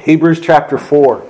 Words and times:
Hebrews 0.00 0.40
chapter 0.40 0.78
4. 0.78 1.24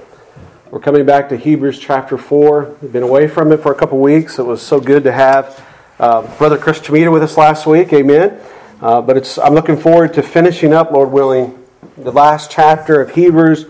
We're 0.70 0.80
coming 0.80 1.04
back 1.04 1.28
to 1.28 1.36
Hebrews 1.36 1.78
chapter 1.78 2.16
4. 2.16 2.76
We've 2.80 2.92
been 2.92 3.02
away 3.02 3.28
from 3.28 3.52
it 3.52 3.58
for 3.58 3.70
a 3.70 3.74
couple 3.74 3.98
weeks. 3.98 4.38
It 4.38 4.46
was 4.46 4.62
so 4.62 4.80
good 4.80 5.04
to 5.04 5.12
have 5.12 5.62
uh, 5.98 6.22
Brother 6.38 6.56
Chris 6.56 6.78
Chimita 6.78 7.12
with 7.12 7.22
us 7.22 7.36
last 7.36 7.66
week. 7.66 7.92
Amen. 7.92 8.40
Uh, 8.80 9.02
but 9.02 9.18
it's, 9.18 9.36
I'm 9.36 9.52
looking 9.52 9.76
forward 9.76 10.14
to 10.14 10.22
finishing 10.22 10.72
up, 10.72 10.90
Lord 10.90 11.10
willing, 11.10 11.62
the 11.98 12.12
last 12.12 12.50
chapter 12.50 13.02
of 13.02 13.14
Hebrews 13.14 13.66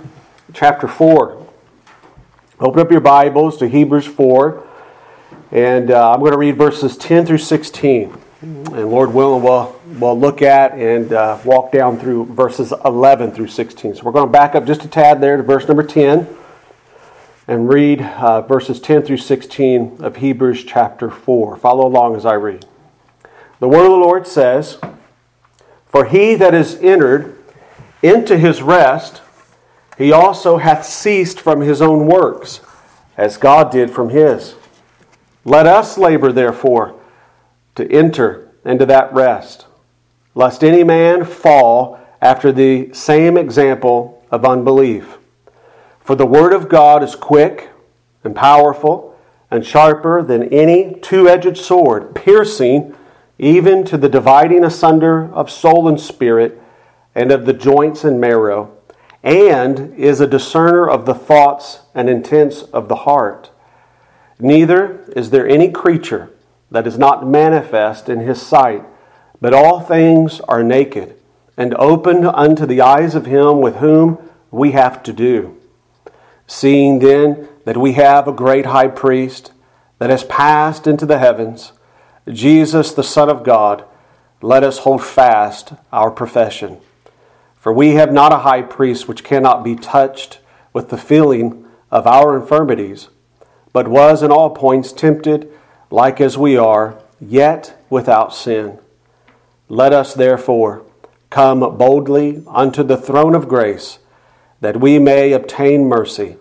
chapter 0.52 0.86
4. 0.86 1.48
Open 2.61 2.80
up 2.80 2.93
your 2.93 3.00
Bibles 3.00 3.56
to 3.56 3.68
Hebrews 3.68 4.06
4. 4.06 4.64
And 5.50 5.90
uh, 5.90 6.12
I'm 6.12 6.20
going 6.20 6.30
to 6.32 6.38
read 6.38 6.56
verses 6.56 6.96
10 6.96 7.27
through 7.27 7.38
16. 7.38 8.21
And 8.43 8.90
Lord 8.90 9.14
willing, 9.14 9.45
we'll, 9.45 9.80
we'll 9.86 10.18
look 10.18 10.43
at 10.43 10.72
and 10.72 11.12
uh, 11.12 11.38
walk 11.45 11.70
down 11.70 11.96
through 11.96 12.27
verses 12.27 12.72
11 12.84 13.30
through 13.30 13.46
16. 13.46 13.95
So 13.95 14.02
we're 14.02 14.11
going 14.11 14.26
to 14.26 14.32
back 14.32 14.57
up 14.57 14.66
just 14.66 14.84
a 14.84 14.88
tad 14.88 15.20
there 15.20 15.36
to 15.36 15.45
verse 15.45 15.68
number 15.68 15.84
10 15.84 16.26
and 17.46 17.68
read 17.68 18.03
uh, 18.03 18.40
verses 18.43 18.81
10 18.81 19.04
through 19.04 19.18
16 19.18 19.98
of 20.00 20.17
Hebrews 20.17 20.64
chapter 20.64 21.08
4. 21.08 21.57
Follow 21.57 21.86
along 21.86 22.17
as 22.17 22.26
I 22.26 22.34
read. 22.34 22.67
The 23.61 23.68
word 23.68 23.84
of 23.84 23.93
the 23.93 23.96
Lord 23.98 24.26
says, 24.26 24.81
For 25.86 26.06
he 26.06 26.34
that 26.34 26.53
is 26.53 26.75
entered 26.82 27.39
into 28.03 28.36
his 28.36 28.61
rest, 28.61 29.22
he 29.98 30.11
also 30.11 30.56
hath 30.56 30.84
ceased 30.84 31.39
from 31.39 31.61
his 31.61 31.81
own 31.81 32.09
works, 32.09 32.61
as 33.17 33.36
God 33.36 33.70
did 33.70 33.92
from 33.92 34.09
his. 34.09 34.56
Let 35.45 35.69
us 35.69 35.97
labor, 35.97 36.33
therefore, 36.33 36.98
to 37.75 37.91
enter 37.91 38.50
into 38.64 38.86
that 38.86 39.12
rest, 39.12 39.67
lest 40.34 40.62
any 40.62 40.84
man 40.84 41.25
fall 41.25 41.98
after 42.20 42.53
the 42.53 42.92
same 42.92 43.36
example 43.36 44.22
of 44.31 44.45
unbelief. 44.45 45.19
For 46.00 46.14
the 46.14 46.27
word 46.27 46.53
of 46.53 46.69
God 46.69 47.03
is 47.03 47.14
quick 47.14 47.70
and 48.25 48.34
powerful 48.34 49.19
and 49.50 49.67
sharper 49.67 50.23
than 50.23 50.45
any 50.53 50.95
two 51.00 51.28
edged 51.28 51.59
sword, 51.59 52.15
piercing 52.15 52.95
even 53.39 53.84
to 53.84 53.98
the 53.98 54.09
dividing 54.09 54.65
asunder 54.65 55.33
of 55.33 55.50
soul 55.50 55.89
and 55.89 56.00
spirit 56.00 56.61
and 57.15 57.31
of 57.31 57.45
the 57.45 57.53
joints 57.53 58.05
and 58.05 58.20
marrow, 58.20 58.77
and 59.23 59.95
is 59.95 60.20
a 60.20 60.27
discerner 60.27 60.89
of 60.89 61.06
the 61.06 61.15
thoughts 61.15 61.81
and 61.95 62.09
intents 62.09 62.62
of 62.62 62.89
the 62.89 62.97
heart. 62.97 63.50
Neither 64.39 65.05
is 65.15 65.31
there 65.31 65.47
any 65.47 65.70
creature 65.70 66.31
that 66.73 66.87
is 66.87 66.98
not 66.98 67.27
manifest 67.27 68.09
in 68.09 68.20
his 68.20 68.41
sight, 68.41 68.83
but 69.41 69.55
all 69.55 69.81
things 69.81 70.41
are 70.42 70.62
naked 70.62 71.15
and 71.56 71.75
open 71.75 72.25
unto 72.25 72.65
the 72.65 72.81
eyes 72.81 73.15
of 73.15 73.27
him 73.27 73.61
with 73.61 73.77
whom 73.77 74.19
we 74.51 74.73
have 74.73 75.03
to 75.03 75.12
do. 75.12 75.56
Seeing 76.47 76.98
then 76.98 77.48
that 77.65 77.77
we 77.77 77.93
have 77.93 78.27
a 78.27 78.33
great 78.33 78.67
high 78.67 78.89
priest 78.89 79.53
that 79.98 80.11
has 80.11 80.25
passed 80.25 80.87
into 80.87 81.06
the 81.06 81.19
heavens, 81.19 81.73
Jesus 82.28 82.93
the 82.93 83.05
Son 83.05 83.28
of 83.28 83.45
God, 83.45 83.84
let 84.41 84.65
us 84.65 84.78
hold 84.78 85.05
fast 85.05 85.75
our 85.93 86.11
profession. 86.11 86.78
For 87.56 87.73
we 87.73 87.91
have 87.91 88.12
not 88.12 88.33
a 88.33 88.39
high 88.39 88.62
priest 88.62 89.06
which 89.06 89.23
cannot 89.23 89.62
be 89.62 89.77
touched 89.77 90.41
with 90.73 90.89
the 90.89 90.98
feeling 90.98 91.65
of 91.91 92.06
our 92.06 92.37
infirmities, 92.37 93.09
but 93.73 93.89
was 93.89 94.23
in 94.23 94.33
all 94.33 94.50
points 94.50 94.93
tempted 94.93 95.53
like 95.93 96.23
as 96.23 96.39
we 96.39 96.57
are, 96.57 96.98
yet 97.21 97.79
without 97.91 98.35
sin. 98.35 98.79
Let 99.69 99.93
us 99.93 100.15
therefore 100.15 100.84
come 101.29 101.61
boldly 101.77 102.43
unto 102.47 102.83
the 102.83 102.97
throne 102.97 103.34
of 103.34 103.47
grace, 103.47 103.99
that 104.62 104.81
we 104.81 104.99
may 104.99 105.33
obtain 105.33 105.84
mercy 105.84 106.39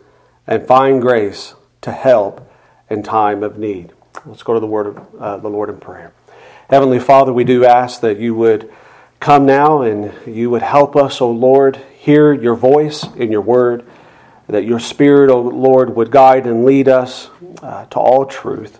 and 0.47 0.65
find 0.65 1.01
grace 1.01 1.53
to 1.81 1.91
help 1.91 2.49
in 2.89 3.03
time 3.03 3.43
of 3.43 3.57
need. 3.57 3.91
Let's 4.25 4.41
go 4.41 4.53
to 4.53 4.59
the 4.61 4.67
word 4.67 4.87
of 4.87 5.15
uh, 5.19 5.37
the 5.37 5.49
Lord 5.49 5.69
in 5.69 5.77
prayer. 5.77 6.13
Heavenly 6.69 6.99
Father, 6.99 7.33
we 7.33 7.43
do 7.43 7.65
ask 7.65 7.99
that 8.01 8.19
you 8.19 8.33
would 8.33 8.71
come 9.19 9.45
now 9.45 9.81
and 9.81 10.13
you 10.25 10.49
would 10.49 10.61
help 10.61 10.95
us, 10.95 11.19
O 11.19 11.29
Lord, 11.29 11.75
hear 11.97 12.31
your 12.31 12.55
voice 12.55 13.03
in 13.15 13.33
your 13.33 13.41
word, 13.41 13.85
that 14.47 14.63
your 14.63 14.79
Spirit, 14.79 15.29
O 15.29 15.41
Lord, 15.41 15.93
would 15.97 16.09
guide 16.09 16.47
and 16.47 16.63
lead 16.63 16.87
us 16.87 17.29
uh, 17.61 17.85
to 17.87 17.99
all 17.99 18.25
truth. 18.25 18.79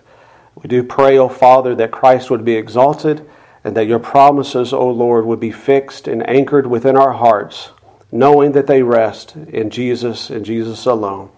We 0.62 0.68
do 0.68 0.84
pray, 0.84 1.18
O 1.18 1.28
Father, 1.28 1.74
that 1.74 1.90
Christ 1.90 2.30
would 2.30 2.44
be 2.44 2.54
exalted 2.54 3.28
and 3.64 3.76
that 3.76 3.86
your 3.86 3.98
promises, 3.98 4.72
O 4.72 4.88
Lord, 4.88 5.24
would 5.24 5.40
be 5.40 5.52
fixed 5.52 6.06
and 6.06 6.28
anchored 6.28 6.66
within 6.66 6.96
our 6.96 7.12
hearts, 7.12 7.70
knowing 8.10 8.52
that 8.52 8.66
they 8.66 8.82
rest 8.82 9.36
in 9.36 9.70
Jesus 9.70 10.30
and 10.30 10.44
Jesus 10.44 10.86
alone. 10.86 11.30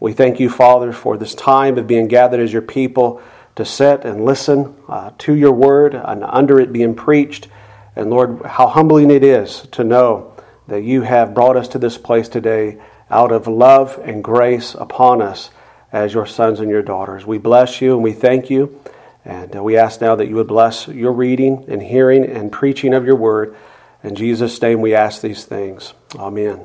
We 0.00 0.12
thank 0.12 0.40
you, 0.40 0.50
Father, 0.50 0.92
for 0.92 1.16
this 1.16 1.34
time 1.34 1.78
of 1.78 1.86
being 1.86 2.08
gathered 2.08 2.40
as 2.40 2.52
your 2.52 2.62
people 2.62 3.22
to 3.56 3.64
sit 3.64 4.04
and 4.04 4.24
listen 4.24 4.74
uh, 4.88 5.10
to 5.18 5.34
your 5.34 5.52
word 5.52 5.94
and 5.94 6.24
under 6.24 6.58
it 6.58 6.72
being 6.72 6.94
preached. 6.94 7.48
And 7.94 8.10
Lord, 8.10 8.42
how 8.44 8.68
humbling 8.68 9.10
it 9.10 9.22
is 9.22 9.68
to 9.72 9.84
know 9.84 10.34
that 10.66 10.82
you 10.82 11.02
have 11.02 11.34
brought 11.34 11.56
us 11.56 11.68
to 11.68 11.78
this 11.78 11.98
place 11.98 12.28
today 12.28 12.80
out 13.10 13.32
of 13.32 13.46
love 13.46 14.00
and 14.02 14.24
grace 14.24 14.74
upon 14.74 15.20
us 15.20 15.50
as 15.92 16.14
your 16.14 16.26
sons 16.26 16.60
and 16.60 16.70
your 16.70 16.82
daughters. 16.82 17.26
We 17.26 17.38
bless 17.38 17.80
you 17.80 17.94
and 17.94 18.02
we 18.02 18.12
thank 18.12 18.48
you. 18.50 18.80
And 19.24 19.54
uh, 19.54 19.62
we 19.62 19.76
ask 19.76 20.00
now 20.00 20.16
that 20.16 20.26
you 20.26 20.34
would 20.36 20.48
bless 20.48 20.88
your 20.88 21.12
reading 21.12 21.64
and 21.68 21.82
hearing 21.82 22.24
and 22.24 22.50
preaching 22.50 22.94
of 22.94 23.04
your 23.04 23.16
word. 23.16 23.54
In 24.02 24.16
Jesus' 24.16 24.60
name 24.60 24.80
we 24.80 24.94
ask 24.94 25.20
these 25.20 25.44
things. 25.44 25.94
Amen. 26.16 26.64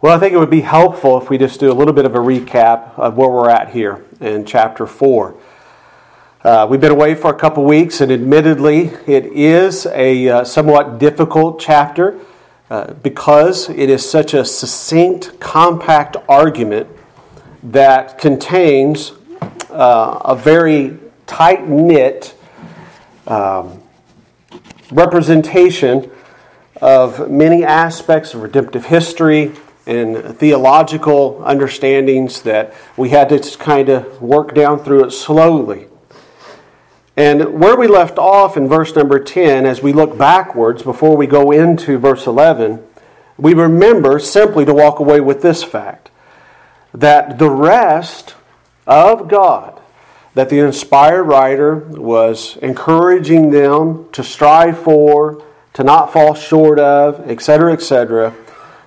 Well, 0.00 0.16
I 0.16 0.18
think 0.18 0.32
it 0.32 0.38
would 0.38 0.50
be 0.50 0.62
helpful 0.62 1.20
if 1.20 1.28
we 1.28 1.38
just 1.38 1.60
do 1.60 1.70
a 1.70 1.74
little 1.74 1.92
bit 1.92 2.04
of 2.04 2.14
a 2.14 2.18
recap 2.18 2.98
of 2.98 3.16
where 3.16 3.28
we're 3.28 3.50
at 3.50 3.70
here 3.70 4.04
in 4.20 4.44
chapter 4.44 4.86
4. 4.86 5.36
Uh, 6.42 6.66
we've 6.70 6.80
been 6.80 6.92
away 6.92 7.16
for 7.16 7.34
a 7.34 7.38
couple 7.38 7.64
weeks, 7.64 8.00
and 8.00 8.12
admittedly, 8.12 8.92
it 9.06 9.26
is 9.26 9.86
a 9.86 10.28
uh, 10.28 10.44
somewhat 10.44 10.98
difficult 10.98 11.60
chapter 11.60 12.18
uh, 12.70 12.92
because 12.94 13.68
it 13.68 13.90
is 13.90 14.08
such 14.08 14.34
a 14.34 14.44
succinct, 14.44 15.40
compact 15.40 16.16
argument 16.28 16.88
that 17.62 18.18
contains 18.18 19.12
uh, 19.70 20.20
a 20.24 20.36
very 20.36 20.98
tight 21.26 21.68
knit 21.68 22.34
um, 23.26 23.82
representation 24.90 26.10
of 26.80 27.30
many 27.30 27.64
aspects 27.64 28.34
of 28.34 28.42
redemptive 28.42 28.86
history 28.86 29.52
and 29.86 30.36
theological 30.38 31.42
understandings 31.44 32.42
that 32.42 32.74
we 32.96 33.08
had 33.08 33.28
to 33.30 33.58
kind 33.58 33.88
of 33.88 34.20
work 34.22 34.54
down 34.54 34.82
through 34.84 35.04
it 35.04 35.10
slowly. 35.10 35.86
And 37.16 37.60
where 37.60 37.76
we 37.76 37.88
left 37.88 38.16
off 38.16 38.56
in 38.56 38.68
verse 38.68 38.94
number 38.94 39.18
10, 39.18 39.66
as 39.66 39.82
we 39.82 39.92
look 39.92 40.16
backwards 40.16 40.82
before 40.82 41.16
we 41.16 41.26
go 41.26 41.50
into 41.50 41.98
verse 41.98 42.26
11, 42.26 42.84
we 43.36 43.54
remember 43.54 44.18
simply 44.20 44.64
to 44.64 44.72
walk 44.72 45.00
away 45.00 45.20
with 45.20 45.42
this 45.42 45.64
fact 45.64 46.07
that 46.94 47.38
the 47.38 47.50
rest 47.50 48.34
of 48.86 49.28
God, 49.28 49.80
that 50.34 50.48
the 50.48 50.60
inspired 50.60 51.24
writer 51.24 51.76
was 51.76 52.56
encouraging 52.58 53.50
them 53.50 54.08
to 54.12 54.22
strive 54.22 54.78
for, 54.78 55.42
to 55.74 55.84
not 55.84 56.12
fall 56.12 56.34
short 56.34 56.78
of, 56.78 57.28
etc., 57.28 57.72
etc., 57.72 58.34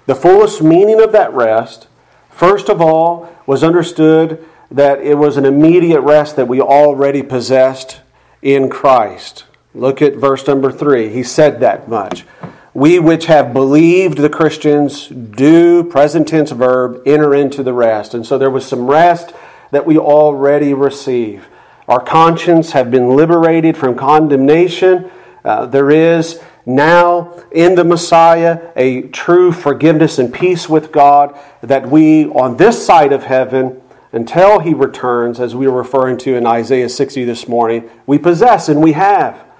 the 0.05 0.15
fullest 0.15 0.61
meaning 0.61 1.01
of 1.01 1.11
that 1.11 1.31
rest, 1.33 1.87
first 2.29 2.69
of 2.69 2.81
all, 2.81 3.29
was 3.45 3.63
understood 3.63 4.43
that 4.71 5.01
it 5.01 5.15
was 5.15 5.37
an 5.37 5.45
immediate 5.45 6.01
rest 6.01 6.35
that 6.37 6.47
we 6.47 6.59
already 6.59 7.21
possessed 7.21 8.01
in 8.41 8.69
Christ. 8.69 9.45
Look 9.73 10.01
at 10.01 10.15
verse 10.15 10.47
number 10.47 10.71
three. 10.71 11.09
He 11.09 11.23
said 11.23 11.59
that 11.59 11.87
much. 11.87 12.25
We 12.73 12.99
which 12.99 13.25
have 13.25 13.51
believed 13.51 14.17
the 14.17 14.29
Christians 14.29 15.07
do, 15.07 15.83
present 15.83 16.27
tense 16.27 16.51
verb, 16.51 17.01
enter 17.05 17.35
into 17.35 17.63
the 17.63 17.73
rest. 17.73 18.13
And 18.13 18.25
so 18.25 18.37
there 18.37 18.49
was 18.49 18.65
some 18.65 18.87
rest 18.87 19.33
that 19.71 19.85
we 19.85 19.97
already 19.97 20.73
receive. 20.73 21.49
Our 21.87 21.99
conscience 21.99 22.71
have 22.71 22.89
been 22.89 23.09
liberated 23.15 23.75
from 23.75 23.97
condemnation. 23.97 25.11
Uh, 25.43 25.65
there 25.65 25.91
is 25.91 26.41
now 26.65 27.43
in 27.51 27.75
the 27.75 27.83
Messiah 27.83 28.71
a 28.77 29.01
true 29.09 29.51
forgiveness 29.51 30.17
and 30.17 30.33
peace 30.33 30.69
with 30.69 30.93
God 30.93 31.37
that 31.61 31.89
we, 31.89 32.27
on 32.27 32.55
this 32.55 32.85
side 32.85 33.11
of 33.11 33.23
heaven, 33.23 33.81
until 34.13 34.59
he 34.59 34.73
returns, 34.73 35.39
as 35.39 35.55
we 35.55 35.67
were 35.67 35.77
referring 35.79 36.17
to 36.19 36.35
in 36.35 36.45
Isaiah 36.45 36.89
60 36.89 37.25
this 37.25 37.47
morning, 37.47 37.89
we 38.05 38.17
possess 38.17 38.69
and 38.69 38.81
we 38.81 38.93
have. 38.93 39.50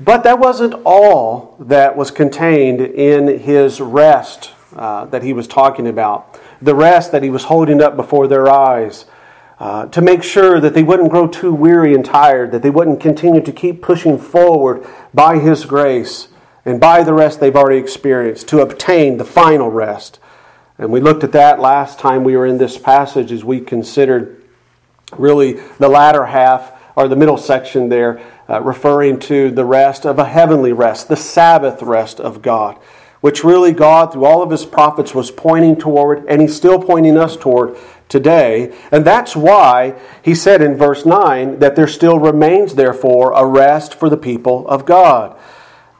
But 0.00 0.22
that 0.24 0.38
wasn't 0.38 0.74
all 0.84 1.56
that 1.58 1.96
was 1.96 2.10
contained 2.10 2.80
in 2.80 3.38
his 3.40 3.80
rest 3.80 4.52
uh, 4.76 5.06
that 5.06 5.22
he 5.22 5.32
was 5.32 5.48
talking 5.48 5.88
about. 5.88 6.38
The 6.62 6.74
rest 6.74 7.12
that 7.12 7.22
he 7.22 7.30
was 7.30 7.44
holding 7.44 7.82
up 7.82 7.96
before 7.96 8.28
their 8.28 8.48
eyes 8.48 9.06
uh, 9.58 9.86
to 9.86 10.00
make 10.00 10.22
sure 10.22 10.60
that 10.60 10.72
they 10.74 10.84
wouldn't 10.84 11.10
grow 11.10 11.26
too 11.26 11.52
weary 11.52 11.94
and 11.94 12.04
tired, 12.04 12.52
that 12.52 12.62
they 12.62 12.70
wouldn't 12.70 13.00
continue 13.00 13.40
to 13.40 13.52
keep 13.52 13.82
pushing 13.82 14.18
forward 14.18 14.86
by 15.12 15.38
his 15.38 15.64
grace 15.64 16.28
and 16.64 16.78
by 16.78 17.02
the 17.02 17.12
rest 17.12 17.40
they've 17.40 17.56
already 17.56 17.78
experienced 17.78 18.46
to 18.48 18.60
obtain 18.60 19.16
the 19.16 19.24
final 19.24 19.70
rest 19.70 20.20
And 20.78 20.92
we 20.92 21.00
looked 21.00 21.24
at 21.24 21.32
that 21.32 21.58
last 21.58 21.98
time 21.98 22.22
we 22.22 22.36
were 22.36 22.46
in 22.46 22.58
this 22.58 22.78
passage 22.78 23.32
as 23.32 23.42
we 23.42 23.60
considered 23.60 24.44
really 25.16 25.54
the 25.78 25.88
latter 25.88 26.26
half 26.26 26.72
or 26.94 27.08
the 27.08 27.16
middle 27.16 27.36
section 27.36 27.88
there, 27.88 28.20
uh, 28.48 28.60
referring 28.62 29.18
to 29.18 29.50
the 29.50 29.64
rest 29.64 30.06
of 30.06 30.18
a 30.18 30.24
heavenly 30.24 30.72
rest, 30.72 31.08
the 31.08 31.16
Sabbath 31.16 31.82
rest 31.82 32.18
of 32.20 32.40
God, 32.40 32.78
which 33.20 33.44
really 33.44 33.72
God, 33.72 34.12
through 34.12 34.24
all 34.24 34.42
of 34.42 34.50
his 34.50 34.64
prophets, 34.64 35.14
was 35.14 35.30
pointing 35.30 35.76
toward, 35.76 36.24
and 36.28 36.40
he's 36.40 36.56
still 36.56 36.80
pointing 36.80 37.18
us 37.18 37.36
toward 37.36 37.76
today. 38.08 38.74
And 38.90 39.04
that's 39.04 39.36
why 39.36 39.98
he 40.22 40.34
said 40.34 40.62
in 40.62 40.76
verse 40.76 41.04
9 41.04 41.58
that 41.58 41.76
there 41.76 41.86
still 41.86 42.18
remains, 42.18 42.74
therefore, 42.74 43.32
a 43.32 43.44
rest 43.44 43.94
for 43.94 44.08
the 44.08 44.16
people 44.16 44.66
of 44.68 44.86
God. 44.86 45.38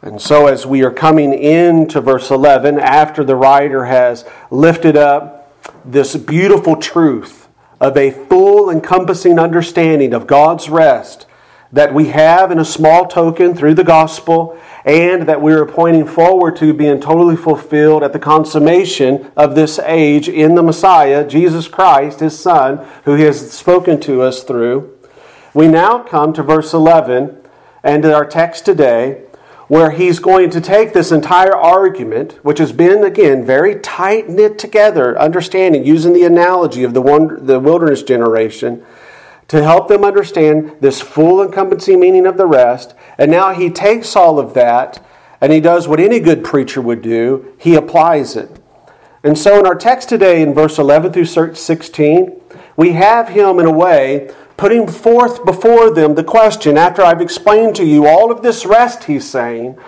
And 0.00 0.20
so, 0.20 0.46
as 0.46 0.64
we 0.64 0.84
are 0.84 0.92
coming 0.92 1.34
into 1.34 2.00
verse 2.00 2.30
11, 2.30 2.78
after 2.78 3.24
the 3.24 3.34
writer 3.34 3.86
has 3.86 4.24
lifted 4.50 4.96
up 4.96 5.52
this 5.84 6.16
beautiful 6.16 6.76
truth 6.76 7.48
of 7.80 7.96
a 7.96 8.12
full 8.12 8.70
encompassing 8.70 9.38
understanding 9.38 10.14
of 10.14 10.26
God's 10.26 10.68
rest 10.68 11.26
that 11.72 11.92
we 11.92 12.06
have 12.08 12.50
in 12.50 12.58
a 12.58 12.64
small 12.64 13.06
token 13.06 13.54
through 13.54 13.74
the 13.74 13.84
gospel, 13.84 14.58
and 14.84 15.28
that 15.28 15.42
we 15.42 15.52
are 15.52 15.66
pointing 15.66 16.06
forward 16.06 16.56
to 16.56 16.72
being 16.72 17.00
totally 17.00 17.36
fulfilled 17.36 18.02
at 18.02 18.12
the 18.12 18.18
consummation 18.18 19.30
of 19.36 19.54
this 19.54 19.78
age 19.80 20.28
in 20.28 20.54
the 20.54 20.62
Messiah, 20.62 21.28
Jesus 21.28 21.68
Christ, 21.68 22.20
his 22.20 22.38
Son, 22.38 22.86
who 23.04 23.14
he 23.14 23.24
has 23.24 23.50
spoken 23.50 24.00
to 24.00 24.22
us 24.22 24.42
through. 24.42 24.96
We 25.52 25.68
now 25.68 25.98
come 26.02 26.32
to 26.34 26.42
verse 26.42 26.72
11 26.72 27.36
and 27.82 28.02
to 28.02 28.14
our 28.14 28.24
text 28.24 28.64
today 28.64 29.24
where 29.68 29.90
he's 29.90 30.18
going 30.18 30.48
to 30.48 30.60
take 30.60 30.94
this 30.94 31.12
entire 31.12 31.54
argument, 31.54 32.32
which 32.42 32.58
has 32.58 32.72
been, 32.72 33.04
again, 33.04 33.44
very 33.44 33.78
tight 33.80 34.28
knit 34.28 34.58
together, 34.58 35.18
understanding, 35.18 35.84
using 35.84 36.14
the 36.14 36.24
analogy 36.24 36.84
of 36.84 36.94
the, 36.94 37.02
the 37.42 37.60
wilderness 37.60 38.02
generation, 38.02 38.84
to 39.48 39.62
help 39.62 39.88
them 39.88 40.04
understand 40.04 40.76
this 40.80 41.00
full 41.00 41.42
encompassing 41.42 41.98
meaning 41.98 42.26
of 42.26 42.36
the 42.36 42.46
rest. 42.46 42.94
And 43.16 43.30
now 43.30 43.52
he 43.52 43.70
takes 43.70 44.14
all 44.14 44.38
of 44.38 44.54
that 44.54 45.04
and 45.40 45.52
he 45.52 45.60
does 45.60 45.88
what 45.88 46.00
any 46.00 46.20
good 46.20 46.44
preacher 46.44 46.80
would 46.80 47.02
do 47.02 47.54
he 47.58 47.74
applies 47.74 48.36
it. 48.36 48.60
And 49.24 49.36
so 49.36 49.58
in 49.58 49.66
our 49.66 49.74
text 49.74 50.08
today, 50.08 50.42
in 50.42 50.54
verse 50.54 50.78
11 50.78 51.12
through 51.12 51.24
16, 51.54 52.40
we 52.76 52.92
have 52.92 53.30
him 53.30 53.58
in 53.58 53.66
a 53.66 53.72
way 53.72 54.30
putting 54.56 54.86
forth 54.86 55.44
before 55.44 55.90
them 55.90 56.14
the 56.14 56.24
question 56.24 56.76
after 56.76 57.02
I've 57.02 57.20
explained 57.20 57.74
to 57.76 57.84
you 57.84 58.06
all 58.06 58.30
of 58.30 58.42
this 58.42 58.64
rest, 58.64 59.04
he's 59.04 59.28
saying. 59.28 59.78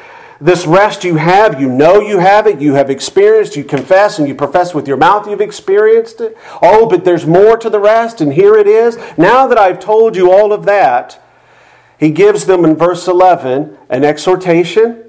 This 0.40 0.66
rest 0.66 1.04
you 1.04 1.16
have, 1.16 1.60
you 1.60 1.68
know 1.68 2.00
you 2.00 2.18
have 2.18 2.46
it, 2.46 2.62
you 2.62 2.72
have 2.72 2.88
experienced, 2.88 3.56
you 3.56 3.64
confess 3.64 4.18
and 4.18 4.26
you 4.26 4.34
profess 4.34 4.72
with 4.72 4.88
your 4.88 4.96
mouth 4.96 5.28
you've 5.28 5.42
experienced 5.42 6.22
it. 6.22 6.36
Oh, 6.62 6.86
but 6.86 7.04
there's 7.04 7.26
more 7.26 7.58
to 7.58 7.68
the 7.68 7.78
rest, 7.78 8.22
and 8.22 8.32
here 8.32 8.56
it 8.56 8.66
is. 8.66 8.96
Now 9.18 9.46
that 9.46 9.58
I've 9.58 9.78
told 9.78 10.16
you 10.16 10.32
all 10.32 10.54
of 10.54 10.64
that, 10.64 11.22
he 11.98 12.10
gives 12.10 12.46
them 12.46 12.64
in 12.64 12.74
verse 12.74 13.06
11 13.06 13.76
an 13.90 14.04
exhortation. 14.04 15.04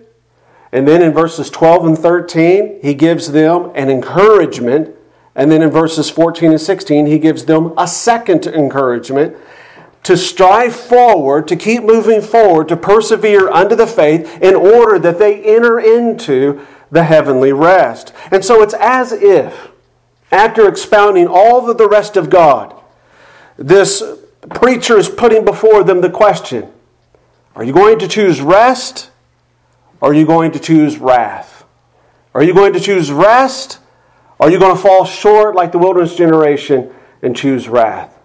And 0.74 0.86
then 0.86 1.02
in 1.02 1.14
verses 1.14 1.50
12 1.50 1.86
and 1.86 1.98
13, 1.98 2.80
he 2.82 2.94
gives 2.94 3.32
them 3.32 3.72
an 3.74 3.90
encouragement. 3.90 4.94
And 5.34 5.50
then 5.50 5.62
in 5.62 5.70
verses 5.70 6.10
14 6.10 6.52
and 6.52 6.60
16, 6.60 7.06
he 7.06 7.20
gives 7.20 7.46
them 7.46 7.74
a 7.78 7.88
second 7.88 8.48
encouragement 8.48 9.38
to 10.04 10.18
strive 10.18 10.76
forward, 10.76 11.48
to 11.48 11.56
keep 11.56 11.84
moving 11.84 12.22
forward, 12.22 12.68
to 12.70 12.78
persevere 12.78 13.50
under 13.50 13.76
the 13.76 13.88
faith 13.88 14.42
in 14.42 14.56
order 14.56 14.98
that 14.98 15.20
they 15.20 15.44
enter 15.44 15.80
into 15.80 16.66
the 16.90 17.04
heavenly 17.04 17.54
rest. 17.54 18.14
And 18.32 18.44
so 18.44 18.62
it's 18.62 18.74
as 18.74 19.12
if, 19.12 19.70
after 20.32 20.68
expounding 20.68 21.28
all 21.28 21.70
of 21.70 21.78
the 21.78 21.88
rest 21.88 22.18
of 22.18 22.30
God, 22.30 22.76
this 23.58 24.02
preacher 24.50 24.98
is 24.98 25.08
putting 25.08 25.46
before 25.46 25.84
them 25.84 26.02
the 26.02 26.10
question 26.10 26.72
Are 27.56 27.64
you 27.64 27.74
going 27.74 28.00
to 28.00 28.08
choose 28.08 28.42
rest 28.42 29.12
or 30.00 30.12
are 30.12 30.14
you 30.14 30.26
going 30.26 30.52
to 30.54 30.60
choose 30.60 30.98
wrath? 30.98 31.64
Are 32.34 32.44
you 32.44 32.54
going 32.54 32.74
to 32.74 32.80
choose 32.80 33.12
rest 33.12 33.80
or 34.40 34.48
are 34.48 34.52
you 34.52 34.58
going 34.58 34.76
to 34.76 34.82
fall 34.82 35.06
short 35.06 35.54
like 35.54 35.72
the 35.72 35.78
wilderness 35.78 36.16
generation 36.16 36.92
and 37.22 37.36
choose 37.36 37.68
wrath? 37.68 38.18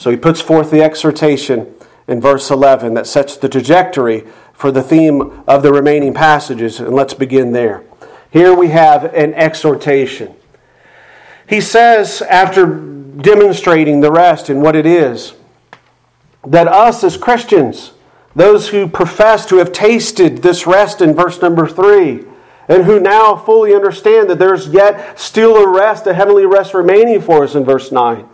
So 0.00 0.10
he 0.10 0.16
puts 0.16 0.40
forth 0.40 0.70
the 0.70 0.82
exhortation 0.82 1.74
in 2.08 2.22
verse 2.22 2.50
11 2.50 2.94
that 2.94 3.06
sets 3.06 3.36
the 3.36 3.50
trajectory 3.50 4.24
for 4.54 4.72
the 4.72 4.82
theme 4.82 5.42
of 5.46 5.62
the 5.62 5.74
remaining 5.74 6.14
passages, 6.14 6.80
and 6.80 6.94
let's 6.94 7.12
begin 7.12 7.52
there. 7.52 7.84
Here 8.30 8.54
we 8.54 8.68
have 8.68 9.04
an 9.12 9.34
exhortation. 9.34 10.34
He 11.46 11.60
says, 11.60 12.22
after 12.22 12.64
demonstrating 12.64 14.00
the 14.00 14.10
rest 14.10 14.48
and 14.48 14.62
what 14.62 14.74
it 14.74 14.86
is, 14.86 15.34
that 16.46 16.66
us 16.66 17.04
as 17.04 17.18
Christians, 17.18 17.92
those 18.34 18.70
who 18.70 18.88
profess 18.88 19.44
to 19.44 19.56
have 19.56 19.70
tasted 19.70 20.38
this 20.38 20.66
rest 20.66 21.02
in 21.02 21.12
verse 21.12 21.42
number 21.42 21.68
3, 21.68 22.24
and 22.68 22.84
who 22.84 23.00
now 23.00 23.36
fully 23.36 23.74
understand 23.74 24.30
that 24.30 24.38
there's 24.38 24.68
yet 24.68 25.20
still 25.20 25.56
a 25.56 25.68
rest, 25.68 26.06
a 26.06 26.14
heavenly 26.14 26.46
rest 26.46 26.72
remaining 26.72 27.20
for 27.20 27.44
us 27.44 27.54
in 27.54 27.64
verse 27.66 27.92
9 27.92 28.26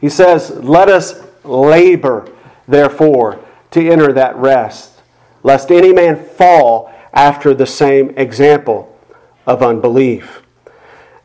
he 0.00 0.08
says, 0.08 0.50
Let 0.50 0.88
us 0.88 1.22
labor, 1.44 2.28
therefore, 2.66 3.44
to 3.72 3.88
enter 3.88 4.12
that 4.12 4.36
rest, 4.36 5.02
lest 5.42 5.70
any 5.70 5.92
man 5.92 6.16
fall 6.16 6.92
after 7.12 7.54
the 7.54 7.66
same 7.66 8.10
example 8.10 8.98
of 9.46 9.62
unbelief. 9.62 10.42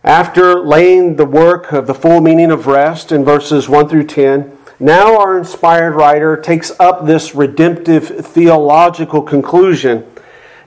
After 0.04 0.60
laying 0.60 1.16
the 1.16 1.26
work 1.26 1.72
of 1.72 1.86
the 1.86 1.94
full 1.94 2.22
meaning 2.22 2.50
of 2.50 2.66
rest 2.66 3.12
in 3.12 3.24
verses 3.24 3.70
1 3.70 3.88
through 3.88 4.08
10, 4.08 4.58
now 4.80 5.16
our 5.20 5.38
inspired 5.38 5.94
writer 5.94 6.36
takes 6.36 6.72
up 6.80 7.06
this 7.06 7.36
redemptive 7.36 8.26
theological 8.26 9.22
conclusion 9.22 10.08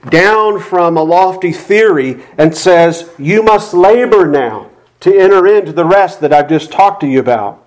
down 0.09 0.59
from 0.59 0.95
a 0.95 1.03
lofty 1.03 1.51
theory 1.51 2.23
and 2.37 2.55
says, 2.55 3.09
You 3.17 3.43
must 3.43 3.73
labor 3.73 4.25
now 4.25 4.69
to 5.01 5.13
enter 5.13 5.45
into 5.47 5.73
the 5.73 5.83
rest 5.83 6.21
that 6.21 6.31
I've 6.31 6.47
just 6.47 6.71
talked 6.71 7.01
to 7.01 7.07
you 7.07 7.19
about. 7.19 7.64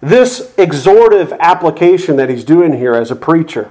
This 0.00 0.52
exhortive 0.58 1.32
application 1.40 2.16
that 2.16 2.28
he's 2.28 2.44
doing 2.44 2.74
here 2.74 2.94
as 2.94 3.10
a 3.10 3.16
preacher, 3.16 3.70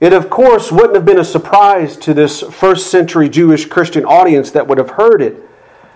it 0.00 0.12
of 0.12 0.28
course 0.28 0.70
wouldn't 0.70 0.94
have 0.94 1.06
been 1.06 1.18
a 1.18 1.24
surprise 1.24 1.96
to 1.98 2.12
this 2.12 2.42
first 2.42 2.90
century 2.90 3.28
Jewish 3.28 3.66
Christian 3.66 4.04
audience 4.04 4.50
that 4.50 4.66
would 4.66 4.78
have 4.78 4.90
heard 4.90 5.22
it. 5.22 5.36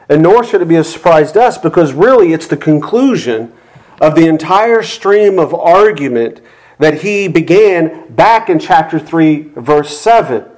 And 0.09 0.23
nor 0.23 0.43
should 0.43 0.63
it 0.63 0.69
be 0.69 0.77
a 0.77 0.85
surprise 0.85 1.33
to 1.33 1.43
us 1.43 1.59
because 1.59 1.93
really 1.93 2.33
it's 2.33 2.47
the 2.47 2.57
conclusion 2.57 3.53
of 4.01 4.15
the 4.15 4.27
entire 4.27 4.83
stream 4.83 5.39
of 5.39 5.55
argument 5.55 6.41
that 6.79 7.03
he 7.03 7.29
began 7.29 8.13
back 8.15 8.49
in 8.49 8.59
chapter 8.59 8.99
3, 8.99 9.53
verse 9.57 9.97
7. 9.99 10.50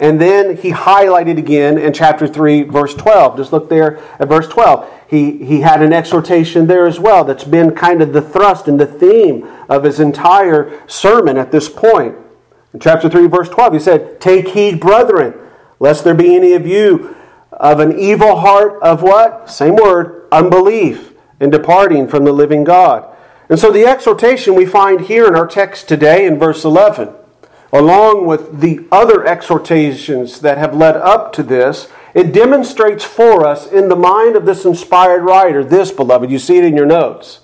And 0.00 0.18
then 0.18 0.56
he 0.56 0.72
highlighted 0.72 1.36
again 1.36 1.76
in 1.76 1.92
chapter 1.92 2.26
3, 2.26 2.62
verse 2.62 2.94
12. 2.94 3.36
Just 3.36 3.52
look 3.52 3.68
there 3.68 3.98
at 4.18 4.28
verse 4.28 4.48
12. 4.48 4.90
He, 5.06 5.44
he 5.44 5.60
had 5.60 5.82
an 5.82 5.92
exhortation 5.92 6.66
there 6.66 6.86
as 6.86 6.98
well 6.98 7.22
that's 7.22 7.44
been 7.44 7.74
kind 7.74 8.00
of 8.00 8.14
the 8.14 8.22
thrust 8.22 8.66
and 8.66 8.80
the 8.80 8.86
theme 8.86 9.46
of 9.68 9.84
his 9.84 10.00
entire 10.00 10.82
sermon 10.88 11.36
at 11.36 11.52
this 11.52 11.68
point. 11.68 12.16
In 12.72 12.80
chapter 12.80 13.10
3, 13.10 13.26
verse 13.26 13.50
12, 13.50 13.72
he 13.74 13.78
said, 13.78 14.20
Take 14.22 14.48
heed, 14.48 14.80
brethren, 14.80 15.34
lest 15.78 16.02
there 16.02 16.14
be 16.14 16.34
any 16.34 16.54
of 16.54 16.66
you 16.66 17.14
of 17.52 17.78
an 17.78 17.98
evil 17.98 18.36
heart 18.36 18.82
of 18.82 19.02
what? 19.02 19.50
Same 19.50 19.76
word, 19.76 20.26
unbelief, 20.32 21.12
in 21.40 21.50
departing 21.50 22.08
from 22.08 22.24
the 22.24 22.32
living 22.32 22.64
God. 22.64 23.06
And 23.50 23.58
so 23.58 23.70
the 23.70 23.84
exhortation 23.84 24.54
we 24.54 24.64
find 24.64 25.02
here 25.02 25.26
in 25.26 25.34
our 25.34 25.46
text 25.46 25.88
today 25.88 26.24
in 26.24 26.38
verse 26.38 26.64
11 26.64 27.14
along 27.72 28.26
with 28.26 28.60
the 28.60 28.86
other 28.90 29.24
exhortations 29.24 30.40
that 30.40 30.58
have 30.58 30.74
led 30.74 30.96
up 30.96 31.32
to 31.34 31.42
this, 31.42 31.88
it 32.14 32.32
demonstrates 32.32 33.04
for 33.04 33.46
us 33.46 33.66
in 33.70 33.88
the 33.88 33.96
mind 33.96 34.36
of 34.36 34.44
this 34.44 34.64
inspired 34.64 35.22
writer 35.22 35.62
this, 35.62 35.92
beloved, 35.92 36.30
you 36.30 36.38
see 36.38 36.58
it 36.58 36.64
in 36.64 36.76
your 36.76 36.86
notes. 36.86 37.40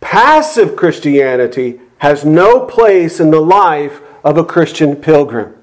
Passive 0.00 0.76
Christianity 0.76 1.80
has 1.98 2.24
no 2.24 2.66
place 2.66 3.20
in 3.20 3.30
the 3.30 3.40
life 3.40 4.00
of 4.24 4.36
a 4.36 4.44
Christian 4.44 4.96
pilgrim. 4.96 5.54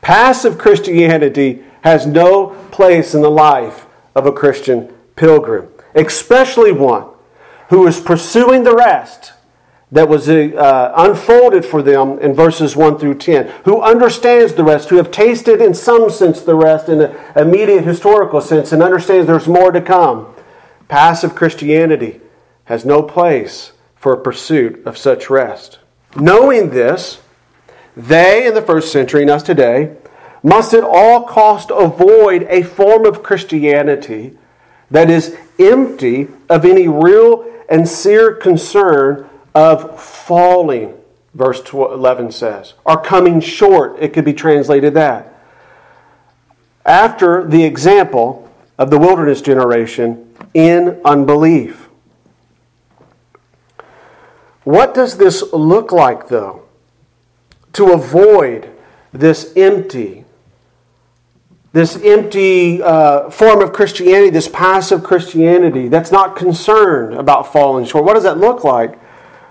Passive 0.00 0.58
Christianity 0.58 1.64
has 1.82 2.06
no 2.06 2.48
place 2.70 3.14
in 3.14 3.22
the 3.22 3.30
life 3.30 3.86
of 4.14 4.26
a 4.26 4.32
Christian 4.32 4.92
pilgrim, 5.14 5.68
especially 5.94 6.72
one 6.72 7.06
who 7.68 7.86
is 7.86 8.00
pursuing 8.00 8.64
the 8.64 8.74
rest 8.74 9.32
that 9.96 10.08
was 10.08 10.28
uh, 10.28 10.92
unfolded 10.94 11.64
for 11.64 11.82
them 11.82 12.18
in 12.18 12.34
verses 12.34 12.76
1 12.76 12.98
through 12.98 13.14
10, 13.14 13.48
who 13.64 13.80
understands 13.80 14.52
the 14.52 14.64
rest, 14.64 14.90
who 14.90 14.96
have 14.96 15.10
tasted 15.10 15.62
in 15.62 15.72
some 15.72 16.10
sense 16.10 16.42
the 16.42 16.54
rest 16.54 16.90
in 16.90 17.00
an 17.00 17.16
immediate 17.34 17.84
historical 17.84 18.42
sense, 18.42 18.72
and 18.72 18.82
understands 18.82 19.26
there's 19.26 19.48
more 19.48 19.72
to 19.72 19.80
come. 19.80 20.34
Passive 20.88 21.34
Christianity 21.34 22.20
has 22.64 22.84
no 22.84 23.02
place 23.02 23.72
for 23.94 24.12
a 24.12 24.20
pursuit 24.20 24.84
of 24.84 24.98
such 24.98 25.30
rest. 25.30 25.78
Knowing 26.14 26.70
this, 26.70 27.22
they 27.96 28.46
in 28.46 28.52
the 28.52 28.60
first 28.60 28.92
century 28.92 29.22
and 29.22 29.30
us 29.30 29.42
today 29.42 29.96
must 30.42 30.74
at 30.74 30.84
all 30.84 31.24
cost 31.24 31.70
avoid 31.70 32.42
a 32.50 32.62
form 32.62 33.06
of 33.06 33.22
Christianity 33.22 34.36
that 34.90 35.08
is 35.08 35.36
empty 35.58 36.28
of 36.50 36.66
any 36.66 36.86
real 36.86 37.50
and 37.68 37.88
sincere 37.88 38.34
concern 38.34 39.28
of 39.56 39.98
falling, 39.98 40.92
verse 41.32 41.62
11 41.72 42.30
says, 42.30 42.74
or 42.84 43.00
coming 43.00 43.40
short. 43.40 43.96
It 43.98 44.12
could 44.12 44.26
be 44.26 44.34
translated 44.34 44.92
that. 44.94 45.32
After 46.84 47.42
the 47.42 47.64
example 47.64 48.52
of 48.76 48.90
the 48.90 48.98
wilderness 48.98 49.40
generation 49.40 50.34
in 50.52 51.00
unbelief. 51.06 51.88
What 54.64 54.92
does 54.92 55.16
this 55.16 55.42
look 55.54 55.90
like, 55.90 56.28
though? 56.28 56.64
To 57.72 57.92
avoid 57.92 58.70
this 59.10 59.54
empty, 59.56 60.26
this 61.72 61.96
empty 62.02 62.82
uh, 62.82 63.30
form 63.30 63.62
of 63.62 63.72
Christianity, 63.72 64.28
this 64.28 64.48
passive 64.48 65.02
Christianity 65.02 65.88
that's 65.88 66.12
not 66.12 66.36
concerned 66.36 67.14
about 67.14 67.50
falling 67.50 67.86
short. 67.86 68.04
What 68.04 68.14
does 68.14 68.24
that 68.24 68.36
look 68.36 68.62
like? 68.62 68.98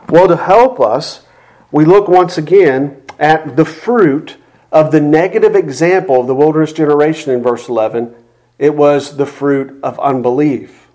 Well, 0.09 0.27
to 0.27 0.37
help 0.37 0.79
us, 0.79 1.25
we 1.71 1.85
look 1.85 2.07
once 2.07 2.37
again 2.37 3.01
at 3.19 3.55
the 3.55 3.65
fruit 3.65 4.37
of 4.71 4.91
the 4.91 5.01
negative 5.01 5.55
example 5.55 6.21
of 6.21 6.27
the 6.27 6.35
wilderness 6.35 6.73
generation 6.73 7.33
in 7.33 7.41
verse 7.41 7.67
11. 7.67 8.13
It 8.59 8.75
was 8.75 9.17
the 9.17 9.25
fruit 9.25 9.79
of 9.83 9.99
unbelief. 9.99 10.87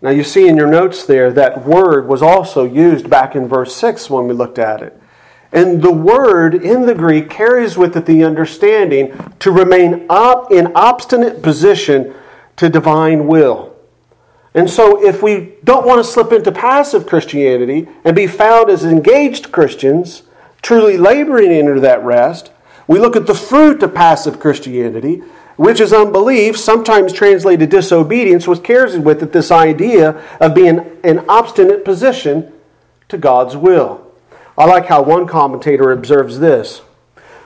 Now, 0.00 0.10
you 0.10 0.24
see 0.24 0.48
in 0.48 0.56
your 0.56 0.68
notes 0.68 1.04
there 1.04 1.32
that 1.32 1.64
word 1.64 2.06
was 2.06 2.22
also 2.22 2.64
used 2.64 3.08
back 3.08 3.34
in 3.34 3.48
verse 3.48 3.74
6 3.76 4.10
when 4.10 4.26
we 4.26 4.34
looked 4.34 4.58
at 4.58 4.82
it. 4.82 5.00
And 5.52 5.82
the 5.82 5.92
word 5.92 6.54
in 6.54 6.86
the 6.86 6.94
Greek 6.94 7.30
carries 7.30 7.78
with 7.78 7.96
it 7.96 8.06
the 8.06 8.24
understanding 8.24 9.34
to 9.38 9.50
remain 9.50 10.06
up 10.10 10.50
in 10.50 10.72
obstinate 10.74 11.42
position 11.42 12.14
to 12.56 12.68
divine 12.68 13.26
will. 13.26 13.75
And 14.56 14.68
so, 14.68 15.04
if 15.04 15.22
we 15.22 15.52
don't 15.62 15.86
want 15.86 16.04
to 16.04 16.10
slip 16.10 16.32
into 16.32 16.50
passive 16.50 17.06
Christianity 17.06 17.86
and 18.04 18.16
be 18.16 18.26
found 18.26 18.70
as 18.70 18.84
engaged 18.84 19.52
Christians, 19.52 20.22
truly 20.62 20.96
laboring 20.96 21.52
into 21.52 21.78
that 21.80 22.02
rest, 22.02 22.50
we 22.88 22.98
look 22.98 23.14
at 23.14 23.26
the 23.26 23.34
fruit 23.34 23.82
of 23.84 23.94
passive 23.94 24.40
Christianity 24.40 25.22
which 25.56 25.80
is 25.80 25.92
unbelief, 25.92 26.56
sometimes 26.58 27.12
translated 27.12 27.70
disobedience, 27.70 28.46
which 28.46 28.62
carries 28.62 28.96
with 28.98 29.22
it 29.22 29.32
this 29.32 29.50
idea 29.50 30.22
of 30.40 30.54
being 30.54 30.98
in 31.02 31.24
obstinate 31.28 31.84
position 31.84 32.52
to 33.08 33.18
God's 33.18 33.56
will. 33.56 34.06
I 34.58 34.66
like 34.66 34.86
how 34.86 35.02
one 35.02 35.26
commentator 35.26 35.92
observes 35.92 36.38
this. 36.38 36.82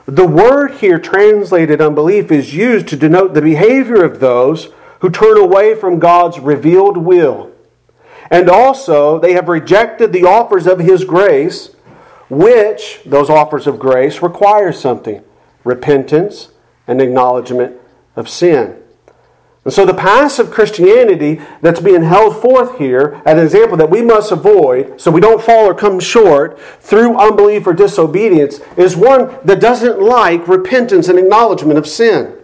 The 0.07 0.27
word 0.27 0.75
here 0.75 0.99
translated 0.99 1.81
unbelief 1.81 2.33
is 2.33 2.55
used 2.55 2.89
to 2.89 2.97
denote 2.97 3.35
the 3.35 3.43
behavior 3.43 4.03
of 4.05 4.19
those 4.19 4.69
who 5.01 5.11
turn 5.11 5.37
away 5.37 5.75
from 5.75 5.99
God's 5.99 6.39
revealed 6.39 6.97
will. 6.97 7.51
And 8.31 8.49
also, 8.49 9.19
they 9.19 9.33
have 9.33 9.49
rejected 9.49 10.13
the 10.13 10.25
offers 10.25 10.67
of 10.67 10.79
His 10.79 11.05
grace, 11.05 11.75
which, 12.29 13.01
those 13.05 13.29
offers 13.29 13.67
of 13.67 13.79
grace, 13.79 14.23
require 14.23 14.73
something 14.73 15.25
repentance 15.65 16.49
and 16.87 17.01
acknowledgement 17.01 17.77
of 18.17 18.29
sin. 18.29 18.77
And 19.65 19.75
so 19.75 19.85
the 19.85 19.93
passive 19.93 20.51
Christianity 20.51 21.41
that's 21.61 21.81
being 21.81 22.03
held 22.03 22.41
forth 22.41 22.79
here, 22.79 23.21
as 23.27 23.39
an 23.39 23.45
example 23.45 23.77
that 23.77 23.91
we 23.91 24.01
must 24.01 24.33
avoid 24.33 24.99
so 24.99 25.11
we 25.11 25.21
don't 25.21 25.43
fall 25.43 25.67
or 25.67 25.75
come 25.75 26.01
short 26.01 26.59
through 26.81 27.19
unbelief 27.19 27.67
or 27.67 27.75
disobedience, 27.75 28.61
is 28.77 28.97
one 28.97 29.37
that 29.45 29.61
doesn't 29.61 30.01
like 30.01 30.49
repentance 30.49 31.09
and 31.09 31.19
acknowledgement 31.19 31.79
of 31.79 31.87
sin. 31.87 32.39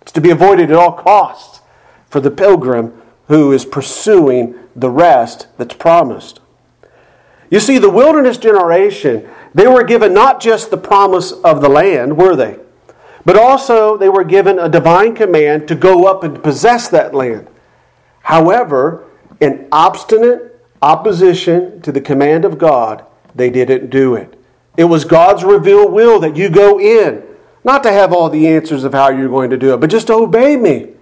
It's 0.00 0.12
to 0.12 0.20
be 0.20 0.30
avoided 0.30 0.70
at 0.70 0.76
all 0.76 0.92
costs 0.92 1.60
for 2.08 2.20
the 2.20 2.30
pilgrim 2.30 3.02
who 3.28 3.52
is 3.52 3.64
pursuing 3.64 4.54
the 4.74 4.90
rest 4.90 5.48
that's 5.58 5.74
promised. 5.74 6.40
You 7.50 7.60
see, 7.60 7.78
the 7.78 7.90
wilderness 7.90 8.38
generation, 8.38 9.28
they 9.54 9.66
were 9.66 9.84
given 9.84 10.12
not 10.12 10.40
just 10.40 10.70
the 10.70 10.76
promise 10.76 11.32
of 11.32 11.60
the 11.60 11.68
land, 11.68 12.16
were 12.16 12.36
they? 12.36 12.58
But 13.24 13.36
also, 13.36 13.96
they 13.96 14.08
were 14.08 14.24
given 14.24 14.58
a 14.58 14.68
divine 14.68 15.14
command 15.14 15.66
to 15.68 15.74
go 15.74 16.06
up 16.06 16.22
and 16.22 16.42
possess 16.42 16.88
that 16.88 17.14
land. 17.14 17.48
However, 18.22 19.04
in 19.40 19.68
obstinate 19.72 20.60
opposition 20.82 21.80
to 21.82 21.92
the 21.92 22.00
command 22.00 22.44
of 22.44 22.58
God, 22.58 23.04
they 23.34 23.50
didn't 23.50 23.90
do 23.90 24.14
it. 24.14 24.38
It 24.76 24.84
was 24.84 25.04
God's 25.04 25.44
revealed 25.44 25.92
will 25.92 26.20
that 26.20 26.36
you 26.36 26.48
go 26.48 26.78
in, 26.78 27.22
not 27.64 27.82
to 27.82 27.92
have 27.92 28.12
all 28.12 28.28
the 28.28 28.46
answers 28.46 28.84
of 28.84 28.92
how 28.92 29.10
you're 29.10 29.28
going 29.28 29.50
to 29.50 29.56
do 29.56 29.74
it, 29.74 29.80
but 29.80 29.90
just 29.90 30.08
to 30.08 30.14
obey 30.14 30.56
me. 30.56 30.92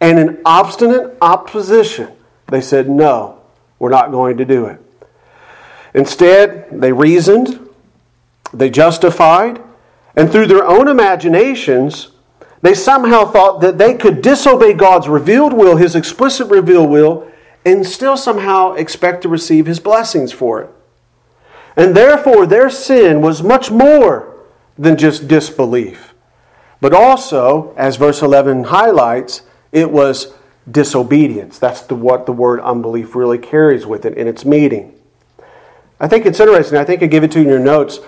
And 0.00 0.18
in 0.18 0.40
obstinate 0.44 1.16
opposition, 1.20 2.12
they 2.48 2.60
said, 2.60 2.88
No, 2.88 3.40
we're 3.78 3.90
not 3.90 4.10
going 4.10 4.36
to 4.38 4.44
do 4.44 4.66
it. 4.66 4.80
Instead, 5.94 6.68
they 6.70 6.92
reasoned, 6.92 7.68
they 8.52 8.68
justified, 8.68 9.62
and 10.14 10.30
through 10.30 10.46
their 10.46 10.64
own 10.64 10.88
imaginations, 10.88 12.08
they 12.62 12.74
somehow 12.74 13.24
thought 13.24 13.60
that 13.60 13.78
they 13.78 13.94
could 13.94 14.22
disobey 14.22 14.72
God's 14.72 15.08
revealed 15.08 15.52
will, 15.52 15.76
His 15.76 15.94
explicit 15.94 16.48
revealed 16.48 16.90
will, 16.90 17.30
and 17.64 17.86
still 17.86 18.16
somehow 18.16 18.72
expect 18.74 19.22
to 19.22 19.28
receive 19.28 19.66
His 19.66 19.80
blessings 19.80 20.32
for 20.32 20.62
it. 20.62 20.70
And 21.76 21.94
therefore, 21.94 22.46
their 22.46 22.70
sin 22.70 23.20
was 23.20 23.42
much 23.42 23.70
more 23.70 24.34
than 24.78 24.96
just 24.96 25.28
disbelief. 25.28 26.14
But 26.80 26.92
also, 26.92 27.74
as 27.76 27.96
verse 27.96 28.22
11 28.22 28.64
highlights, 28.64 29.42
it 29.72 29.90
was 29.90 30.34
disobedience. 30.70 31.58
That's 31.58 31.82
the, 31.82 31.94
what 31.94 32.26
the 32.26 32.32
word 32.32 32.60
unbelief 32.60 33.14
really 33.14 33.38
carries 33.38 33.86
with 33.86 34.04
it 34.04 34.16
in 34.16 34.26
its 34.26 34.44
meaning. 34.44 34.94
I 35.98 36.08
think 36.08 36.26
it's 36.26 36.40
interesting. 36.40 36.78
I 36.78 36.84
think 36.84 37.02
I 37.02 37.06
give 37.06 37.24
it 37.24 37.30
to 37.32 37.38
you 37.38 37.44
in 37.44 37.50
your 37.50 37.58
notes. 37.58 38.00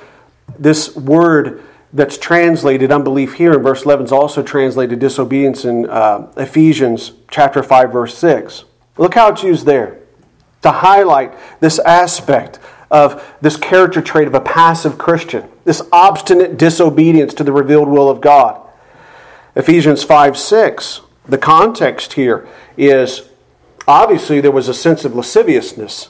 This 0.59 0.95
word 0.97 1.63
that's 1.93 2.19
translated 2.19 2.93
unbelief 2.93 3.35
here 3.35 3.55
in 3.55 3.63
verse 3.63 3.85
11 3.85 4.07
is 4.07 4.13
also 4.13 4.43
translated 4.43 4.99
disobedience 4.99 5.65
in 5.65 5.89
uh, 5.89 6.31
Ephesians 6.37 7.13
chapter 7.31 7.63
5 7.63 7.93
verse 7.93 8.17
6. 8.19 8.65
Look 8.99 9.15
how 9.15 9.31
it's 9.31 9.43
used 9.43 9.65
there 9.65 10.01
to 10.63 10.71
highlight 10.71 11.33
this 11.61 11.79
aspect 11.79 12.59
of 12.91 13.25
this 13.41 13.57
character 13.57 14.03
trait 14.03 14.27
of 14.27 14.35
a 14.35 14.41
passive 14.41 14.99
Christian, 14.99 15.49
this 15.65 15.83
obstinate 15.93 16.59
disobedience 16.59 17.35
to 17.35 17.45
the 17.45 17.53
revealed 17.53 17.89
will 17.89 18.11
of 18.11 18.21
God. 18.21 18.61
Ephesians 19.55 20.03
5 20.03 20.37
6, 20.37 21.01
the 21.29 21.39
context 21.39 22.15
here 22.15 22.49
is 22.77 23.29
obviously 23.87 24.41
there 24.41 24.51
was 24.51 24.69
a 24.69 24.75
sense 24.75 25.05
of 25.05 25.15
lasciviousness 25.15 26.09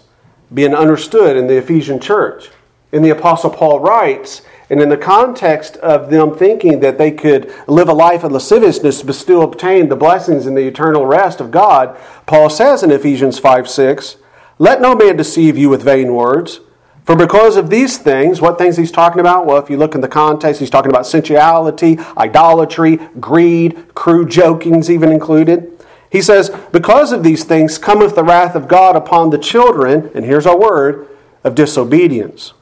being 0.52 0.74
understood 0.74 1.36
in 1.36 1.46
the 1.46 1.58
Ephesian 1.58 2.00
church. 2.00 2.50
And 2.92 3.04
the 3.04 3.10
Apostle 3.10 3.50
Paul 3.50 3.80
writes, 3.80 4.42
and 4.70 4.80
in 4.80 4.88
the 4.88 4.96
context 4.96 5.76
of 5.78 6.10
them 6.10 6.36
thinking 6.36 6.80
that 6.80 6.98
they 6.98 7.10
could 7.10 7.52
live 7.66 7.88
a 7.88 7.94
life 7.94 8.24
of 8.24 8.32
lasciviousness 8.32 9.02
but 9.02 9.14
still 9.14 9.42
obtain 9.42 9.88
the 9.88 9.96
blessings 9.96 10.46
and 10.46 10.56
the 10.56 10.66
eternal 10.66 11.06
rest 11.06 11.40
of 11.40 11.50
God, 11.50 11.98
Paul 12.26 12.48
says 12.48 12.82
in 12.82 12.90
Ephesians 12.90 13.38
5 13.38 13.68
6, 13.68 14.16
Let 14.58 14.80
no 14.80 14.94
man 14.94 15.16
deceive 15.16 15.56
you 15.58 15.68
with 15.68 15.82
vain 15.82 16.14
words. 16.14 16.60
For 17.08 17.16
because 17.16 17.56
of 17.56 17.70
these 17.70 17.96
things, 17.96 18.42
what 18.42 18.58
things 18.58 18.76
he's 18.76 18.92
talking 18.92 19.18
about? 19.18 19.46
Well, 19.46 19.56
if 19.56 19.70
you 19.70 19.78
look 19.78 19.94
in 19.94 20.02
the 20.02 20.08
context, 20.08 20.60
he's 20.60 20.68
talking 20.68 20.90
about 20.90 21.06
sensuality, 21.06 21.98
idolatry, 22.18 22.98
greed, 23.18 23.94
crude 23.94 24.28
jokings, 24.28 24.90
even 24.90 25.10
included. 25.10 25.82
He 26.12 26.20
says, 26.20 26.54
Because 26.70 27.12
of 27.12 27.22
these 27.22 27.44
things 27.44 27.78
cometh 27.78 28.14
the 28.14 28.22
wrath 28.22 28.54
of 28.54 28.68
God 28.68 28.94
upon 28.94 29.30
the 29.30 29.38
children, 29.38 30.10
and 30.14 30.22
here's 30.22 30.44
our 30.44 30.60
word, 30.60 31.08
of 31.44 31.54
disobedience. 31.54 32.52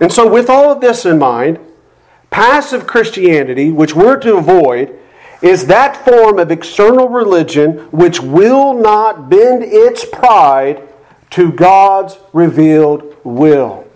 And 0.00 0.12
so, 0.12 0.30
with 0.32 0.48
all 0.48 0.70
of 0.70 0.80
this 0.80 1.04
in 1.04 1.18
mind, 1.18 1.58
passive 2.30 2.86
Christianity, 2.86 3.72
which 3.72 3.96
we're 3.96 4.20
to 4.20 4.36
avoid, 4.36 4.96
is 5.42 5.66
that 5.66 6.04
form 6.04 6.38
of 6.38 6.52
external 6.52 7.08
religion 7.08 7.78
which 7.90 8.20
will 8.20 8.74
not 8.74 9.28
bend 9.28 9.64
its 9.64 10.04
pride 10.04 10.88
to 11.32 11.52
God's 11.52 12.18
revealed 12.32 13.16
will. 13.24 13.86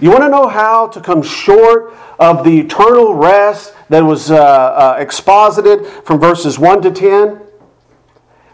You 0.00 0.10
want 0.10 0.22
to 0.22 0.28
know 0.28 0.48
how 0.48 0.88
to 0.88 1.00
come 1.00 1.22
short 1.22 1.94
of 2.18 2.44
the 2.44 2.58
eternal 2.58 3.14
rest 3.14 3.74
that 3.88 4.00
was 4.00 4.30
uh, 4.30 4.36
uh, 4.36 4.96
exposited 4.98 5.86
from 6.04 6.18
verses 6.18 6.58
1 6.58 6.82
to 6.82 6.90
10? 6.90 7.40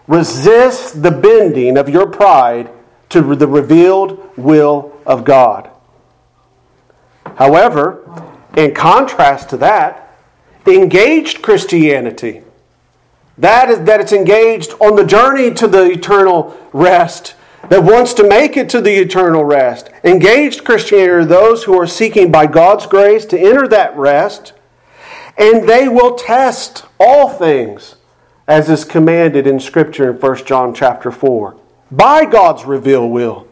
Resist 0.06 1.02
the 1.02 1.10
bending 1.10 1.76
of 1.78 1.88
your 1.88 2.06
pride 2.06 2.70
to 3.10 3.34
the 3.34 3.46
revealed 3.46 4.36
will 4.36 4.98
of 5.06 5.24
God. 5.24 5.70
However, 7.36 8.04
in 8.56 8.74
contrast 8.74 9.50
to 9.50 9.56
that, 9.58 10.16
engaged 10.66 11.42
Christianity, 11.42 12.42
that 13.38 13.70
is 13.70 13.80
that 13.84 14.00
it's 14.00 14.12
engaged 14.12 14.72
on 14.80 14.96
the 14.96 15.04
journey 15.04 15.54
to 15.54 15.66
the 15.66 15.90
eternal 15.90 16.56
rest, 16.72 17.34
that 17.68 17.84
wants 17.84 18.14
to 18.14 18.28
make 18.28 18.56
it 18.56 18.68
to 18.70 18.80
the 18.80 18.94
eternal 18.94 19.44
rest. 19.44 19.90
Engaged 20.04 20.64
Christianity 20.64 21.10
are 21.10 21.24
those 21.24 21.64
who 21.64 21.78
are 21.78 21.86
seeking 21.86 22.32
by 22.32 22.46
God's 22.46 22.86
grace 22.86 23.24
to 23.26 23.38
enter 23.38 23.68
that 23.68 23.96
rest, 23.96 24.52
and 25.36 25.68
they 25.68 25.88
will 25.88 26.14
test 26.14 26.84
all 26.98 27.28
things 27.28 27.96
as 28.46 28.70
is 28.70 28.84
commanded 28.84 29.46
in 29.46 29.60
Scripture 29.60 30.10
in 30.10 30.16
1 30.16 30.46
John 30.46 30.72
chapter 30.74 31.10
4, 31.10 31.56
by 31.90 32.24
God's 32.24 32.64
revealed 32.64 33.12
will. 33.12 33.46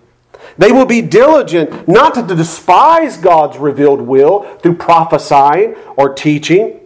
They 0.57 0.73
will 0.73 0.87
be 0.87 1.03
diligent 1.03 1.87
not 1.87 2.15
to 2.15 2.23
despise 2.35 3.19
God's 3.19 3.59
revealed 3.59 4.01
will 4.01 4.43
through 4.59 4.77
prophesying 4.77 5.75
or 5.97 6.15
teaching, 6.15 6.81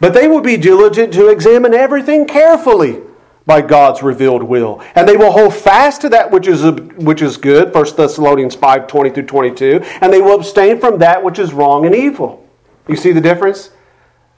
but 0.00 0.14
they 0.14 0.26
will 0.26 0.40
be 0.40 0.56
diligent 0.56 1.12
to 1.12 1.28
examine 1.28 1.74
everything 1.74 2.26
carefully 2.26 3.02
by 3.50 3.60
God's 3.60 4.00
revealed 4.00 4.44
will. 4.44 4.80
And 4.94 5.08
they 5.08 5.16
will 5.16 5.32
hold 5.32 5.52
fast 5.52 6.02
to 6.02 6.08
that 6.10 6.30
which 6.30 6.46
is, 6.46 6.62
which 6.98 7.20
is 7.20 7.36
good, 7.36 7.74
1 7.74 7.96
Thessalonians 7.96 8.54
5 8.54 8.86
20 8.86 9.10
through 9.10 9.26
22, 9.26 9.80
and 10.00 10.12
they 10.12 10.22
will 10.22 10.36
abstain 10.36 10.78
from 10.78 10.98
that 11.00 11.24
which 11.24 11.40
is 11.40 11.52
wrong 11.52 11.84
and 11.84 11.92
evil. 11.92 12.48
You 12.86 12.94
see 12.94 13.10
the 13.10 13.20
difference 13.20 13.70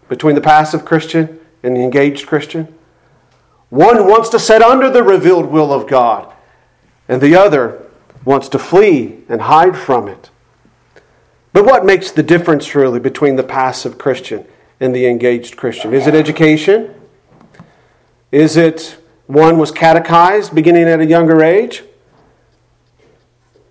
between 0.09 0.35
the 0.35 0.41
passive 0.41 0.87
Christian 0.87 1.39
and 1.63 1.77
the 1.77 1.83
engaged 1.83 2.27
Christian? 2.27 2.75
One 3.69 4.07
wants 4.07 4.31
to 4.31 4.39
set 4.39 4.63
under 4.63 4.89
the 4.89 5.03
revealed 5.03 5.45
will 5.45 5.75
of 5.75 5.87
God, 5.87 6.33
and 7.07 7.21
the 7.21 7.37
other 7.37 7.87
wants 8.25 8.49
to 8.49 8.59
flee 8.59 9.19
and 9.29 9.43
hide 9.43 9.77
from 9.77 10.09
it. 10.09 10.31
But 11.53 11.67
what 11.67 11.85
makes 11.85 12.13
the 12.13 12.23
difference 12.23 12.75
really 12.75 12.99
between 12.99 13.37
the 13.37 13.43
passive 13.43 13.99
Christian 13.99 14.47
and 14.81 14.95
the 14.95 15.05
engaged 15.05 15.59
Christian? 15.59 15.93
Is 15.93 16.07
it 16.07 16.15
education? 16.15 16.95
Is 18.31 18.57
it 18.57 18.97
one 19.27 19.59
was 19.59 19.71
catechized 19.71 20.55
beginning 20.55 20.89
at 20.89 21.01
a 21.01 21.07
younger 21.07 21.43
age? 21.43 21.83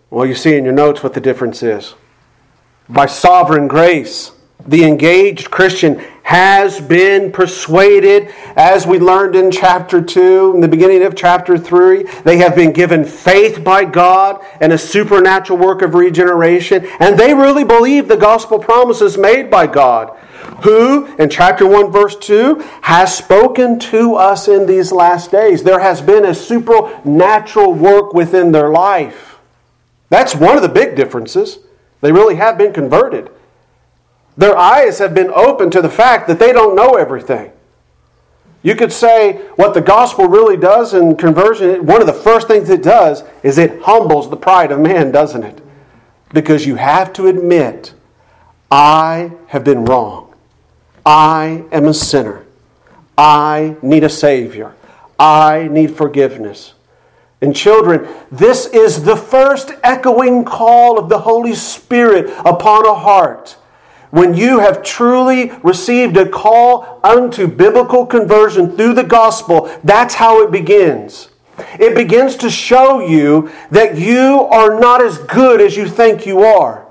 Well, 0.09 0.25
you 0.25 0.35
see 0.35 0.55
in 0.55 0.65
your 0.65 0.73
notes 0.73 1.03
what 1.03 1.13
the 1.13 1.21
difference 1.21 1.63
is. 1.63 1.95
By 2.89 3.05
sovereign 3.05 3.67
grace, 3.67 4.31
the 4.67 4.83
engaged 4.83 5.51
Christian 5.51 6.03
has 6.23 6.79
been 6.79 7.31
persuaded, 7.31 8.33
as 8.55 8.87
we 8.87 8.99
learned 8.99 9.35
in 9.35 9.51
chapter 9.51 10.01
2, 10.01 10.53
in 10.55 10.61
the 10.61 10.67
beginning 10.67 11.03
of 11.03 11.15
chapter 11.15 11.57
3. 11.57 12.03
They 12.23 12.37
have 12.37 12.55
been 12.55 12.71
given 12.71 13.03
faith 13.03 13.63
by 13.63 13.85
God 13.85 14.45
and 14.61 14.71
a 14.71 14.77
supernatural 14.77 15.59
work 15.59 15.81
of 15.81 15.93
regeneration, 15.93 16.85
and 16.99 17.17
they 17.17 17.33
really 17.33 17.63
believe 17.63 18.07
the 18.07 18.15
gospel 18.15 18.59
promises 18.59 19.17
made 19.17 19.49
by 19.49 19.67
God, 19.67 20.15
who, 20.63 21.07
in 21.17 21.29
chapter 21.29 21.67
1, 21.67 21.91
verse 21.91 22.15
2, 22.15 22.63
has 22.81 23.17
spoken 23.17 23.79
to 23.79 24.15
us 24.15 24.47
in 24.47 24.67
these 24.67 24.91
last 24.91 25.31
days. 25.31 25.63
There 25.63 25.79
has 25.79 26.01
been 26.01 26.25
a 26.25 26.35
supernatural 26.35 27.73
work 27.73 28.13
within 28.13 28.51
their 28.51 28.69
life. 28.69 29.39
That's 30.09 30.35
one 30.35 30.55
of 30.55 30.61
the 30.61 30.69
big 30.69 30.95
differences. 30.95 31.59
They 32.01 32.11
really 32.11 32.35
have 32.35 32.57
been 32.57 32.73
converted. 32.73 33.29
Their 34.37 34.57
eyes 34.57 34.99
have 34.99 35.13
been 35.13 35.29
opened 35.29 35.71
to 35.73 35.81
the 35.81 35.89
fact 35.89 36.27
that 36.27 36.39
they 36.39 36.53
don't 36.53 36.75
know 36.75 36.95
everything. 36.95 37.51
You 38.63 38.75
could 38.75 38.91
say 38.91 39.37
what 39.55 39.73
the 39.73 39.81
gospel 39.81 40.27
really 40.27 40.57
does 40.57 40.93
in 40.93 41.15
conversion, 41.15 41.85
one 41.85 41.99
of 41.99 42.07
the 42.07 42.13
first 42.13 42.47
things 42.47 42.69
it 42.69 42.83
does 42.83 43.23
is 43.43 43.57
it 43.57 43.81
humbles 43.81 44.29
the 44.29 44.37
pride 44.37 44.71
of 44.71 44.79
man, 44.79 45.11
doesn't 45.11 45.43
it? 45.43 45.61
Because 46.31 46.65
you 46.65 46.75
have 46.75 47.11
to 47.13 47.27
admit, 47.27 47.93
I 48.69 49.31
have 49.47 49.63
been 49.63 49.83
wrong. 49.85 50.33
I 51.05 51.65
am 51.71 51.85
a 51.85 51.93
sinner. 51.93 52.45
I 53.17 53.75
need 53.81 54.03
a 54.03 54.09
Savior. 54.09 54.73
I 55.19 55.67
need 55.71 55.95
forgiveness. 55.95 56.73
And 57.41 57.55
children, 57.55 58.07
this 58.31 58.67
is 58.67 59.03
the 59.03 59.17
first 59.17 59.71
echoing 59.83 60.45
call 60.45 60.99
of 60.99 61.09
the 61.09 61.17
Holy 61.17 61.55
Spirit 61.55 62.31
upon 62.45 62.85
a 62.85 62.93
heart 62.93 63.57
when 64.11 64.33
you 64.33 64.59
have 64.59 64.83
truly 64.83 65.51
received 65.63 66.17
a 66.17 66.29
call 66.29 66.99
unto 67.03 67.47
biblical 67.47 68.05
conversion 68.05 68.75
through 68.75 68.93
the 68.93 69.03
gospel, 69.03 69.71
that's 69.83 70.15
how 70.15 70.43
it 70.43 70.51
begins. 70.51 71.29
It 71.79 71.95
begins 71.95 72.35
to 72.37 72.49
show 72.49 72.99
you 72.99 73.51
that 73.71 73.97
you 73.97 74.41
are 74.51 74.79
not 74.79 75.01
as 75.01 75.17
good 75.17 75.61
as 75.61 75.75
you 75.75 75.87
think 75.87 76.25
you 76.25 76.41
are. 76.41 76.87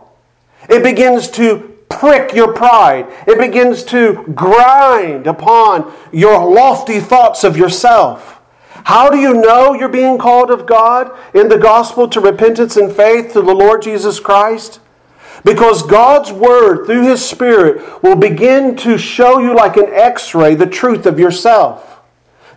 It 0.68 0.82
begins 0.82 1.28
to 1.32 1.78
prick 1.88 2.34
your 2.34 2.54
pride. 2.54 3.06
It 3.26 3.38
begins 3.38 3.84
to 3.84 4.24
grind 4.34 5.26
upon 5.26 5.92
your 6.12 6.48
lofty 6.48 7.00
thoughts 7.00 7.44
of 7.44 7.56
yourself. 7.56 8.40
How 8.84 9.10
do 9.10 9.18
you 9.18 9.34
know 9.34 9.74
you're 9.74 9.88
being 9.88 10.16
called 10.16 10.50
of 10.50 10.66
God 10.66 11.10
in 11.34 11.48
the 11.48 11.58
gospel 11.58 12.08
to 12.08 12.20
repentance 12.20 12.76
and 12.76 12.90
faith 12.90 13.32
to 13.32 13.42
the 13.42 13.54
Lord 13.54 13.82
Jesus 13.82 14.20
Christ? 14.20 14.80
Because 15.44 15.82
God's 15.82 16.32
Word, 16.32 16.86
through 16.86 17.08
His 17.08 17.24
Spirit, 17.24 18.02
will 18.02 18.16
begin 18.16 18.76
to 18.78 18.98
show 18.98 19.38
you 19.38 19.54
like 19.54 19.76
an 19.76 19.92
x 19.92 20.34
ray 20.34 20.54
the 20.54 20.66
truth 20.66 21.06
of 21.06 21.18
yourself. 21.18 21.86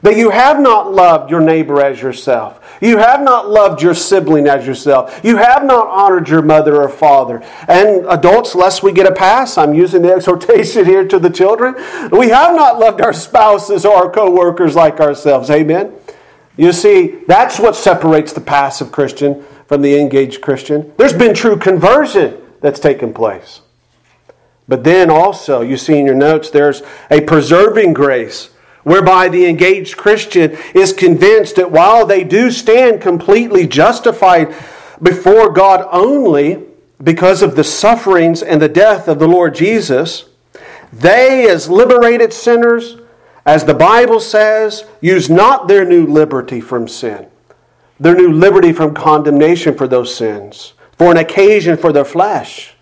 That 0.02 0.18
you 0.18 0.32
have 0.32 0.60
not 0.60 0.92
loved 0.92 1.32
your 1.32 1.40
neighbor 1.40 1.82
as 1.82 2.02
yourself. 2.02 2.60
You 2.82 2.98
have 2.98 3.22
not 3.22 3.50
loved 3.50 3.82
your 3.82 3.94
sibling 3.94 4.48
as 4.48 4.68
yourself. 4.68 5.22
You 5.24 5.38
have 5.38 5.64
not 5.64 5.88
honored 5.88 6.28
your 6.28 6.42
mother 6.42 6.82
or 6.82 6.90
father. 6.90 7.42
And 7.70 8.06
adults, 8.10 8.54
lest 8.54 8.84
we 8.84 8.92
get 8.92 9.08
a 9.08 9.16
pass, 9.16 9.58
I'm 9.58 9.74
using 9.74 10.02
the 10.02 10.12
exhortation 10.12 10.84
here 10.86 11.08
to 11.08 11.20
the 11.20 11.30
children. 11.30 11.76
We 12.12 12.28
have 12.30 12.54
not 12.54 12.80
loved 12.80 13.00
our 13.00 13.14
spouses 13.14 13.86
or 13.86 13.96
our 13.96 14.12
co 14.12 14.30
workers 14.30 14.76
like 14.76 15.00
ourselves. 15.00 15.50
Amen? 15.50 15.94
You 16.58 16.74
see, 16.74 17.20
that's 17.26 17.58
what 17.58 17.74
separates 17.74 18.34
the 18.34 18.42
passive 18.42 18.92
Christian 18.92 19.46
from 19.68 19.82
the 19.82 19.98
engaged 19.98 20.42
Christian. 20.42 20.92
There's 20.98 21.14
been 21.14 21.34
true 21.34 21.58
conversion 21.58 22.43
that's 22.64 22.80
taken 22.80 23.14
place. 23.14 23.60
But 24.70 24.86
then 24.86 25.12
also, 25.12 25.62
you 25.62 25.76
see 25.76 26.00
in 26.00 26.06
your 26.06 26.16
notes, 26.16 26.50
there's 26.50 26.82
a 27.12 27.20
preserving 27.20 27.94
grace 27.94 28.50
whereby 28.84 29.28
the 29.28 29.46
engaged 29.46 29.98
Christian 29.98 30.58
is 30.74 30.94
convinced 30.94 31.58
that 31.58 31.72
while 31.72 32.06
they 32.06 32.24
do 32.24 32.50
stand 32.50 33.02
completely 33.02 33.68
justified 33.68 34.56
before 35.02 35.52
God 35.52 35.86
only 35.92 36.64
because 37.04 37.42
of 37.42 37.58
the 37.58 37.66
sufferings 37.66 38.42
and 38.42 38.62
the 38.62 38.70
death 38.70 39.10
of 39.10 39.20
the 39.20 39.28
Lord 39.28 39.56
Jesus, 39.56 40.30
they, 40.94 41.50
as 41.50 41.70
liberated 41.70 42.32
sinners, 42.32 42.96
as 43.46 43.66
the 43.66 43.74
Bible 43.74 44.22
says, 44.22 44.86
use 45.02 45.30
not 45.30 45.68
their 45.68 45.84
new 45.84 46.06
liberty 46.06 46.62
from 46.62 46.88
sin, 46.88 47.28
their 48.00 48.16
new 48.16 48.32
liberty 48.32 48.72
from 48.72 48.94
condemnation 48.94 49.76
for 49.76 49.86
those 49.86 50.16
sins 50.16 50.74
for 51.04 51.12
an 51.12 51.18
occasion 51.18 51.76
for 51.76 51.92
their 51.92 52.06
flesh, 52.06 52.76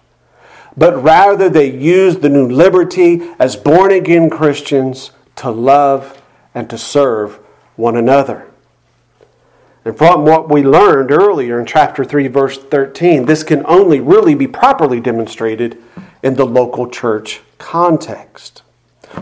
but 0.78 1.02
rather 1.02 1.50
they 1.50 1.72
use 1.72 2.18
the 2.18 2.30
new 2.30 2.48
liberty 2.48 3.20
as 3.40 3.56
born 3.56 3.92
again 3.92 4.30
Christians 4.30 5.10
to 5.38 5.50
love 5.50 6.22
and 6.54 6.70
to 6.70 6.78
serve 6.78 7.40
one 7.78 7.96
another. 7.96 8.46
And 9.84 9.98
from 9.98 10.24
what 10.24 10.50
we 10.50 10.62
learned 10.62 11.12
earlier 11.12 11.60
in 11.60 11.66
chapter 11.66 12.06
3, 12.06 12.28
verse 12.28 12.60
13, 12.60 13.26
this 13.26 13.42
can 13.42 13.66
only 13.66 14.00
really 14.00 14.36
be 14.36 14.48
properly 14.48 15.00
demonstrated 15.00 15.82
in 16.22 16.36
the 16.36 16.46
local 16.46 16.88
church 16.92 17.42
context. 17.58 18.62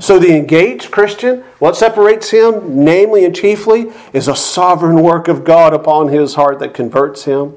So, 0.01 0.19
the 0.19 0.35
engaged 0.35 0.91
Christian, 0.91 1.45
what 1.59 1.77
separates 1.77 2.31
him, 2.31 2.83
namely 2.83 3.23
and 3.23 3.33
chiefly, 3.33 3.93
is 4.11 4.27
a 4.27 4.35
sovereign 4.35 5.01
work 5.01 5.29
of 5.29 5.45
God 5.45 5.73
upon 5.73 6.09
his 6.09 6.35
heart 6.35 6.59
that 6.59 6.73
converts 6.73 7.23
him. 7.23 7.55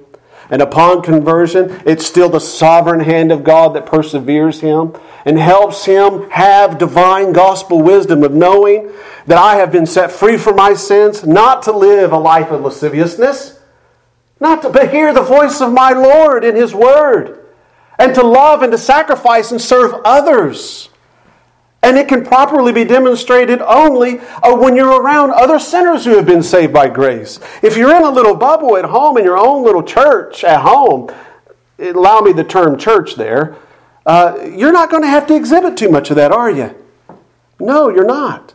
And 0.50 0.61
upon 0.61 1.02
conversion, 1.02 1.83
it's 1.87 2.07
still 2.07 2.28
the 2.28 2.40
sovereign 2.40 3.00
hand 3.00 3.33
of 3.33 3.44
God 3.44 3.74
that 3.74 3.87
perseveres 3.87 4.61
him 4.61 4.94
and 5.24 5.38
helps 5.38 5.85
him 5.85 6.28
have 6.31 6.78
divine 6.78 7.33
gospel 7.33 7.81
wisdom 7.81 8.22
of 8.22 8.33
knowing 8.33 8.90
that 9.26 9.38
I 9.38 9.57
have 9.57 9.70
been 9.70 9.87
set 9.87 10.11
free 10.11 10.37
from 10.37 10.57
my 10.57 10.74
sins, 10.74 11.24
not 11.24 11.62
to 11.62 11.72
live 11.72 12.12
a 12.12 12.18
life 12.18 12.50
of 12.50 12.62
lasciviousness, 12.62 13.59
not 14.40 14.62
to 14.62 14.70
but 14.70 14.90
hear 14.90 15.14
the 15.14 15.22
voice 15.22 15.61
of 15.61 15.72
my 15.72 15.92
Lord 15.92 16.44
in 16.44 16.57
his 16.57 16.74
word, 16.74 17.46
and 17.98 18.14
to 18.14 18.22
love 18.22 18.62
and 18.62 18.72
to 18.72 18.78
sacrifice 18.78 19.52
and 19.52 19.61
serve 19.61 19.94
others. 20.05 20.88
And 21.83 21.99
it 21.99 22.07
can 22.07 22.25
properly 22.25 22.73
be 22.73 22.85
demonstrated 22.85 23.61
only 23.61 24.21
uh, 24.21 24.55
when 24.55 24.77
you're 24.77 25.01
around 25.01 25.33
other 25.33 25.59
sinners 25.59 26.05
who 26.05 26.16
have 26.16 26.27
been 26.27 26.42
saved 26.42 26.73
by 26.73 26.88
grace. 26.88 27.40
If 27.61 27.77
you're 27.77 27.95
in 27.97 28.05
a 28.05 28.11
little 28.11 28.37
bubble 28.37 28.77
at 28.77 28.85
home, 28.85 29.18
in 29.18 29.25
your 29.25 29.38
own 29.38 29.64
little 29.64 29.83
church 29.83 30.45
at 30.45 30.61
home, 30.61 31.11
allow 31.79 32.21
me 32.21 32.33
the 32.33 32.45
term 32.45 32.79
church 32.79 33.16
there, 33.16 33.57
uh, 34.07 34.49
you're 34.55 34.73
not 34.73 34.90
going 34.90 35.03
to 35.03 35.09
have 35.09 35.27
to 35.27 35.35
exhibit 35.35 35.77
too 35.77 35.88
much 35.88 36.11
of 36.11 36.16
that, 36.16 36.31
are 36.31 36.51
you? 36.51 36.75
No, 37.59 37.88
you're 37.88 38.05
not. 38.05 38.55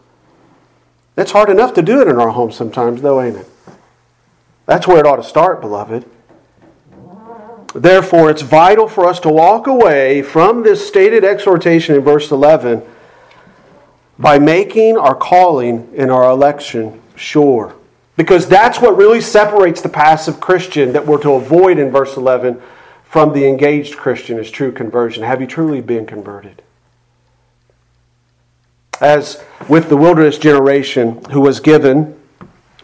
It's 1.17 1.31
hard 1.31 1.49
enough 1.49 1.73
to 1.73 1.81
do 1.81 2.01
it 2.01 2.07
in 2.07 2.17
our 2.17 2.29
home 2.29 2.51
sometimes, 2.51 3.01
though, 3.01 3.21
ain't 3.21 3.37
it? 3.37 3.49
That's 4.65 4.87
where 4.87 4.99
it 4.99 5.05
ought 5.05 5.15
to 5.17 5.23
start, 5.23 5.61
beloved. 5.61 6.05
Therefore, 7.73 8.29
it's 8.29 8.41
vital 8.41 8.87
for 8.87 9.05
us 9.05 9.19
to 9.21 9.29
walk 9.29 9.67
away 9.67 10.21
from 10.21 10.63
this 10.63 10.87
stated 10.87 11.23
exhortation 11.23 11.95
in 11.95 12.01
verse 12.01 12.31
11 12.31 12.83
by 14.19 14.39
making 14.39 14.97
our 14.97 15.15
calling 15.15 15.91
and 15.95 16.11
our 16.11 16.29
election 16.29 17.01
sure. 17.15 17.75
Because 18.15 18.47
that's 18.47 18.81
what 18.81 18.97
really 18.97 19.21
separates 19.21 19.81
the 19.81 19.89
passive 19.89 20.39
Christian 20.39 20.93
that 20.93 21.05
we're 21.05 21.21
to 21.21 21.33
avoid 21.33 21.77
in 21.77 21.91
verse 21.91 22.17
11 22.17 22.61
from 23.03 23.33
the 23.33 23.47
engaged 23.47 23.95
Christian 23.95 24.39
is 24.39 24.49
true 24.49 24.71
conversion. 24.71 25.23
Have 25.23 25.39
you 25.39 25.47
truly 25.47 25.81
been 25.81 26.05
converted? 26.05 26.63
as 29.01 29.43
with 29.67 29.89
the 29.89 29.97
wilderness 29.97 30.37
generation 30.37 31.23
who 31.31 31.41
was 31.41 31.59
given 31.59 32.17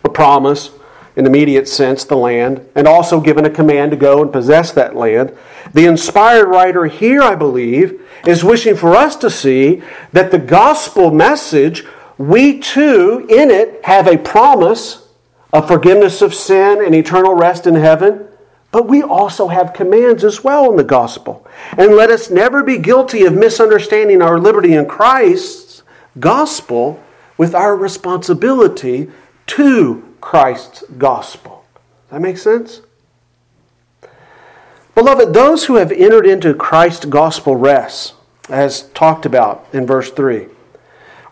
a 0.04 0.10
promise 0.10 0.72
in 1.16 1.26
immediate 1.26 1.68
sense, 1.68 2.04
the 2.04 2.16
land, 2.16 2.68
and 2.76 2.88
also 2.88 3.20
given 3.22 3.46
a 3.46 3.50
command 3.50 3.92
to 3.92 3.98
go 3.98 4.22
and 4.22 4.32
possess 4.32 4.72
that 4.72 4.96
land. 4.96 5.36
The 5.72 5.86
inspired 5.86 6.48
writer 6.48 6.86
here, 6.86 7.22
I 7.22 7.36
believe, 7.36 8.02
is 8.26 8.44
wishing 8.44 8.76
for 8.76 8.96
us 8.96 9.16
to 9.18 9.30
see 9.30 9.82
that 10.12 10.32
the 10.32 10.40
gospel 10.40 11.12
message, 11.12 11.86
we 12.18 12.60
too, 12.60 13.26
in 13.30 13.50
it, 13.50 13.86
have 13.86 14.08
a 14.08 14.18
promise 14.18 15.08
of 15.52 15.68
forgiveness 15.68 16.22
of 16.22 16.34
sin 16.34 16.84
and 16.84 16.94
eternal 16.94 17.36
rest 17.36 17.68
in 17.68 17.76
heaven. 17.76 18.28
But 18.72 18.88
we 18.88 19.04
also 19.04 19.50
have 19.50 19.74
commands 19.74 20.24
as 20.24 20.44
well 20.44 20.70
in 20.72 20.78
the 20.78 20.84
gospel. 20.84 21.48
And 21.78 21.96
let 21.96 22.10
us 22.10 22.32
never 22.32 22.64
be 22.64 22.80
guilty 22.80 23.24
of 23.24 23.34
misunderstanding 23.34 24.22
our 24.22 24.40
liberty 24.40 24.74
in 24.74 24.88
Christ's 24.88 25.84
gospel 26.20 27.02
with 27.38 27.54
our 27.54 27.76
responsibility 27.76 29.12
to 29.46 30.16
Christ's 30.22 30.84
gospel. 30.98 31.66
Does 31.76 32.12
that 32.12 32.22
make 32.22 32.38
sense? 32.38 32.82
Beloved, 34.96 35.34
those 35.34 35.66
who 35.66 35.76
have 35.76 35.92
entered 35.92 36.28
into 36.28 36.54
Christ's 36.54 37.06
gospel 37.06 37.56
rest, 37.56 38.14
as 38.50 38.84
talked 38.90 39.26
about 39.26 39.66
in 39.74 39.88
verse 39.88 40.12
3, 40.12 40.48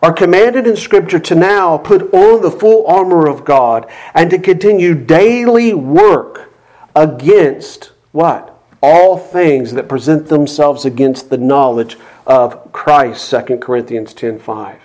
are 0.02 0.12
commanded 0.12 0.66
in 0.66 0.76
Scripture 0.76 1.20
to 1.20 1.34
now 1.36 1.78
put 1.78 2.12
on 2.12 2.42
the 2.42 2.50
full 2.50 2.86
armor 2.88 3.28
of 3.28 3.44
God 3.44 3.88
and 4.14 4.30
to 4.30 4.38
continue 4.38 4.94
daily 4.94 5.72
work 5.72 6.52
against 6.96 7.92
what? 8.10 8.48
All 8.82 9.16
things 9.16 9.72
that 9.74 9.88
present 9.88 10.26
themselves 10.26 10.84
against 10.84 11.30
the 11.30 11.38
knowledge 11.38 11.96
of 12.26 12.72
Christ, 12.72 13.30
2 13.30 13.58
Corinthians 13.58 14.12
10.5. 14.12 14.78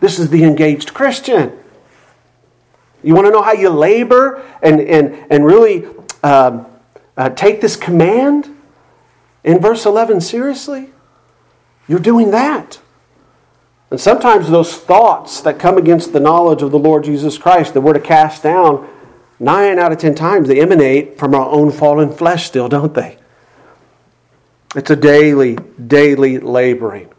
This 0.00 0.18
is 0.18 0.30
the 0.30 0.42
engaged 0.42 0.92
Christian. 0.92 1.56
You 3.04 3.14
want 3.14 3.26
to 3.28 3.30
know 3.30 3.42
how 3.42 3.52
you 3.52 3.70
labor 3.70 4.42
and, 4.62 4.80
and, 4.80 5.26
and 5.30 5.46
really 5.46 5.86
um, 6.24 6.66
uh, 7.16 7.30
take 7.30 7.60
this 7.60 7.76
command 7.76 8.54
in 9.44 9.60
verse 9.60 9.86
11 9.86 10.20
seriously? 10.20 10.90
You're 11.88 11.98
doing 11.98 12.30
that. 12.32 12.80
And 13.90 14.00
sometimes 14.00 14.50
those 14.50 14.76
thoughts 14.76 15.40
that 15.42 15.58
come 15.58 15.78
against 15.78 16.12
the 16.12 16.20
knowledge 16.20 16.62
of 16.62 16.72
the 16.72 16.78
Lord 16.78 17.04
Jesus 17.04 17.38
Christ 17.38 17.74
that 17.74 17.80
we're 17.80 17.92
to 17.92 18.00
cast 18.00 18.42
down, 18.42 18.88
nine 19.38 19.78
out 19.78 19.92
of 19.92 19.98
ten 19.98 20.14
times 20.14 20.48
they 20.48 20.60
emanate 20.60 21.18
from 21.18 21.34
our 21.34 21.48
own 21.48 21.70
fallen 21.70 22.12
flesh, 22.12 22.46
still, 22.46 22.68
don't 22.68 22.94
they? 22.94 23.16
It's 24.74 24.90
a 24.90 24.96
daily, 24.96 25.56
daily 25.86 26.38
laboring. 26.38 27.10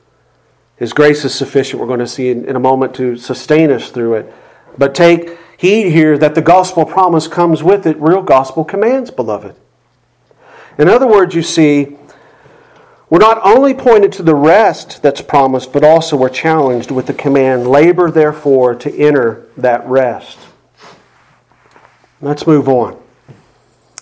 His 0.76 0.94
grace 0.94 1.26
is 1.26 1.34
sufficient, 1.34 1.82
we're 1.82 1.88
going 1.88 2.00
to 2.00 2.08
see 2.08 2.30
in, 2.30 2.46
in 2.46 2.56
a 2.56 2.60
moment, 2.60 2.94
to 2.96 3.16
sustain 3.18 3.72
us 3.72 3.90
through 3.90 4.16
it. 4.16 4.34
But 4.78 4.94
take 4.94 5.38
heed 5.58 5.92
here 5.92 6.18
that 6.18 6.36
the 6.36 6.42
gospel 6.42 6.86
promise 6.86 7.28
comes 7.28 7.64
with 7.64 7.88
it 7.88 7.98
real 7.98 8.22
gospel 8.22 8.64
commands, 8.64 9.10
beloved. 9.10 9.56
In 10.78 10.88
other 10.88 11.08
words, 11.08 11.34
you 11.34 11.42
see, 11.42 11.98
we're 13.10 13.20
not 13.20 13.40
only 13.44 13.74
pointed 13.74 14.12
to 14.14 14.24
the 14.24 14.36
rest 14.36 15.02
that's 15.02 15.22
promised, 15.22 15.72
but 15.72 15.84
also 15.84 16.18
we're 16.18 16.30
challenged 16.30 16.92
with 16.92 17.08
the 17.08 17.14
command 17.14 17.68
labor, 17.68 18.12
therefore, 18.12 18.76
to 18.76 18.94
enter 18.94 19.48
that 19.58 19.86
rest. 19.88 20.38
Let's 22.22 22.46
move 22.46 22.68
on. 22.68 23.02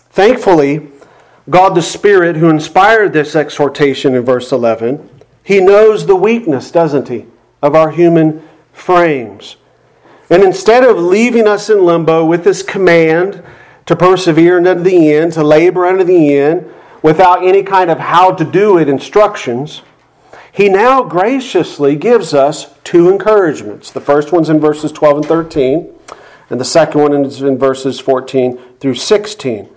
Thankfully, 0.10 0.90
God 1.50 1.76
the 1.76 1.82
Spirit, 1.82 2.38
who 2.38 2.50
inspired 2.50 3.14
this 3.14 3.36
exhortation 3.36 4.16
in 4.16 4.24
verse 4.24 4.52
11, 4.52 5.10
he 5.44 5.62
knows 5.62 6.08
the 6.08 6.16
weakness, 6.16 6.72
doesn't 6.72 7.08
he, 7.08 7.26
of 7.62 7.76
our 7.76 7.92
human 7.92 8.48
frames. 8.74 9.58
And 10.30 10.44
instead 10.44 10.84
of 10.84 10.98
leaving 10.98 11.48
us 11.48 11.70
in 11.70 11.86
limbo 11.86 12.26
with 12.26 12.44
this 12.44 12.64
command 12.64 13.44
to 13.86 13.96
persevere 13.96 14.58
unto 14.58 14.82
the 14.82 15.14
end, 15.14 15.34
to 15.34 15.44
labor 15.44 15.86
unto 15.86 16.04
the 16.04 16.36
end, 16.36 16.70
without 17.02 17.44
any 17.44 17.64
kind 17.64 17.92
of 17.92 18.00
how 18.00 18.32
to 18.32 18.44
do 18.44 18.78
it 18.78 18.90
instructions, 18.90 19.82
he 20.52 20.70
now 20.70 21.04
graciously 21.04 21.96
gives 21.96 22.34
us 22.34 22.74
two 22.84 23.10
encouragements. 23.10 23.92
The 23.92 24.02
first 24.02 24.32
one's 24.32 24.50
in 24.50 24.60
verses 24.60 24.92
12 24.92 25.18
and 25.18 25.26
13, 25.26 25.94
and 26.50 26.60
the 26.60 26.66
second 26.66 27.02
one 27.02 27.26
is 27.26 27.42
in 27.42 27.58
verses 27.58 28.00
14 28.00 28.58
through 28.80 28.96
16. 28.96 29.70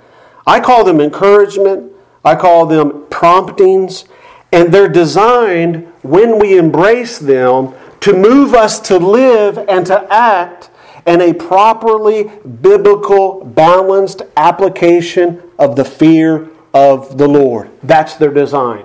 I 0.47 0.61
call 0.61 0.85
them 0.85 1.01
encouragement, 1.01 1.93
I 2.25 2.37
call 2.37 2.67
them 2.67 3.07
promptings, 3.11 4.05
and 4.53 4.73
they're 4.73 4.89
designed 4.89 5.93
when 6.03 6.39
we 6.39 6.57
embrace 6.57 7.19
them 7.19 7.75
to 8.01 8.15
move 8.15 8.55
us 8.55 8.81
to 8.81 8.99
live 8.99 9.59
and 9.69 9.85
to 9.87 10.07
act 10.13 10.71
in 11.09 11.23
a 11.23 11.33
properly 11.33 12.25
biblical, 12.61 13.43
balanced 13.45 14.23
application 14.37 15.43
of 15.59 15.75
the 15.75 15.85
fear 15.85 16.51
of 16.75 17.17
the 17.17 17.27
Lord. 17.27 17.71
That's 17.83 18.15
their 18.17 18.33
design. 18.33 18.85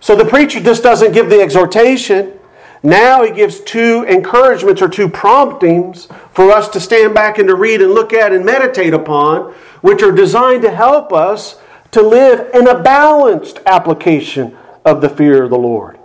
So 0.00 0.16
the 0.16 0.24
preacher 0.24 0.60
just 0.60 0.82
doesn't 0.82 1.12
give 1.12 1.30
the 1.30 1.40
exhortation. 1.40 2.38
Now 2.82 3.22
he 3.22 3.30
gives 3.30 3.60
two 3.60 4.04
encouragements 4.08 4.82
or 4.82 4.88
two 4.88 5.08
promptings 5.08 6.08
for 6.32 6.50
us 6.50 6.68
to 6.70 6.80
stand 6.80 7.14
back 7.14 7.38
and 7.38 7.48
to 7.48 7.54
read 7.54 7.80
and 7.80 7.94
look 7.94 8.12
at 8.12 8.32
and 8.32 8.44
meditate 8.44 8.92
upon, 8.92 9.54
which 9.80 10.02
are 10.02 10.12
designed 10.12 10.62
to 10.62 10.70
help 10.70 11.12
us 11.12 11.60
to 11.92 12.02
live 12.02 12.52
in 12.52 12.66
a 12.66 12.82
balanced 12.82 13.60
application 13.64 14.56
of 14.84 15.00
the 15.00 15.08
fear 15.08 15.44
of 15.44 15.50
the 15.50 15.56
Lord. 15.56 15.98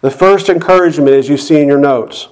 The 0.00 0.10
first 0.10 0.48
encouragement, 0.48 1.10
as 1.10 1.28
you 1.28 1.36
see 1.36 1.60
in 1.60 1.68
your 1.68 1.78
notes, 1.78 2.28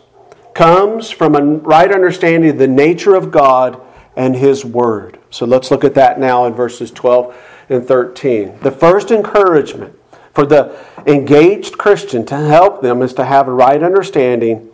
comes 0.54 1.10
from 1.10 1.34
a 1.34 1.42
right 1.42 1.90
understanding 1.90 2.50
of 2.50 2.58
the 2.58 2.68
nature 2.68 3.14
of 3.14 3.30
God 3.30 3.80
and 4.16 4.36
His 4.36 4.64
Word. 4.64 5.18
So 5.30 5.46
let's 5.46 5.70
look 5.70 5.84
at 5.84 5.94
that 5.94 6.18
now 6.18 6.44
in 6.46 6.54
verses 6.54 6.90
12 6.90 7.36
and 7.68 7.86
13. 7.86 8.58
The 8.60 8.70
first 8.70 9.10
encouragement 9.10 9.98
for 10.34 10.46
the 10.46 10.78
engaged 11.06 11.78
Christian 11.78 12.24
to 12.26 12.36
help 12.36 12.82
them 12.82 13.02
is 13.02 13.14
to 13.14 13.24
have 13.24 13.48
a 13.48 13.52
right 13.52 13.82
understanding 13.82 14.70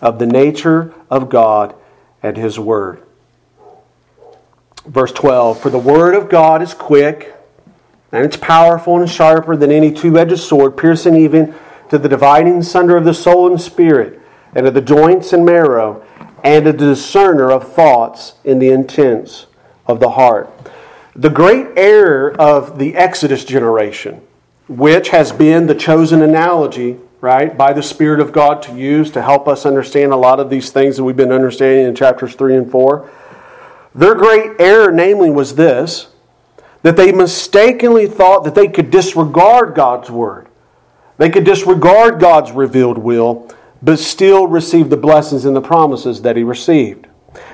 of 0.00 0.18
the 0.18 0.26
nature 0.26 0.92
of 1.10 1.28
God 1.28 1.74
and 2.22 2.36
His 2.36 2.58
Word. 2.58 3.02
Verse 4.86 5.12
12 5.12 5.60
For 5.60 5.70
the 5.70 5.78
Word 5.78 6.14
of 6.14 6.28
God 6.28 6.62
is 6.62 6.74
quick, 6.74 7.34
and 8.12 8.24
it's 8.24 8.36
powerful 8.36 9.00
and 9.00 9.10
sharper 9.10 9.56
than 9.56 9.70
any 9.70 9.92
two 9.92 10.18
edged 10.18 10.38
sword, 10.38 10.76
piercing 10.76 11.16
even 11.16 11.54
to 11.90 11.98
the 11.98 12.08
dividing 12.08 12.62
sunder 12.62 12.96
of 12.96 13.04
the 13.04 13.14
soul 13.14 13.50
and 13.50 13.60
spirit, 13.60 14.20
and 14.54 14.66
of 14.66 14.74
the 14.74 14.80
joints 14.80 15.32
and 15.32 15.44
marrow, 15.44 16.04
and 16.42 16.66
a 16.66 16.72
discerner 16.72 17.50
of 17.50 17.72
thoughts 17.72 18.34
in 18.44 18.58
the 18.58 18.68
intents 18.68 19.46
of 19.86 20.00
the 20.00 20.10
heart. 20.10 20.50
The 21.16 21.30
great 21.30 21.68
error 21.76 22.34
of 22.38 22.78
the 22.78 22.96
Exodus 22.96 23.44
generation, 23.44 24.20
which 24.68 25.10
has 25.10 25.32
been 25.32 25.66
the 25.66 25.74
chosen 25.74 26.22
analogy, 26.22 26.98
right, 27.20 27.56
by 27.56 27.72
the 27.72 27.82
Spirit 27.82 28.20
of 28.20 28.32
God 28.32 28.62
to 28.62 28.76
use 28.76 29.10
to 29.12 29.22
help 29.22 29.48
us 29.48 29.64
understand 29.64 30.12
a 30.12 30.16
lot 30.16 30.40
of 30.40 30.50
these 30.50 30.70
things 30.70 30.96
that 30.96 31.04
we've 31.04 31.16
been 31.16 31.32
understanding 31.32 31.86
in 31.86 31.94
chapters 31.94 32.34
3 32.34 32.56
and 32.56 32.70
4. 32.70 33.10
Their 33.94 34.14
great 34.14 34.60
error, 34.60 34.90
namely, 34.90 35.30
was 35.30 35.54
this 35.54 36.08
that 36.82 36.96
they 36.96 37.12
mistakenly 37.12 38.06
thought 38.06 38.44
that 38.44 38.54
they 38.54 38.68
could 38.68 38.90
disregard 38.90 39.74
God's 39.74 40.10
word. 40.10 40.48
They 41.16 41.30
could 41.30 41.44
disregard 41.44 42.20
God's 42.20 42.52
revealed 42.52 42.98
will, 42.98 43.50
but 43.84 43.98
still 43.98 44.46
receive 44.46 44.88
the 44.88 44.96
blessings 44.96 45.44
and 45.44 45.54
the 45.54 45.60
promises 45.60 46.22
that 46.22 46.36
he 46.36 46.42
received. 46.42 47.06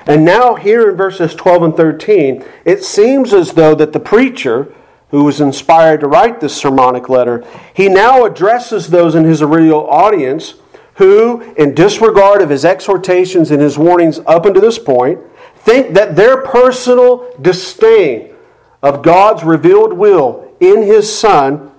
And 0.05 0.23
now, 0.23 0.55
here 0.55 0.89
in 0.89 0.95
verses 0.95 1.35
12 1.35 1.63
and 1.63 1.75
13, 1.75 2.45
it 2.65 2.83
seems 2.83 3.33
as 3.33 3.53
though 3.53 3.75
that 3.75 3.93
the 3.93 3.99
preacher, 3.99 4.73
who 5.09 5.25
was 5.25 5.41
inspired 5.41 5.99
to 5.99 6.07
write 6.07 6.39
this 6.39 6.55
sermonic 6.55 7.09
letter, 7.09 7.43
he 7.73 7.89
now 7.89 8.23
addresses 8.23 8.87
those 8.87 9.15
in 9.15 9.25
his 9.25 9.41
original 9.41 9.89
audience 9.89 10.55
who, 10.95 11.41
in 11.57 11.73
disregard 11.75 12.41
of 12.41 12.49
his 12.49 12.63
exhortations 12.63 13.51
and 13.51 13.61
his 13.61 13.77
warnings 13.77 14.19
up 14.19 14.45
until 14.45 14.61
this 14.61 14.79
point, 14.79 15.19
think 15.57 15.95
that 15.95 16.15
their 16.15 16.37
personal 16.43 17.27
disdain 17.41 18.33
of 18.81 19.01
God's 19.01 19.43
revealed 19.43 19.93
will 19.93 20.55
in 20.59 20.83
his 20.83 21.13
Son 21.13 21.71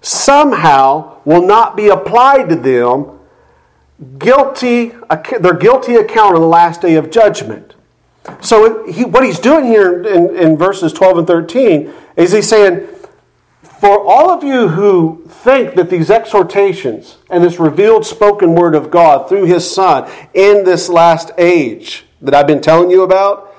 somehow 0.00 1.20
will 1.24 1.46
not 1.46 1.76
be 1.76 1.88
applied 1.88 2.48
to 2.48 2.56
them 2.56 3.19
guilty 4.18 4.92
their 5.40 5.54
guilty 5.54 5.96
account 5.96 6.34
on 6.34 6.40
the 6.40 6.46
last 6.46 6.80
day 6.80 6.94
of 6.94 7.10
judgment. 7.10 7.74
So 8.40 8.86
he, 8.86 9.04
what 9.04 9.24
he's 9.24 9.38
doing 9.38 9.64
here 9.64 10.02
in, 10.02 10.36
in 10.36 10.56
verses 10.56 10.92
12 10.92 11.18
and 11.18 11.26
13 11.26 11.92
is 12.16 12.32
he's 12.32 12.48
saying 12.48 12.86
for 13.80 13.98
all 14.06 14.30
of 14.30 14.44
you 14.44 14.68
who 14.68 15.24
think 15.26 15.74
that 15.74 15.88
these 15.88 16.10
exhortations 16.10 17.16
and 17.30 17.42
this 17.42 17.58
revealed 17.58 18.04
spoken 18.04 18.54
word 18.54 18.74
of 18.74 18.90
god 18.90 19.26
through 19.26 19.44
his 19.44 19.68
son 19.68 20.10
in 20.34 20.64
this 20.64 20.90
last 20.90 21.30
age 21.38 22.04
that 22.20 22.34
i've 22.34 22.46
been 22.46 22.60
telling 22.60 22.90
you 22.90 23.02
about 23.02 23.50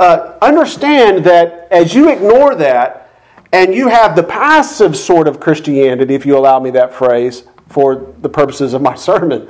uh, 0.00 0.38
understand 0.40 1.24
that 1.24 1.68
as 1.70 1.94
you 1.94 2.08
ignore 2.10 2.54
that 2.54 3.10
and 3.52 3.74
you 3.74 3.88
have 3.88 4.16
the 4.16 4.22
passive 4.22 4.96
sort 4.96 5.28
of 5.28 5.40
Christianity, 5.40 6.14
if 6.14 6.24
you 6.24 6.38
allow 6.38 6.58
me 6.58 6.70
that 6.70 6.94
phrase, 6.94 7.44
for 7.70 8.12
the 8.20 8.28
purposes 8.28 8.74
of 8.74 8.82
my 8.82 8.94
sermon. 8.96 9.48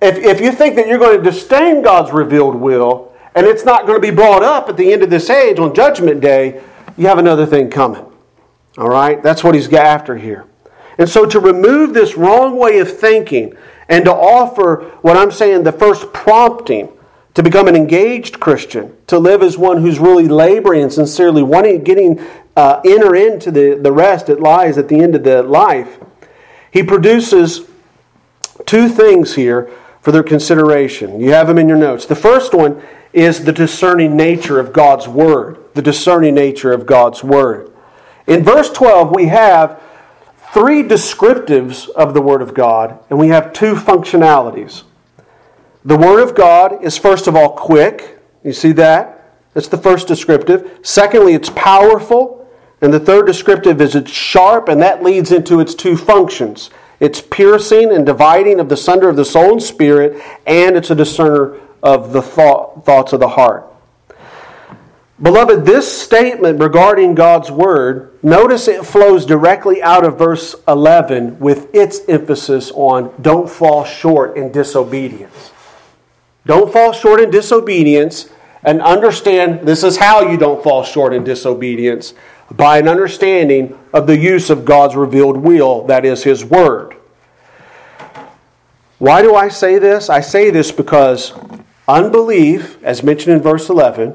if, 0.00 0.16
if 0.16 0.40
you 0.40 0.52
think 0.52 0.76
that 0.76 0.86
you're 0.86 0.98
going 0.98 1.18
to 1.18 1.30
disdain 1.30 1.82
God's 1.82 2.12
revealed 2.12 2.54
will 2.54 3.12
and 3.34 3.46
it's 3.46 3.64
not 3.64 3.86
going 3.86 4.00
to 4.00 4.06
be 4.06 4.14
brought 4.14 4.42
up 4.42 4.68
at 4.68 4.76
the 4.76 4.92
end 4.92 5.02
of 5.02 5.10
this 5.10 5.28
age 5.30 5.58
on 5.58 5.74
Judgment 5.74 6.20
Day, 6.20 6.62
you 6.96 7.06
have 7.06 7.18
another 7.18 7.46
thing 7.46 7.70
coming. 7.70 8.04
All 8.76 8.88
right? 8.88 9.22
That's 9.22 9.42
what 9.42 9.54
he's 9.54 9.72
after 9.72 10.16
here. 10.16 10.46
And 10.98 11.08
so 11.08 11.26
to 11.26 11.38
remove 11.38 11.94
this 11.94 12.16
wrong 12.16 12.56
way 12.56 12.78
of 12.78 12.98
thinking 12.98 13.56
and 13.88 14.04
to 14.04 14.12
offer 14.12 14.92
what 15.02 15.16
I'm 15.16 15.30
saying 15.30 15.62
the 15.62 15.72
first 15.72 16.12
prompting 16.12 16.92
to 17.34 17.42
become 17.42 17.68
an 17.68 17.76
engaged 17.76 18.40
Christian, 18.40 18.96
to 19.06 19.18
live 19.18 19.42
as 19.42 19.56
one 19.56 19.80
who's 19.80 20.00
really 20.00 20.26
laboring 20.26 20.82
and 20.82 20.92
sincerely 20.92 21.42
wanting, 21.42 21.84
getting 21.84 22.20
uh, 22.56 22.80
enter 22.84 23.14
into 23.14 23.52
the, 23.52 23.78
the 23.80 23.92
rest 23.92 24.26
that 24.26 24.40
lies 24.40 24.76
at 24.76 24.88
the 24.88 24.98
end 24.98 25.14
of 25.14 25.22
the 25.22 25.44
life, 25.44 26.00
he 26.70 26.82
produces 26.82 27.68
two 28.66 28.88
things 28.88 29.34
here 29.34 29.70
for 30.00 30.12
their 30.12 30.22
consideration. 30.22 31.20
You 31.20 31.32
have 31.32 31.46
them 31.46 31.58
in 31.58 31.68
your 31.68 31.78
notes. 31.78 32.06
The 32.06 32.16
first 32.16 32.54
one 32.54 32.82
is 33.12 33.44
the 33.44 33.52
discerning 33.52 34.16
nature 34.16 34.60
of 34.60 34.72
God's 34.72 35.08
Word. 35.08 35.58
The 35.74 35.82
discerning 35.82 36.34
nature 36.34 36.72
of 36.72 36.86
God's 36.86 37.24
Word. 37.24 37.72
In 38.26 38.44
verse 38.44 38.70
12, 38.70 39.14
we 39.14 39.26
have 39.26 39.82
three 40.52 40.82
descriptives 40.82 41.88
of 41.90 42.14
the 42.14 42.22
Word 42.22 42.42
of 42.42 42.54
God, 42.54 42.98
and 43.10 43.18
we 43.18 43.28
have 43.28 43.52
two 43.52 43.74
functionalities. 43.74 44.82
The 45.84 45.96
Word 45.96 46.22
of 46.22 46.34
God 46.34 46.84
is, 46.84 46.98
first 46.98 47.26
of 47.26 47.36
all, 47.36 47.50
quick. 47.50 48.18
You 48.44 48.52
see 48.52 48.72
that? 48.72 49.32
That's 49.54 49.68
the 49.68 49.78
first 49.78 50.06
descriptive. 50.06 50.80
Secondly, 50.82 51.34
it's 51.34 51.50
powerful. 51.50 52.37
And 52.80 52.92
the 52.92 53.00
third 53.00 53.26
descriptive 53.26 53.80
is 53.80 53.94
it's 53.94 54.10
sharp, 54.10 54.68
and 54.68 54.80
that 54.82 55.02
leads 55.02 55.32
into 55.32 55.60
its 55.60 55.74
two 55.74 55.96
functions. 55.96 56.70
It's 57.00 57.20
piercing 57.20 57.92
and 57.92 58.04
dividing 58.06 58.60
of 58.60 58.68
the 58.68 58.76
sunder 58.76 59.08
of 59.08 59.16
the 59.16 59.24
soul 59.24 59.52
and 59.52 59.62
spirit, 59.62 60.22
and 60.46 60.76
it's 60.76 60.90
a 60.90 60.94
discerner 60.94 61.58
of 61.82 62.12
the 62.12 62.22
thought, 62.22 62.84
thoughts 62.84 63.12
of 63.12 63.20
the 63.20 63.28
heart. 63.28 63.64
Beloved, 65.20 65.66
this 65.66 66.00
statement 66.00 66.60
regarding 66.60 67.16
God's 67.16 67.50
Word, 67.50 68.16
notice 68.22 68.68
it 68.68 68.86
flows 68.86 69.26
directly 69.26 69.82
out 69.82 70.04
of 70.04 70.16
verse 70.16 70.54
11 70.68 71.40
with 71.40 71.74
its 71.74 72.00
emphasis 72.08 72.70
on 72.72 73.12
don't 73.20 73.50
fall 73.50 73.84
short 73.84 74.36
in 74.36 74.52
disobedience. 74.52 75.50
Don't 76.46 76.72
fall 76.72 76.92
short 76.92 77.20
in 77.20 77.30
disobedience, 77.30 78.30
and 78.62 78.80
understand 78.80 79.66
this 79.66 79.82
is 79.82 79.96
how 79.96 80.30
you 80.30 80.36
don't 80.36 80.62
fall 80.62 80.84
short 80.84 81.12
in 81.12 81.24
disobedience 81.24 82.14
by 82.50 82.78
an 82.78 82.88
understanding 82.88 83.78
of 83.92 84.06
the 84.06 84.18
use 84.18 84.50
of 84.50 84.64
God's 84.64 84.96
revealed 84.96 85.36
will, 85.36 85.86
that 85.86 86.04
is, 86.04 86.24
His 86.24 86.44
Word. 86.44 86.96
Why 88.98 89.22
do 89.22 89.34
I 89.34 89.48
say 89.48 89.78
this? 89.78 90.10
I 90.10 90.20
say 90.20 90.50
this 90.50 90.72
because 90.72 91.32
unbelief, 91.86 92.82
as 92.82 93.02
mentioned 93.02 93.36
in 93.36 93.42
verse 93.42 93.68
11, 93.68 94.14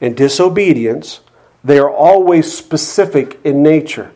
and 0.00 0.16
disobedience, 0.16 1.20
they 1.64 1.78
are 1.78 1.90
always 1.90 2.52
specific 2.52 3.40
in 3.42 3.62
nature. 3.62 4.12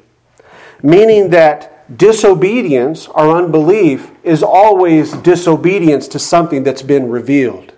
Meaning 0.82 1.30
that 1.30 1.96
disobedience 1.96 3.08
or 3.08 3.36
unbelief 3.36 4.10
is 4.22 4.42
always 4.42 5.12
disobedience 5.12 6.06
to 6.08 6.18
something 6.18 6.62
that's 6.62 6.82
been 6.82 7.08
revealed. 7.08 7.72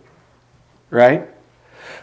Right? 0.90 1.28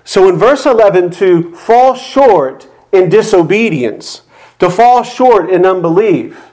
So 0.05 0.29
in 0.29 0.37
verse 0.37 0.65
11, 0.65 1.11
to 1.11 1.53
fall 1.53 1.93
short 1.93 2.67
in 2.91 3.09
disobedience, 3.09 4.21
to 4.59 4.69
fall 4.69 5.03
short 5.03 5.49
in 5.49 5.65
unbelief, 5.65 6.51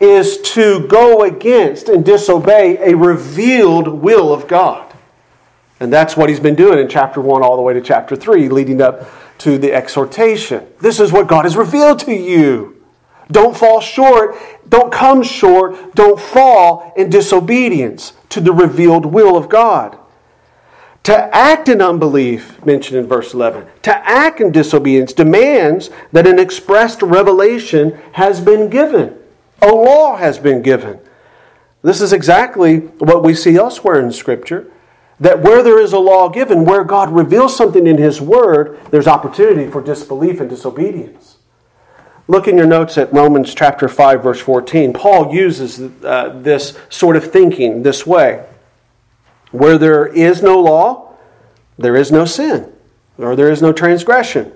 is 0.00 0.40
to 0.42 0.86
go 0.86 1.22
against 1.22 1.88
and 1.88 2.04
disobey 2.04 2.78
a 2.78 2.96
revealed 2.96 3.88
will 3.88 4.32
of 4.32 4.46
God. 4.46 4.94
And 5.80 5.92
that's 5.92 6.16
what 6.16 6.28
he's 6.28 6.40
been 6.40 6.54
doing 6.54 6.78
in 6.78 6.88
chapter 6.88 7.20
1 7.20 7.42
all 7.42 7.56
the 7.56 7.62
way 7.62 7.74
to 7.74 7.80
chapter 7.80 8.16
3, 8.16 8.48
leading 8.48 8.80
up 8.80 9.08
to 9.38 9.58
the 9.58 9.72
exhortation. 9.72 10.66
This 10.80 11.00
is 11.00 11.12
what 11.12 11.28
God 11.28 11.44
has 11.44 11.56
revealed 11.56 12.00
to 12.00 12.12
you. 12.12 12.82
Don't 13.30 13.56
fall 13.56 13.80
short, 13.80 14.36
don't 14.68 14.90
come 14.90 15.22
short, 15.22 15.94
don't 15.94 16.18
fall 16.18 16.92
in 16.96 17.10
disobedience 17.10 18.14
to 18.30 18.40
the 18.40 18.52
revealed 18.52 19.06
will 19.06 19.36
of 19.36 19.48
God. 19.48 19.98
To 21.08 21.34
act 21.34 21.70
in 21.70 21.80
unbelief, 21.80 22.62
mentioned 22.66 22.98
in 22.98 23.06
verse 23.06 23.32
11, 23.32 23.66
to 23.80 23.96
act 24.06 24.42
in 24.42 24.52
disobedience 24.52 25.14
demands 25.14 25.88
that 26.12 26.26
an 26.26 26.38
expressed 26.38 27.00
revelation 27.00 27.98
has 28.12 28.42
been 28.42 28.68
given, 28.68 29.16
a 29.62 29.68
law 29.68 30.18
has 30.18 30.38
been 30.38 30.60
given. 30.60 31.00
This 31.80 32.02
is 32.02 32.12
exactly 32.12 32.80
what 32.98 33.22
we 33.22 33.32
see 33.32 33.56
elsewhere 33.56 33.98
in 33.98 34.12
Scripture 34.12 34.70
that 35.18 35.40
where 35.40 35.62
there 35.62 35.80
is 35.80 35.94
a 35.94 35.98
law 35.98 36.28
given, 36.28 36.66
where 36.66 36.84
God 36.84 37.10
reveals 37.10 37.56
something 37.56 37.86
in 37.86 37.96
His 37.96 38.20
Word, 38.20 38.78
there's 38.90 39.06
opportunity 39.06 39.70
for 39.70 39.80
disbelief 39.80 40.42
and 40.42 40.50
disobedience. 40.50 41.38
Look 42.26 42.48
in 42.48 42.58
your 42.58 42.66
notes 42.66 42.98
at 42.98 43.14
Romans 43.14 43.54
chapter 43.54 43.88
5, 43.88 44.22
verse 44.22 44.40
14. 44.40 44.92
Paul 44.92 45.34
uses 45.34 45.80
uh, 46.04 46.38
this 46.42 46.78
sort 46.90 47.16
of 47.16 47.32
thinking 47.32 47.82
this 47.82 48.06
way 48.06 48.44
Where 49.50 49.78
there 49.78 50.06
is 50.06 50.42
no 50.42 50.60
law, 50.60 51.14
there 51.78 51.96
is 51.96 52.12
no 52.12 52.24
sin, 52.24 52.72
or 53.16 53.36
there 53.36 53.50
is 53.50 53.62
no 53.62 53.72
transgression. 53.72 54.52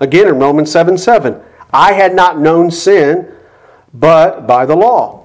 Again 0.00 0.28
in 0.28 0.38
Romans 0.38 0.70
7 0.70 0.98
7. 0.98 1.40
I 1.72 1.92
had 1.92 2.14
not 2.14 2.38
known 2.38 2.70
sin 2.70 3.32
but 3.92 4.46
by 4.46 4.66
the 4.66 4.76
law. 4.76 5.20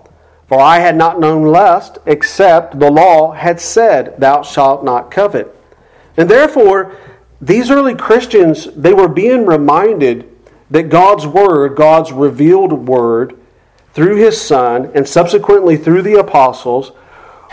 For 0.48 0.60
I 0.60 0.80
had 0.80 0.96
not 0.96 1.20
known 1.20 1.44
lust, 1.44 1.98
except 2.06 2.80
the 2.80 2.92
law 2.92 3.32
had 3.32 3.60
said, 3.60 4.20
Thou 4.20 4.44
shalt 4.44 4.84
not 4.84 5.10
covet. 5.10 5.56
And 6.18 6.30
therefore, 6.30 6.96
these 7.42 7.72
early 7.72 7.96
Christians, 7.96 8.66
they 8.76 8.94
were 8.94 9.08
being 9.08 9.46
reminded 9.46 10.30
that 10.70 10.90
God's 10.90 11.26
Word, 11.26 11.76
God's 11.76 12.12
revealed 12.12 12.88
Word, 12.88 13.38
through 13.94 14.18
His 14.18 14.40
Son, 14.40 14.92
and 14.94 15.08
subsequently 15.08 15.78
through 15.78 16.04
the 16.04 16.20
apostles, 16.20 16.92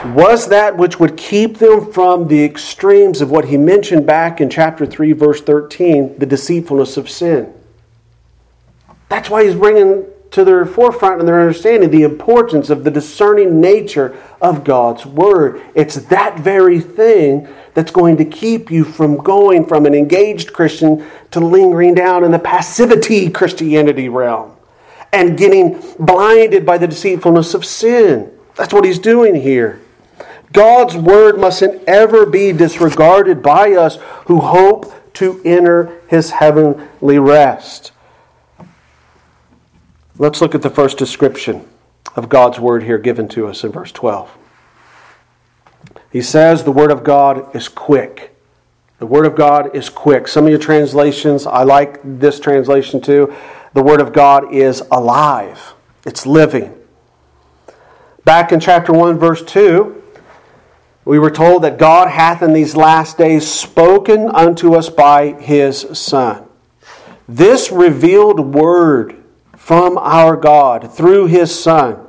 was 0.04 0.48
that 0.48 0.76
which 0.76 0.98
would 0.98 1.16
keep 1.16 1.58
them 1.58 1.92
from 1.92 2.28
the 2.28 2.44
extremes 2.44 3.20
of 3.20 3.30
what 3.30 3.46
He 3.46 3.56
mentioned 3.56 4.06
back 4.06 4.40
in 4.40 4.50
chapter 4.50 4.86
3, 4.86 5.12
verse 5.12 5.40
13, 5.40 6.18
the 6.18 6.26
deceitfulness 6.26 6.96
of 6.96 7.08
sin. 7.08 7.52
That's 9.08 9.30
why 9.30 9.44
He's 9.44 9.54
bringing 9.54 10.06
to 10.32 10.44
their 10.44 10.64
forefront 10.64 11.20
and 11.20 11.28
their 11.28 11.40
understanding 11.40 11.90
the 11.90 12.02
importance 12.02 12.70
of 12.70 12.84
the 12.84 12.90
discerning 12.90 13.60
nature 13.60 14.16
of 14.40 14.64
God's 14.64 15.04
Word. 15.04 15.62
It's 15.74 15.96
that 15.96 16.38
very 16.40 16.80
thing 16.80 17.46
that's 17.74 17.90
going 17.90 18.16
to 18.16 18.24
keep 18.24 18.70
you 18.70 18.84
from 18.84 19.18
going 19.18 19.66
from 19.66 19.86
an 19.86 19.94
engaged 19.94 20.52
Christian 20.52 21.06
to 21.30 21.40
lingering 21.40 21.94
down 21.94 22.24
in 22.24 22.30
the 22.30 22.38
passivity 22.38 23.30
Christianity 23.30 24.08
realm 24.08 24.56
and 25.12 25.36
getting 25.36 25.80
blinded 25.98 26.64
by 26.64 26.78
the 26.78 26.88
deceitfulness 26.88 27.52
of 27.52 27.64
sin. 27.64 28.32
That's 28.56 28.72
what 28.72 28.84
he's 28.84 28.98
doing 28.98 29.34
here. 29.34 29.80
God's 30.52 30.96
Word 30.96 31.38
mustn't 31.38 31.82
ever 31.88 32.26
be 32.26 32.52
disregarded 32.52 33.42
by 33.42 33.72
us 33.72 33.96
who 34.26 34.40
hope 34.40 34.92
to 35.14 35.40
enter 35.44 36.00
his 36.08 36.30
heavenly 36.30 37.18
rest. 37.18 37.92
Let's 40.18 40.40
look 40.40 40.54
at 40.54 40.62
the 40.62 40.70
first 40.70 40.98
description 40.98 41.68
of 42.16 42.28
God's 42.28 42.60
word 42.60 42.82
here 42.82 42.98
given 42.98 43.28
to 43.28 43.46
us 43.46 43.64
in 43.64 43.72
verse 43.72 43.92
12. 43.92 44.36
He 46.10 46.22
says 46.22 46.64
the 46.64 46.72
word 46.72 46.90
of 46.90 47.04
God 47.04 47.54
is 47.56 47.68
quick. 47.68 48.36
The 48.98 49.06
word 49.06 49.26
of 49.26 49.34
God 49.34 49.74
is 49.74 49.88
quick. 49.88 50.28
Some 50.28 50.44
of 50.44 50.50
your 50.50 50.58
translations, 50.58 51.46
I 51.46 51.62
like 51.62 52.00
this 52.04 52.38
translation 52.38 53.00
too. 53.00 53.34
The 53.72 53.82
word 53.82 54.00
of 54.00 54.12
God 54.12 54.52
is 54.54 54.82
alive, 54.90 55.74
it's 56.04 56.26
living. 56.26 56.74
Back 58.24 58.52
in 58.52 58.60
chapter 58.60 58.92
1, 58.92 59.18
verse 59.18 59.42
2, 59.42 60.01
we 61.04 61.18
were 61.18 61.30
told 61.30 61.62
that 61.62 61.78
God 61.78 62.08
hath 62.08 62.42
in 62.42 62.52
these 62.52 62.76
last 62.76 63.18
days 63.18 63.50
spoken 63.50 64.28
unto 64.28 64.74
us 64.74 64.88
by 64.88 65.32
his 65.32 65.98
Son. 65.98 66.44
This 67.28 67.70
revealed 67.70 68.40
word 68.40 69.22
from 69.56 69.96
our 69.96 70.36
God 70.36 70.92
through 70.92 71.26
His 71.26 71.56
Son. 71.58 72.04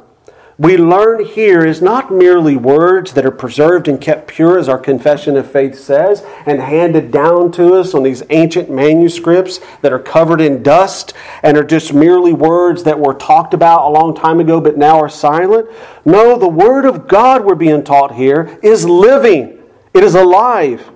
We 0.59 0.77
learn 0.77 1.25
here 1.25 1.65
is 1.65 1.81
not 1.81 2.11
merely 2.11 2.55
words 2.55 3.13
that 3.13 3.25
are 3.25 3.31
preserved 3.31 3.87
and 3.87 3.99
kept 3.99 4.27
pure, 4.27 4.59
as 4.59 4.69
our 4.69 4.77
confession 4.77 5.35
of 5.35 5.49
faith 5.49 5.79
says, 5.79 6.23
and 6.45 6.61
handed 6.61 7.11
down 7.11 7.51
to 7.53 7.73
us 7.73 7.95
on 7.95 8.03
these 8.03 8.21
ancient 8.29 8.69
manuscripts 8.69 9.59
that 9.81 9.91
are 9.91 9.99
covered 9.99 10.41
in 10.41 10.61
dust 10.61 11.13
and 11.41 11.57
are 11.57 11.63
just 11.63 11.91
merely 11.91 12.33
words 12.33 12.83
that 12.83 12.99
were 12.99 13.15
talked 13.15 13.55
about 13.55 13.87
a 13.87 13.89
long 13.89 14.15
time 14.15 14.39
ago 14.39 14.61
but 14.61 14.77
now 14.77 14.99
are 14.99 15.09
silent. 15.09 15.67
No, 16.05 16.37
the 16.37 16.47
Word 16.47 16.85
of 16.85 17.07
God 17.07 17.43
we're 17.43 17.55
being 17.55 17.83
taught 17.83 18.13
here 18.13 18.59
is 18.61 18.85
living, 18.85 19.59
it 19.95 20.03
is 20.03 20.13
alive. 20.13 20.87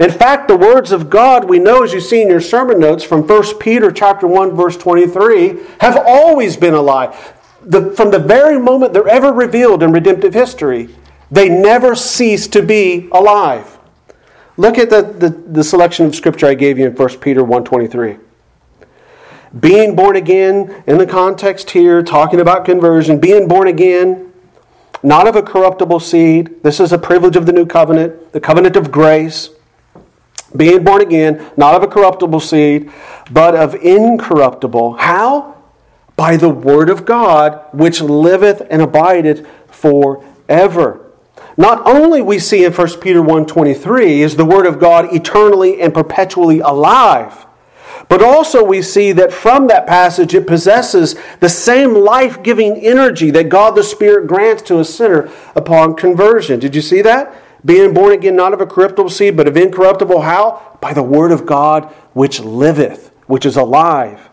In 0.00 0.10
fact, 0.10 0.48
the 0.48 0.56
words 0.56 0.90
of 0.90 1.10
God, 1.10 1.48
we 1.48 1.58
know 1.58 1.82
as 1.82 1.92
you 1.92 2.00
see 2.00 2.22
in 2.22 2.28
your 2.28 2.40
sermon 2.40 2.80
notes 2.80 3.02
from 3.04 3.26
1 3.26 3.58
Peter 3.58 3.92
chapter 3.92 4.26
1 4.26 4.56
verse 4.56 4.76
23, 4.76 5.58
have 5.80 5.96
always 6.04 6.56
been 6.56 6.74
alive. 6.74 7.37
The, 7.68 7.92
from 7.92 8.10
the 8.10 8.18
very 8.18 8.58
moment 8.58 8.92
they're 8.92 9.06
ever 9.08 9.32
revealed 9.32 9.82
in 9.82 9.92
redemptive 9.92 10.34
history, 10.34 10.88
They 11.30 11.48
never 11.48 11.94
cease 11.94 12.46
to 12.48 12.62
be 12.62 13.08
alive. 13.12 13.78
Look 14.56 14.78
at 14.78 14.90
the, 14.90 15.02
the, 15.02 15.28
the 15.28 15.62
selection 15.62 16.06
of 16.06 16.14
scripture 16.14 16.46
I 16.46 16.54
gave 16.54 16.78
you 16.78 16.86
in 16.86 16.94
1 16.94 17.18
Peter 17.18 17.42
1.23. 17.42 18.18
Being 19.60 19.94
born 19.94 20.16
again, 20.16 20.82
in 20.86 20.98
the 20.98 21.06
context 21.06 21.70
here, 21.70 22.02
talking 22.02 22.40
about 22.40 22.64
conversion, 22.64 23.18
being 23.18 23.48
born 23.48 23.68
again, 23.68 24.32
not 25.02 25.28
of 25.28 25.36
a 25.36 25.42
corruptible 25.42 26.00
seed. 26.00 26.62
This 26.62 26.80
is 26.80 26.92
a 26.92 26.98
privilege 26.98 27.36
of 27.36 27.46
the 27.46 27.52
new 27.52 27.64
covenant, 27.64 28.32
the 28.32 28.40
covenant 28.40 28.76
of 28.76 28.90
grace. 28.90 29.50
Being 30.56 30.82
born 30.82 31.02
again, 31.02 31.50
not 31.56 31.74
of 31.74 31.82
a 31.82 31.86
corruptible 31.86 32.40
seed, 32.40 32.90
but 33.30 33.54
of 33.54 33.74
incorruptible. 33.74 34.94
How? 34.94 35.57
By 36.18 36.36
the 36.36 36.48
word 36.48 36.90
of 36.90 37.04
God, 37.04 37.60
which 37.72 38.00
liveth 38.00 38.60
and 38.70 38.82
abideth 38.82 39.46
forever. 39.70 41.12
Not 41.56 41.80
only 41.86 42.20
we 42.20 42.40
see 42.40 42.64
in 42.64 42.72
1 42.72 43.00
Peter 43.00 43.22
1:23 43.22 44.20
is 44.22 44.34
the 44.34 44.44
word 44.44 44.66
of 44.66 44.80
God 44.80 45.14
eternally 45.14 45.80
and 45.80 45.94
perpetually 45.94 46.58
alive, 46.58 47.46
but 48.08 48.20
also 48.20 48.64
we 48.64 48.82
see 48.82 49.12
that 49.12 49.32
from 49.32 49.68
that 49.68 49.86
passage 49.86 50.34
it 50.34 50.44
possesses 50.44 51.14
the 51.38 51.48
same 51.48 51.94
life-giving 51.94 52.78
energy 52.78 53.30
that 53.30 53.48
God 53.48 53.76
the 53.76 53.84
Spirit 53.84 54.26
grants 54.26 54.62
to 54.62 54.80
a 54.80 54.84
sinner 54.84 55.30
upon 55.54 55.94
conversion. 55.94 56.58
Did 56.58 56.74
you 56.74 56.82
see 56.82 57.00
that? 57.02 57.32
Being 57.64 57.94
born 57.94 58.12
again 58.12 58.34
not 58.34 58.52
of 58.52 58.60
a 58.60 58.66
corruptible 58.66 59.10
seed, 59.10 59.36
but 59.36 59.46
of 59.46 59.56
incorruptible 59.56 60.22
how? 60.22 60.76
By 60.80 60.94
the 60.94 61.02
word 61.04 61.30
of 61.30 61.46
God 61.46 61.84
which 62.12 62.40
liveth, 62.40 63.12
which 63.28 63.46
is 63.46 63.56
alive. 63.56 64.27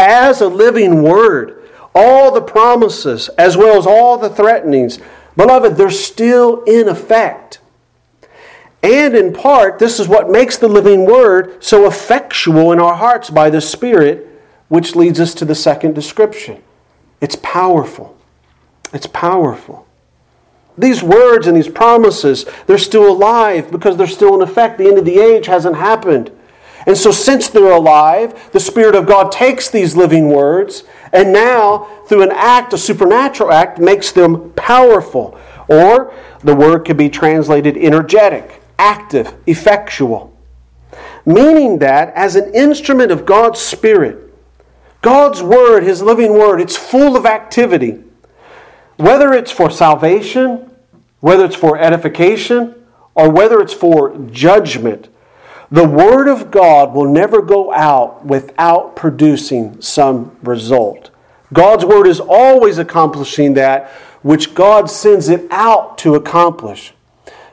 As 0.00 0.40
a 0.40 0.48
living 0.48 1.02
word, 1.02 1.68
all 1.94 2.32
the 2.32 2.42
promises 2.42 3.28
as 3.36 3.56
well 3.56 3.78
as 3.78 3.86
all 3.86 4.18
the 4.18 4.30
threatenings 4.30 4.98
Beloved, 5.36 5.76
they're 5.76 5.90
still 5.90 6.62
in 6.64 6.88
effect. 6.88 7.60
And 8.82 9.14
in 9.14 9.32
part, 9.32 9.78
this 9.78 10.00
is 10.00 10.08
what 10.08 10.30
makes 10.30 10.56
the 10.56 10.68
living 10.68 11.06
word 11.06 11.62
so 11.62 11.86
effectual 11.86 12.72
in 12.72 12.80
our 12.80 12.94
hearts 12.94 13.30
by 13.30 13.50
the 13.50 13.60
Spirit, 13.60 14.26
which 14.68 14.96
leads 14.96 15.20
us 15.20 15.34
to 15.34 15.44
the 15.44 15.54
second 15.54 15.94
description. 15.94 16.62
It's 17.20 17.36
powerful. 17.36 18.18
It's 18.92 19.06
powerful. 19.06 19.86
These 20.78 21.02
words 21.02 21.46
and 21.46 21.56
these 21.56 21.68
promises, 21.68 22.46
they're 22.66 22.78
still 22.78 23.10
alive 23.10 23.70
because 23.70 23.96
they're 23.96 24.06
still 24.06 24.34
in 24.34 24.42
effect. 24.42 24.78
The 24.78 24.88
end 24.88 24.98
of 24.98 25.04
the 25.04 25.20
age 25.20 25.46
hasn't 25.46 25.76
happened. 25.76 26.30
And 26.86 26.96
so, 26.96 27.10
since 27.10 27.48
they're 27.48 27.72
alive, 27.72 28.50
the 28.52 28.60
Spirit 28.60 28.94
of 28.94 29.06
God 29.06 29.30
takes 29.30 29.68
these 29.68 29.96
living 29.96 30.30
words 30.30 30.84
and 31.12 31.32
now, 31.32 31.88
through 32.06 32.22
an 32.22 32.32
act, 32.32 32.72
a 32.72 32.78
supernatural 32.78 33.52
act, 33.52 33.78
makes 33.78 34.12
them 34.12 34.52
powerful. 34.52 35.38
Or 35.68 36.14
the 36.42 36.54
word 36.54 36.84
could 36.84 36.96
be 36.96 37.08
translated 37.08 37.76
energetic, 37.76 38.62
active, 38.78 39.34
effectual. 39.46 40.36
Meaning 41.26 41.78
that 41.80 42.14
as 42.14 42.36
an 42.36 42.54
instrument 42.54 43.10
of 43.10 43.26
God's 43.26 43.60
Spirit, 43.60 44.32
God's 45.02 45.42
Word, 45.42 45.82
His 45.82 46.02
living 46.02 46.34
Word, 46.34 46.60
it's 46.60 46.76
full 46.76 47.16
of 47.16 47.26
activity. 47.26 48.02
Whether 48.96 49.32
it's 49.32 49.50
for 49.50 49.70
salvation, 49.70 50.70
whether 51.20 51.44
it's 51.44 51.56
for 51.56 51.78
edification, 51.78 52.74
or 53.14 53.30
whether 53.30 53.60
it's 53.60 53.72
for 53.72 54.16
judgment, 54.30 55.08
the 55.72 55.86
Word 55.86 56.28
of 56.28 56.50
God 56.50 56.94
will 56.94 57.10
never 57.10 57.40
go 57.40 57.72
out 57.72 58.24
without 58.24 58.96
producing 58.96 59.80
some 59.80 60.36
result. 60.42 61.10
God's 61.52 61.84
Word 61.84 62.06
is 62.06 62.20
always 62.20 62.78
accomplishing 62.78 63.54
that 63.54 63.88
which 64.22 64.54
God 64.54 64.90
sends 64.90 65.28
it 65.28 65.46
out 65.50 65.96
to 65.98 66.14
accomplish. 66.14 66.92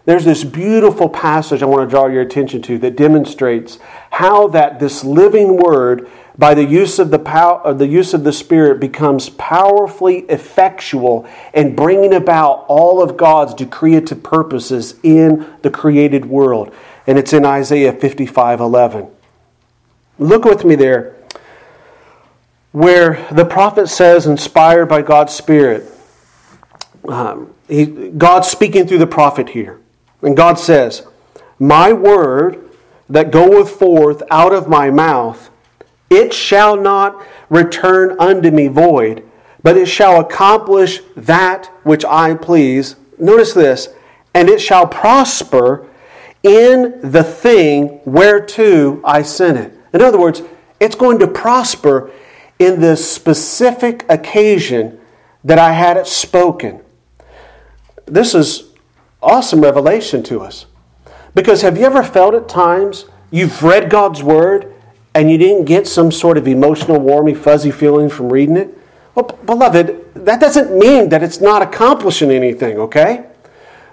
There's 0.06 0.26
this 0.26 0.44
beautiful 0.44 1.10
passage 1.10 1.62
I 1.62 1.66
want 1.66 1.88
to 1.88 1.94
draw 1.94 2.08
your 2.08 2.22
attention 2.22 2.62
to 2.64 2.78
that 2.80 2.96
demonstrates 2.96 3.78
how 4.10 4.48
that 4.48 4.80
this 4.80 5.04
living 5.04 5.58
Word, 5.58 6.10
by 6.38 6.54
the 6.54 6.64
use 6.64 6.98
of 6.98 7.12
the 7.12 7.20
power, 7.20 7.60
of 7.60 7.76
uh, 7.76 7.80
the 7.80 7.88
use 7.88 8.14
of 8.14 8.24
the 8.24 8.34
Spirit, 8.34 8.80
becomes 8.80 9.30
powerfully 9.30 10.20
effectual 10.30 11.28
in 11.54 11.76
bringing 11.76 12.14
about 12.14 12.66
all 12.68 13.04
of 13.04 13.18
God's 13.18 13.54
decreative 13.54 14.24
purposes 14.24 14.96
in 15.04 15.46
the 15.62 15.70
created 15.70 16.26
world 16.26 16.74
and 17.08 17.18
it's 17.18 17.34
in 17.34 17.46
Isaiah 17.46 17.94
55 17.94 18.60
11. 18.60 19.08
Look 20.20 20.44
with 20.44 20.66
me 20.66 20.76
there, 20.76 21.16
where 22.74 23.26
the 23.32 23.46
prophet 23.46 23.88
says, 23.88 24.28
inspired 24.28 24.88
by 24.88 25.02
God's 25.02 25.34
Spirit, 25.34 25.90
um, 27.08 27.54
he, 27.68 27.86
God's 27.86 28.50
speaking 28.50 28.88
through 28.88 28.98
the 28.98 29.08
prophet 29.08 29.50
here. 29.50 29.80
And 30.22 30.36
God 30.36 30.60
says, 30.60 31.08
My 31.60 31.94
word 31.94 32.70
that 33.10 33.32
goeth 33.32 33.72
forth 33.72 34.24
out 34.30 34.54
of 34.54 34.68
my 34.68 34.90
mouth, 34.90 35.50
it 36.10 36.34
shall 36.34 36.76
not 36.76 37.24
return 37.50 38.20
unto 38.20 38.52
me 38.52 38.68
void, 38.68 39.24
but 39.64 39.78
it 39.78 39.88
shall 39.88 40.20
accomplish 40.20 41.02
that 41.16 41.68
which 41.84 42.04
I 42.06 42.34
please. 42.34 42.96
Notice 43.18 43.54
this, 43.54 43.90
and 44.34 44.50
it 44.50 44.60
shall 44.60 44.88
prosper 44.88 45.88
in 46.44 47.00
the 47.02 47.24
thing 47.24 48.00
whereto 48.06 49.02
I 49.04 49.22
sent 49.22 49.58
it. 49.58 49.74
In 49.94 50.02
other 50.02 50.20
words, 50.20 50.42
it's 50.80 50.96
going 50.96 51.20
to 51.20 51.28
prosper 51.28 52.12
in 52.60 52.82
the 52.82 52.96
specific 52.96 54.06
occasion 54.10 55.00
that 55.44 55.60
I 55.60 55.72
had 55.72 55.98
it 55.98 56.08
spoken. 56.08 56.82
This 58.06 58.34
is 58.34 58.72
awesome 59.22 59.62
revelation 59.62 60.24
to 60.24 60.42
us. 60.42 60.66
Because 61.34 61.62
have 61.62 61.78
you 61.78 61.86
ever 61.86 62.04
felt 62.04 62.34
at 62.34 62.50
times 62.50 63.06
you've 63.30 63.62
read 63.62 63.90
God's 63.90 64.24
Word 64.24 64.74
and 65.14 65.30
you 65.30 65.38
didn't 65.38 65.66
get 65.66 65.88
some 65.88 66.12
sort 66.12 66.38
of 66.38 66.48
emotional, 66.48 67.00
warmy, 67.00 67.36
fuzzy 67.38 67.72
feeling 67.72 68.10
from 68.10 68.32
reading 68.32 68.58
it? 68.58 68.78
Well, 69.14 69.26
beloved, 69.46 70.14
that 70.26 70.40
doesn't 70.40 70.78
mean 70.78 71.10
that 71.10 71.24
it's 71.24 71.40
not 71.40 71.62
accomplishing 71.62 72.32
anything, 72.32 72.78
okay? 72.78 73.27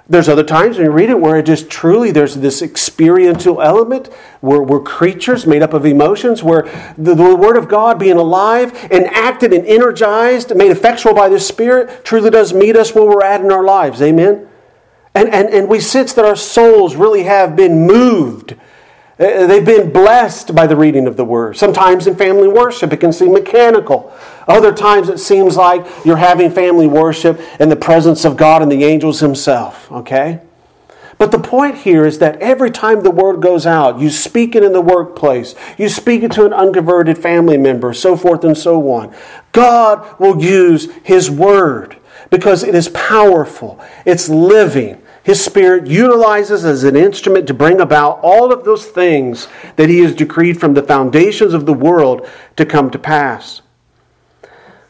There's 0.06 0.28
other 0.28 0.44
times 0.44 0.76
when 0.76 0.84
you 0.84 0.92
read 0.92 1.08
it 1.08 1.18
where 1.18 1.38
it 1.38 1.46
just 1.46 1.70
truly 1.70 2.10
there's 2.10 2.34
this 2.34 2.60
experiential 2.60 3.62
element 3.62 4.12
where 4.42 4.60
we're 4.60 4.82
creatures 4.82 5.46
made 5.46 5.62
up 5.62 5.72
of 5.72 5.86
emotions, 5.86 6.42
where 6.42 6.62
the, 6.98 7.14
the 7.14 7.34
Word 7.34 7.56
of 7.56 7.68
God 7.68 7.98
being 7.98 8.18
alive 8.18 8.74
and 8.90 9.06
acted 9.06 9.54
and 9.54 9.64
energized, 9.66 10.54
made 10.54 10.70
effectual 10.70 11.14
by 11.14 11.30
the 11.30 11.40
Spirit, 11.40 12.04
truly 12.04 12.28
does 12.28 12.52
meet 12.52 12.76
us 12.76 12.94
where 12.94 13.04
we're 13.04 13.24
at 13.24 13.40
in 13.40 13.50
our 13.50 13.64
lives. 13.64 14.02
Amen? 14.02 14.46
And, 15.14 15.32
and, 15.32 15.48
and 15.48 15.68
we 15.68 15.80
sense 15.80 16.12
that 16.14 16.26
our 16.26 16.36
souls 16.36 16.96
really 16.96 17.22
have 17.22 17.56
been 17.56 17.86
moved 17.86 18.56
Uh, 19.18 19.46
they've 19.46 19.64
been 19.64 19.92
blessed 19.92 20.54
by 20.54 20.66
the 20.66 20.74
reading 20.74 21.06
of 21.06 21.16
the 21.16 21.24
Word. 21.24 21.56
Sometimes 21.56 22.06
in 22.08 22.16
family 22.16 22.48
worship, 22.48 22.92
it 22.92 22.96
can 22.96 23.12
seem 23.12 23.32
mechanical. 23.32 24.12
Other 24.48 24.74
times, 24.74 25.08
it 25.08 25.20
seems 25.20 25.56
like 25.56 25.86
you're 26.04 26.16
having 26.16 26.50
family 26.50 26.88
worship 26.88 27.40
in 27.60 27.68
the 27.68 27.76
presence 27.76 28.24
of 28.24 28.36
God 28.36 28.60
and 28.60 28.72
the 28.72 28.82
angels 28.82 29.20
Himself. 29.20 29.90
Okay? 29.92 30.40
But 31.16 31.30
the 31.30 31.38
point 31.38 31.76
here 31.76 32.04
is 32.04 32.18
that 32.18 32.40
every 32.40 32.70
time 32.70 33.02
the 33.02 33.10
word 33.10 33.40
goes 33.40 33.66
out, 33.66 34.00
you 34.00 34.10
speak 34.10 34.56
it 34.56 34.64
in 34.64 34.72
the 34.72 34.80
workplace, 34.80 35.54
you 35.78 35.88
speak 35.88 36.22
it 36.22 36.32
to 36.32 36.44
an 36.44 36.52
unconverted 36.52 37.16
family 37.16 37.56
member, 37.56 37.94
so 37.94 38.16
forth 38.16 38.44
and 38.44 38.58
so 38.58 38.90
on. 38.90 39.14
God 39.52 40.18
will 40.18 40.42
use 40.42 40.90
His 41.04 41.30
word 41.30 41.96
because 42.30 42.64
it 42.64 42.74
is 42.74 42.88
powerful, 42.88 43.80
it's 44.04 44.28
living, 44.28 45.00
his 45.24 45.42
Spirit 45.42 45.86
utilizes 45.86 46.66
as 46.66 46.84
an 46.84 46.96
instrument 46.96 47.46
to 47.46 47.54
bring 47.54 47.80
about 47.80 48.20
all 48.22 48.52
of 48.52 48.64
those 48.64 48.84
things 48.84 49.48
that 49.76 49.88
He 49.88 50.00
has 50.00 50.14
decreed 50.14 50.60
from 50.60 50.74
the 50.74 50.82
foundations 50.82 51.54
of 51.54 51.64
the 51.64 51.72
world 51.72 52.28
to 52.56 52.66
come 52.66 52.90
to 52.90 52.98
pass. 52.98 53.62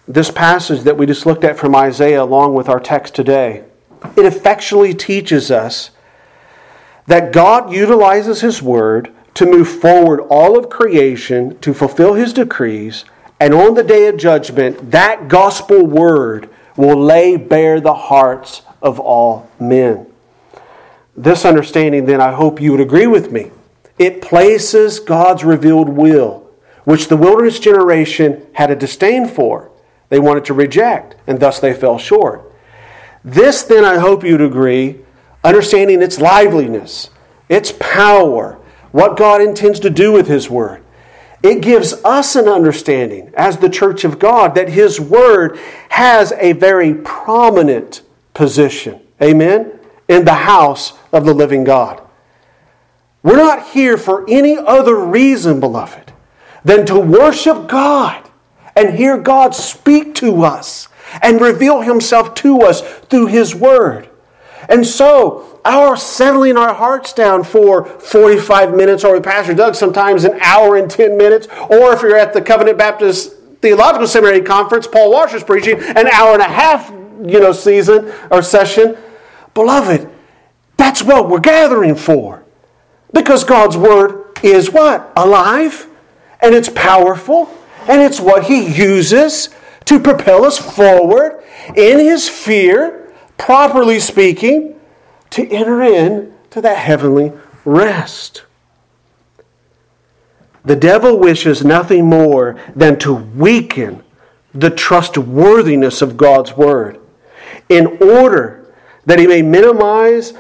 This 0.09 0.33
passage 0.33 0.83
that 0.83 0.97
we 0.99 1.07
just 1.07 1.25
looked 1.25 1.45
at 1.45 1.57
from 1.57 1.77
Isaiah, 1.77 2.25
along 2.25 2.55
with 2.55 2.69
our 2.69 2.81
text 2.81 3.15
today, 3.15 3.63
it 4.17 4.27
effectually 4.27 4.93
teaches 4.93 5.53
us 5.53 5.93
that 7.07 7.33
God 7.33 7.73
utilizes 7.73 8.41
His 8.41 8.61
Word 8.61 9.15
to 9.35 9.47
move 9.47 9.69
forward 9.69 10.19
all 10.19 10.59
of 10.59 10.69
creation 10.69 11.57
to 11.61 11.73
fulfill 11.73 12.15
His 12.15 12.33
decrees, 12.33 13.05
and 13.39 13.55
on 13.55 13.75
the 13.75 13.85
day 13.85 14.09
of 14.09 14.17
judgment, 14.17 14.91
that 14.91 15.29
gospel 15.29 15.87
word 15.87 16.51
will 16.77 17.01
lay 17.01 17.37
bare 17.37 17.81
the 17.81 17.95
hearts 17.95 18.63
of 18.83 18.99
all 18.99 19.49
men. 19.61 20.09
This 21.17 21.45
understanding, 21.45 22.07
then, 22.07 22.21
I 22.21 22.33
hope 22.33 22.61
you 22.61 22.73
would 22.73 22.81
agree 22.81 23.07
with 23.07 23.31
me. 23.31 23.51
It 23.99 24.21
places 24.21 24.99
God's 24.99 25.45
revealed 25.45 25.89
will, 25.89 26.51
which 26.85 27.07
the 27.07 27.17
wilderness 27.17 27.61
generation 27.61 28.45
had 28.55 28.71
a 28.71 28.77
disdain 28.77 29.29
for. 29.29 29.71
They 30.09 30.19
wanted 30.19 30.45
to 30.47 30.55
reject, 30.55 31.15
and 31.27 31.39
thus 31.39 31.61
they 31.61 31.73
fell 31.73 31.99
short. 31.99 32.53
This, 33.25 33.63
then, 33.63 33.85
I 33.85 33.99
hope 33.99 34.25
you'd 34.25 34.41
agree, 34.41 35.01
understanding 35.45 36.03
its 36.03 36.19
liveliness, 36.21 37.11
its 37.49 37.73
power, 37.79 38.59
what 38.91 39.17
God 39.17 39.41
intends 39.41 39.79
to 39.81 39.91
do 39.91 40.13
with 40.13 40.27
His 40.27 40.51
Word. 40.51 40.83
It 41.45 41.63
gives 41.63 41.93
us 42.05 42.37
an 42.37 42.49
understanding 42.49 43.33
as 43.37 43.59
the 43.59 43.69
church 43.69 44.05
of 44.05 44.19
God 44.19 44.57
that 44.57 44.69
His 44.69 45.01
Word 45.01 45.59
has 45.91 46.33
a 46.33 46.53
very 46.53 46.95
prominent 46.95 48.03
position. 48.33 49.01
Amen? 49.23 49.79
in 50.09 50.25
the 50.25 50.35
house 50.35 50.93
of 51.15 51.25
the 51.25 51.33
living 51.33 51.65
God. 51.65 52.03
We're 53.23 53.37
not 53.37 53.69
here 53.69 53.97
for 53.97 54.29
any 54.29 54.59
other 54.59 54.97
reason, 54.97 55.61
beloved, 55.61 56.13
than 56.65 56.85
to 56.87 56.99
worship 56.99 57.69
God 57.69 58.29
and 58.77 58.95
hear 58.95 59.17
God 59.17 59.55
speak 59.55 60.15
to 60.17 60.43
us 60.43 60.89
and 61.23 61.41
reveal 61.41 61.81
Himself 61.81 62.35
to 62.37 62.61
us 62.63 62.83
through 62.83 63.27
His 63.27 63.55
Word. 63.55 64.11
And 64.69 64.87
so, 64.87 65.61
our 65.65 65.97
settling 65.97 66.57
our 66.57 66.75
hearts 66.75 67.13
down 67.13 67.45
for 67.45 67.85
45 67.85 68.75
minutes, 68.75 69.05
or 69.05 69.15
with 69.15 69.25
Pastor 69.25 69.55
Doug, 69.55 69.75
sometimes 69.75 70.25
an 70.25 70.39
hour 70.41 70.77
and 70.77 70.91
10 70.91 71.17
minutes, 71.17 71.47
or 71.71 71.93
if 71.93 72.03
you're 72.03 72.17
at 72.17 72.33
the 72.33 72.43
Covenant 72.43 72.77
Baptist 72.77 73.37
Theological 73.63 74.07
Seminary 74.07 74.43
conference, 74.43 74.87
Paul 74.87 75.13
Washer's 75.13 75.45
preaching, 75.45 75.81
an 75.81 76.09
hour 76.09 76.35
and 76.35 76.43
a 76.43 76.49
half, 76.49 76.91
you 76.91 77.41
know, 77.41 77.53
season 77.53 78.13
or 78.31 78.43
session. 78.43 78.97
Beloved, 79.55 80.11
that's 80.77 81.03
what 81.03 81.29
we're 81.29 81.41
gathering 81.41 81.95
for. 81.95 82.45
Because 83.13 83.45
God's 83.45 83.77
Word 83.77 84.39
is 84.43 84.71
what? 84.71 85.13
Alive, 85.17 85.87
and 86.41 86.55
it's 86.55 86.69
powerful, 86.69 87.49
and 87.89 88.03
it's 88.03 88.21
what 88.21 88.45
He 88.45 88.67
uses 88.67 89.51
to 89.85 90.01
propel 90.01 90.45
us 90.45 90.59
forward 90.59 91.43
in 91.77 91.99
His 91.99 92.29
fear, 92.29 93.13
properly 93.39 94.01
speaking, 94.01 94.79
to 95.31 95.49
enter 95.49 95.83
in 95.83 96.33
to 96.51 96.61
that 96.61 96.79
heavenly 96.79 97.33
rest. 97.65 98.45
The 100.65 100.77
devil 100.77 101.19
wishes 101.19 101.65
nothing 101.65 102.07
more 102.07 102.59
than 102.75 102.99
to 103.01 103.13
weaken 103.13 104.03
the 104.55 104.71
trustworthiness 104.71 106.01
of 106.01 106.17
God's 106.17 106.57
word 106.57 107.01
in 107.69 107.99
order 108.01 108.73
that 109.05 109.19
he 109.19 109.27
may 109.27 109.43
minimize 109.43 110.33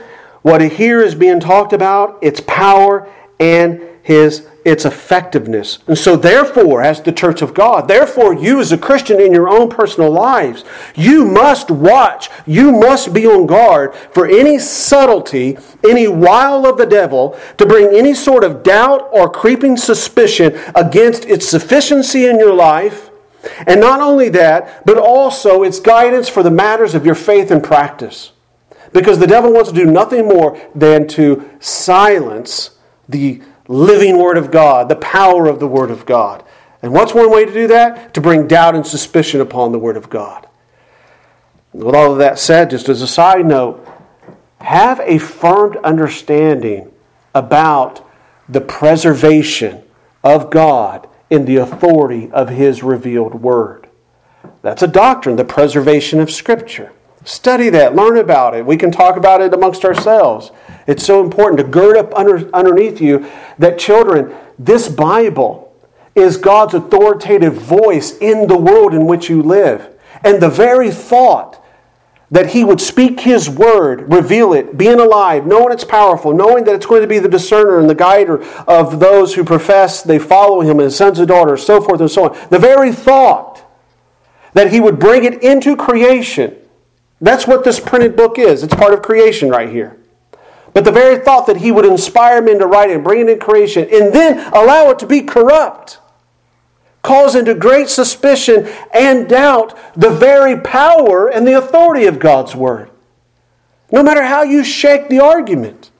what 0.44 0.60
here 0.60 1.00
is 1.00 1.14
being 1.14 1.40
talked 1.40 1.72
about, 1.72 2.18
its 2.20 2.38
power 2.40 3.10
and 3.40 3.80
his 4.02 4.46
its 4.62 4.84
effectiveness. 4.84 5.78
And 5.86 5.96
so, 5.96 6.16
therefore, 6.16 6.82
as 6.82 7.00
the 7.00 7.12
church 7.12 7.40
of 7.40 7.54
God, 7.54 7.88
therefore, 7.88 8.34
you 8.34 8.60
as 8.60 8.72
a 8.72 8.78
Christian 8.78 9.20
in 9.20 9.32
your 9.32 9.48
own 9.48 9.70
personal 9.70 10.10
lives, 10.10 10.64
you 10.94 11.24
must 11.24 11.70
watch, 11.70 12.28
you 12.46 12.72
must 12.72 13.14
be 13.14 13.26
on 13.26 13.46
guard 13.46 13.94
for 13.94 14.26
any 14.26 14.58
subtlety, 14.58 15.56
any 15.82 16.08
wile 16.08 16.66
of 16.66 16.76
the 16.76 16.86
devil 16.86 17.38
to 17.56 17.66
bring 17.66 17.94
any 17.94 18.14
sort 18.14 18.44
of 18.44 18.62
doubt 18.62 19.08
or 19.12 19.30
creeping 19.30 19.76
suspicion 19.78 20.58
against 20.74 21.24
its 21.24 21.48
sufficiency 21.48 22.26
in 22.26 22.38
your 22.38 22.54
life. 22.54 23.10
And 23.66 23.80
not 23.80 24.00
only 24.00 24.28
that, 24.30 24.84
but 24.84 24.98
also 24.98 25.62
its 25.62 25.80
guidance 25.80 26.28
for 26.28 26.42
the 26.42 26.50
matters 26.50 26.94
of 26.94 27.06
your 27.06 27.14
faith 27.14 27.50
and 27.50 27.64
practice. 27.64 28.32
Because 28.94 29.18
the 29.18 29.26
devil 29.26 29.52
wants 29.52 29.70
to 29.70 29.74
do 29.74 29.84
nothing 29.84 30.28
more 30.28 30.56
than 30.72 31.08
to 31.08 31.50
silence 31.58 32.78
the 33.08 33.42
living 33.66 34.18
Word 34.18 34.38
of 34.38 34.52
God, 34.52 34.88
the 34.88 34.96
power 34.96 35.46
of 35.46 35.58
the 35.58 35.66
Word 35.66 35.90
of 35.90 36.06
God. 36.06 36.44
And 36.80 36.92
what's 36.92 37.12
one 37.12 37.28
way 37.30 37.44
to 37.44 37.52
do 37.52 37.66
that? 37.66 38.14
To 38.14 38.20
bring 38.20 38.46
doubt 38.46 38.76
and 38.76 38.86
suspicion 38.86 39.40
upon 39.40 39.72
the 39.72 39.80
Word 39.80 39.96
of 39.96 40.08
God. 40.08 40.46
With 41.72 41.92
all 41.92 42.12
of 42.12 42.18
that 42.18 42.38
said, 42.38 42.70
just 42.70 42.88
as 42.88 43.02
a 43.02 43.08
side 43.08 43.44
note, 43.44 43.84
have 44.60 45.00
a 45.00 45.18
firm 45.18 45.76
understanding 45.82 46.92
about 47.34 48.08
the 48.48 48.60
preservation 48.60 49.82
of 50.22 50.50
God 50.50 51.08
in 51.30 51.46
the 51.46 51.56
authority 51.56 52.30
of 52.30 52.48
His 52.48 52.84
revealed 52.84 53.34
Word. 53.34 53.88
That's 54.62 54.82
a 54.82 54.86
doctrine, 54.86 55.34
the 55.34 55.44
preservation 55.44 56.20
of 56.20 56.30
Scripture. 56.30 56.92
Study 57.24 57.70
that, 57.70 57.94
learn 57.94 58.18
about 58.18 58.54
it. 58.54 58.66
We 58.66 58.76
can 58.76 58.92
talk 58.92 59.16
about 59.16 59.40
it 59.40 59.54
amongst 59.54 59.84
ourselves. 59.84 60.50
It's 60.86 61.04
so 61.04 61.24
important 61.24 61.58
to 61.58 61.64
gird 61.64 61.96
up 61.96 62.14
under, 62.14 62.54
underneath 62.54 63.00
you 63.00 63.26
that, 63.58 63.78
children, 63.78 64.34
this 64.58 64.88
Bible 64.88 65.74
is 66.14 66.36
God's 66.36 66.74
authoritative 66.74 67.54
voice 67.54 68.18
in 68.18 68.46
the 68.46 68.56
world 68.56 68.92
in 68.92 69.06
which 69.06 69.30
you 69.30 69.42
live. 69.42 69.88
And 70.22 70.40
the 70.40 70.50
very 70.50 70.90
thought 70.90 71.64
that 72.30 72.50
He 72.50 72.62
would 72.62 72.80
speak 72.80 73.20
His 73.20 73.48
word, 73.48 74.12
reveal 74.12 74.52
it, 74.52 74.76
being 74.76 75.00
alive, 75.00 75.46
knowing 75.46 75.72
it's 75.72 75.84
powerful, 75.84 76.34
knowing 76.34 76.64
that 76.64 76.74
it's 76.74 76.86
going 76.86 77.00
to 77.00 77.08
be 77.08 77.18
the 77.18 77.28
discerner 77.28 77.80
and 77.80 77.88
the 77.88 77.94
guider 77.94 78.42
of 78.68 79.00
those 79.00 79.34
who 79.34 79.44
profess 79.44 80.02
they 80.02 80.18
follow 80.18 80.60
Him 80.60 80.78
as 80.78 80.94
sons 80.94 81.18
and 81.18 81.28
daughters, 81.28 81.64
so 81.64 81.80
forth 81.80 82.00
and 82.00 82.10
so 82.10 82.28
on. 82.28 82.48
The 82.50 82.58
very 82.58 82.92
thought 82.92 83.64
that 84.52 84.70
He 84.72 84.80
would 84.80 84.98
bring 84.98 85.24
it 85.24 85.42
into 85.42 85.74
creation 85.74 86.56
that's 87.20 87.46
what 87.46 87.64
this 87.64 87.80
printed 87.80 88.16
book 88.16 88.38
is. 88.38 88.62
It's 88.62 88.74
part 88.74 88.92
of 88.92 89.02
creation 89.02 89.48
right 89.48 89.68
here. 89.68 89.96
But 90.72 90.84
the 90.84 90.92
very 90.92 91.18
thought 91.18 91.46
that 91.46 91.58
he 91.58 91.70
would 91.70 91.84
inspire 91.84 92.42
men 92.42 92.58
to 92.58 92.66
write 92.66 92.90
and 92.90 93.04
bring 93.04 93.20
it 93.20 93.30
in 93.30 93.38
creation 93.38 93.88
and 93.92 94.12
then 94.12 94.52
allow 94.52 94.90
it 94.90 94.98
to 94.98 95.06
be 95.06 95.22
corrupt 95.22 96.00
calls 97.04 97.34
into 97.36 97.54
great 97.54 97.88
suspicion 97.88 98.66
and 98.92 99.28
doubt 99.28 99.78
the 99.94 100.10
very 100.10 100.58
power 100.58 101.28
and 101.28 101.46
the 101.46 101.56
authority 101.56 102.06
of 102.06 102.18
God's 102.18 102.56
Word. 102.56 102.90
No 103.92 104.02
matter 104.02 104.24
how 104.24 104.42
you 104.42 104.64
shake 104.64 105.08
the 105.08 105.20
argument, 105.20 105.90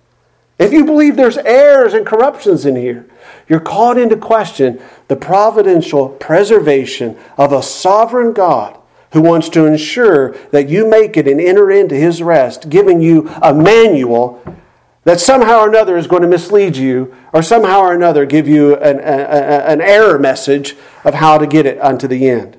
if 0.58 0.72
you 0.72 0.84
believe 0.84 1.14
there's 1.14 1.36
errors 1.36 1.94
and 1.94 2.06
corruptions 2.06 2.64
in 2.64 2.74
here, 2.74 3.06
you're 3.48 3.60
called 3.60 3.98
into 3.98 4.16
question 4.16 4.80
the 5.08 5.16
providential 5.16 6.08
preservation 6.08 7.18
of 7.36 7.52
a 7.52 7.62
sovereign 7.62 8.32
God 8.32 8.78
who 9.14 9.22
wants 9.22 9.48
to 9.48 9.64
ensure 9.64 10.32
that 10.50 10.68
you 10.68 10.86
make 10.86 11.16
it 11.16 11.26
and 11.26 11.40
enter 11.40 11.70
into 11.70 11.94
his 11.94 12.20
rest, 12.20 12.68
giving 12.68 13.00
you 13.00 13.28
a 13.40 13.54
manual 13.54 14.42
that 15.04 15.20
somehow 15.20 15.60
or 15.60 15.68
another 15.68 15.96
is 15.96 16.06
going 16.06 16.22
to 16.22 16.28
mislead 16.28 16.76
you, 16.76 17.14
or 17.32 17.42
somehow 17.42 17.78
or 17.78 17.94
another 17.94 18.26
give 18.26 18.48
you 18.48 18.74
an, 18.76 18.98
a, 18.98 19.02
an 19.02 19.80
error 19.80 20.18
message 20.18 20.76
of 21.04 21.14
how 21.14 21.38
to 21.38 21.46
get 21.46 21.64
it 21.64 21.80
unto 21.80 22.08
the 22.08 22.28
end. 22.28 22.56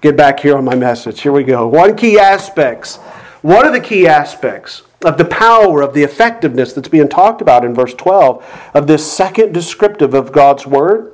Get 0.00 0.16
back 0.16 0.40
here 0.40 0.56
on 0.56 0.64
my 0.64 0.74
message. 0.74 1.22
Here 1.22 1.32
we 1.32 1.44
go. 1.44 1.66
One 1.66 1.96
key 1.96 2.18
aspects. 2.18 2.96
What 3.40 3.64
are 3.66 3.72
the 3.72 3.80
key 3.80 4.06
aspects 4.06 4.82
of 5.02 5.16
the 5.16 5.24
power, 5.24 5.80
of 5.80 5.94
the 5.94 6.02
effectiveness 6.02 6.72
that's 6.72 6.88
being 6.88 7.08
talked 7.08 7.40
about 7.40 7.64
in 7.64 7.74
verse 7.74 7.94
12 7.94 8.70
of 8.74 8.86
this 8.86 9.10
second 9.10 9.52
descriptive 9.52 10.12
of 10.12 10.30
God's 10.30 10.66
Word? 10.66 11.12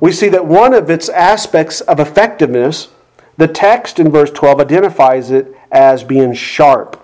We 0.00 0.12
see 0.12 0.28
that 0.28 0.46
one 0.46 0.72
of 0.72 0.88
its 0.88 1.08
aspects 1.08 1.80
of 1.82 2.00
effectiveness 2.00 2.88
the 3.38 3.48
text 3.48 3.98
in 3.98 4.10
verse 4.10 4.30
12 4.30 4.60
identifies 4.60 5.30
it 5.30 5.54
as 5.72 6.04
being 6.04 6.34
sharp. 6.34 7.02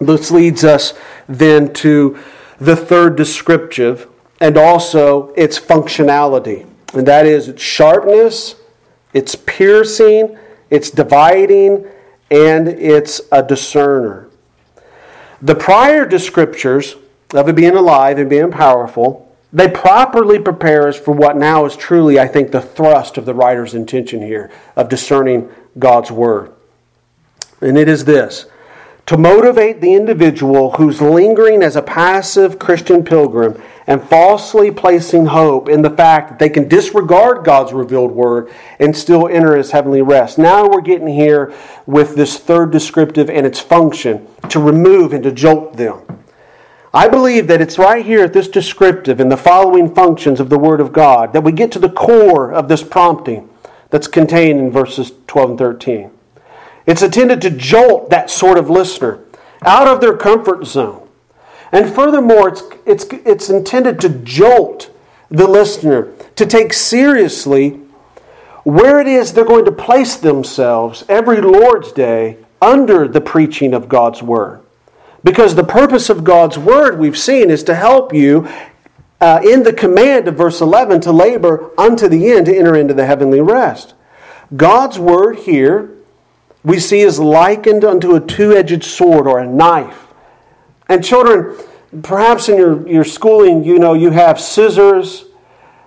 This 0.00 0.30
leads 0.30 0.64
us 0.64 0.94
then 1.28 1.72
to 1.74 2.18
the 2.58 2.76
third 2.76 3.16
descriptive 3.16 4.08
and 4.40 4.56
also 4.56 5.32
its 5.34 5.58
functionality. 5.58 6.66
And 6.92 7.06
that 7.06 7.24
is 7.24 7.48
its 7.48 7.62
sharpness, 7.62 8.56
its 9.12 9.34
piercing, 9.34 10.36
its 10.70 10.90
dividing, 10.90 11.86
and 12.30 12.68
it's 12.68 13.20
a 13.32 13.42
discerner. 13.42 14.28
The 15.40 15.54
prior 15.54 16.04
descriptors 16.04 16.98
of 17.32 17.48
it 17.48 17.54
being 17.54 17.76
alive 17.76 18.18
and 18.18 18.28
being 18.28 18.50
powerful 18.50 19.27
they 19.52 19.68
properly 19.68 20.38
prepare 20.38 20.88
us 20.88 20.98
for 20.98 21.12
what 21.12 21.36
now 21.36 21.64
is 21.64 21.76
truly, 21.76 22.18
I 22.18 22.28
think, 22.28 22.50
the 22.50 22.60
thrust 22.60 23.16
of 23.16 23.24
the 23.24 23.34
writer's 23.34 23.74
intention 23.74 24.20
here 24.20 24.50
of 24.76 24.88
discerning 24.88 25.48
God's 25.78 26.10
Word. 26.10 26.52
And 27.60 27.78
it 27.78 27.88
is 27.88 28.04
this 28.04 28.46
to 29.06 29.16
motivate 29.16 29.80
the 29.80 29.94
individual 29.94 30.72
who's 30.72 31.00
lingering 31.00 31.62
as 31.62 31.76
a 31.76 31.82
passive 31.82 32.58
Christian 32.58 33.02
pilgrim 33.02 33.58
and 33.86 34.02
falsely 34.02 34.70
placing 34.70 35.24
hope 35.24 35.66
in 35.66 35.80
the 35.80 35.88
fact 35.88 36.28
that 36.28 36.38
they 36.38 36.50
can 36.50 36.68
disregard 36.68 37.42
God's 37.42 37.72
revealed 37.72 38.10
word 38.10 38.52
and 38.78 38.94
still 38.94 39.26
enter 39.26 39.56
his 39.56 39.70
heavenly 39.70 40.02
rest. 40.02 40.36
Now 40.36 40.68
we're 40.68 40.82
getting 40.82 41.08
here 41.08 41.54
with 41.86 42.16
this 42.16 42.38
third 42.38 42.70
descriptive 42.70 43.30
and 43.30 43.46
its 43.46 43.58
function 43.58 44.28
to 44.50 44.60
remove 44.60 45.14
and 45.14 45.24
to 45.24 45.32
jolt 45.32 45.78
them. 45.78 46.17
I 46.98 47.06
believe 47.06 47.46
that 47.46 47.60
it's 47.60 47.78
right 47.78 48.04
here 48.04 48.24
at 48.24 48.32
this 48.32 48.48
descriptive 48.48 49.20
in 49.20 49.28
the 49.28 49.36
following 49.36 49.94
functions 49.94 50.40
of 50.40 50.48
the 50.48 50.58
Word 50.58 50.80
of 50.80 50.92
God 50.92 51.32
that 51.32 51.44
we 51.44 51.52
get 51.52 51.70
to 51.70 51.78
the 51.78 51.88
core 51.88 52.52
of 52.52 52.66
this 52.66 52.82
prompting 52.82 53.48
that's 53.90 54.08
contained 54.08 54.58
in 54.58 54.72
verses 54.72 55.12
12 55.28 55.50
and 55.50 55.58
13. 55.60 56.10
It's 56.86 57.02
intended 57.02 57.40
to 57.42 57.50
jolt 57.50 58.10
that 58.10 58.30
sort 58.30 58.58
of 58.58 58.68
listener 58.68 59.20
out 59.62 59.86
of 59.86 60.00
their 60.00 60.16
comfort 60.16 60.66
zone. 60.66 61.08
And 61.70 61.88
furthermore, 61.88 62.48
it's, 62.48 62.64
it's, 62.84 63.04
it's 63.24 63.48
intended 63.48 64.00
to 64.00 64.08
jolt 64.08 64.90
the 65.30 65.46
listener 65.46 66.12
to 66.34 66.46
take 66.46 66.72
seriously 66.72 67.78
where 68.64 68.98
it 68.98 69.06
is 69.06 69.32
they're 69.34 69.44
going 69.44 69.66
to 69.66 69.70
place 69.70 70.16
themselves 70.16 71.04
every 71.08 71.40
Lord's 71.40 71.92
Day 71.92 72.38
under 72.60 73.06
the 73.06 73.20
preaching 73.20 73.72
of 73.72 73.88
God's 73.88 74.20
Word. 74.20 74.64
Because 75.24 75.54
the 75.54 75.64
purpose 75.64 76.10
of 76.10 76.24
God's 76.24 76.58
word, 76.58 76.98
we've 76.98 77.18
seen, 77.18 77.50
is 77.50 77.64
to 77.64 77.74
help 77.74 78.12
you 78.14 78.48
uh, 79.20 79.40
in 79.44 79.64
the 79.64 79.72
command 79.72 80.28
of 80.28 80.36
verse 80.36 80.60
11 80.60 81.00
to 81.02 81.12
labor 81.12 81.70
unto 81.78 82.08
the 82.08 82.30
end 82.30 82.46
to 82.46 82.56
enter 82.56 82.76
into 82.76 82.94
the 82.94 83.06
heavenly 83.06 83.40
rest. 83.40 83.94
God's 84.56 84.98
word 84.98 85.40
here 85.40 85.98
we 86.64 86.78
see 86.78 87.00
is 87.00 87.18
likened 87.18 87.84
unto 87.84 88.14
a 88.14 88.20
two 88.20 88.52
edged 88.52 88.84
sword 88.84 89.26
or 89.26 89.38
a 89.38 89.46
knife. 89.46 90.08
And 90.88 91.04
children, 91.04 91.56
perhaps 92.02 92.48
in 92.48 92.56
your, 92.56 92.86
your 92.88 93.04
schooling, 93.04 93.64
you 93.64 93.78
know, 93.78 93.94
you 93.94 94.10
have 94.10 94.40
scissors. 94.40 95.24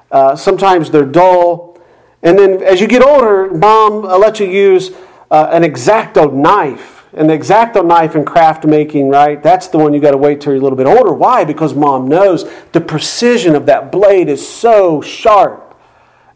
Uh, 0.09 0.35
sometimes 0.35 0.89
they're 0.89 1.05
dull. 1.05 1.79
And 2.23 2.37
then 2.37 2.63
as 2.63 2.79
you 2.79 2.87
get 2.87 3.03
older, 3.03 3.51
mom 3.51 4.05
uh, 4.05 4.17
let 4.17 4.39
you 4.39 4.47
use 4.47 4.91
uh, 5.29 5.49
an 5.51 5.63
X-Acto 5.63 6.31
knife. 6.33 7.00
And 7.13 7.29
the 7.29 7.33
X-Acto 7.33 7.85
knife 7.85 8.15
and 8.15 8.25
craft 8.25 8.65
making, 8.65 9.09
right? 9.09 9.41
That's 9.41 9.67
the 9.67 9.77
one 9.77 9.93
you 9.93 9.99
got 9.99 10.11
to 10.11 10.17
wait 10.17 10.39
till 10.39 10.53
you're 10.53 10.61
a 10.61 10.63
little 10.63 10.77
bit 10.77 10.87
older. 10.87 11.13
Why? 11.13 11.43
Because 11.43 11.73
mom 11.73 12.07
knows 12.07 12.49
the 12.71 12.79
precision 12.79 13.55
of 13.55 13.65
that 13.65 13.91
blade 13.91 14.29
is 14.29 14.47
so 14.47 15.01
sharp. 15.01 15.77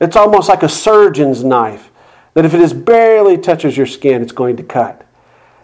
It's 0.01 0.17
almost 0.17 0.49
like 0.49 0.63
a 0.63 0.69
surgeon's 0.69 1.43
knife 1.43 1.91
that 2.33 2.43
if 2.43 2.53
it 2.53 2.57
just 2.57 2.83
barely 2.83 3.37
touches 3.37 3.77
your 3.77 3.85
skin, 3.85 4.21
it's 4.21 4.33
going 4.33 4.57
to 4.57 4.63
cut. 4.63 5.05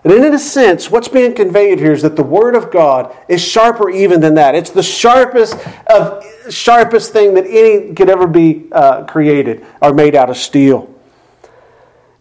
And 0.03 0.13
in 0.13 0.33
a 0.33 0.39
sense, 0.39 0.89
what's 0.89 1.07
being 1.07 1.35
conveyed 1.35 1.77
here 1.77 1.91
is 1.91 2.01
that 2.01 2.15
the 2.15 2.23
Word 2.23 2.55
of 2.55 2.71
God 2.71 3.15
is 3.27 3.41
sharper 3.41 3.89
even 3.89 4.19
than 4.19 4.33
that. 4.35 4.55
It's 4.55 4.71
the 4.71 4.81
sharpest 4.81 5.55
of 5.87 6.25
sharpest 6.49 7.13
thing 7.13 7.35
that 7.35 7.45
any 7.45 7.93
could 7.93 8.09
ever 8.09 8.25
be 8.25 8.67
uh, 8.71 9.03
created 9.03 9.63
or 9.81 9.93
made 9.93 10.15
out 10.15 10.29
of 10.29 10.37
steel. 10.37 10.91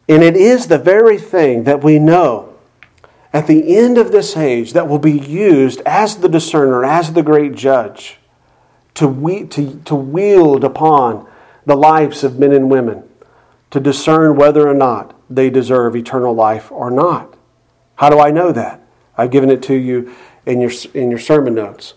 And 0.09 0.23
it 0.23 0.37
is 0.37 0.67
the 0.67 0.77
very 0.77 1.17
thing 1.17 1.65
that 1.65 1.83
we 1.83 1.99
know 1.99 2.50
at 3.33 3.47
the 3.47 3.77
end 3.77 3.97
of 3.99 4.13
this 4.13 4.37
age 4.37 4.73
that 4.73 4.89
will 4.89 4.99
be 4.99 5.19
used 5.19 5.81
as 5.87 6.17
the 6.17 6.29
discerner, 6.29 6.85
as 6.85 7.13
the 7.13 7.23
great 7.23 7.55
judge, 7.55 8.19
to, 8.95 9.07
we, 9.07 9.45
to, 9.45 9.81
to 9.85 9.95
wield 9.95 10.65
upon 10.65 11.27
the 11.65 11.77
lives 11.77 12.25
of 12.25 12.39
men 12.39 12.53
and 12.53 12.71
women, 12.71 13.05
to 13.71 13.79
discern 13.79 14.37
whether 14.37 14.69
or 14.69 14.75
not 14.75 15.15
they 15.31 15.49
deserve 15.49 15.95
eternal 15.95 16.35
life 16.35 16.73
or 16.73 16.91
not. 16.91 17.35
How 17.97 18.11
do 18.11 18.19
I 18.19 18.31
know 18.31 18.51
that? 18.51 18.81
I've 19.17 19.31
given 19.31 19.51
it 19.51 19.63
to 19.65 19.75
you 19.75 20.13
in 20.47 20.61
your, 20.61 20.73
in 20.95 21.11
your 21.11 21.21
sermon 21.21 21.55
notes. 21.55 21.95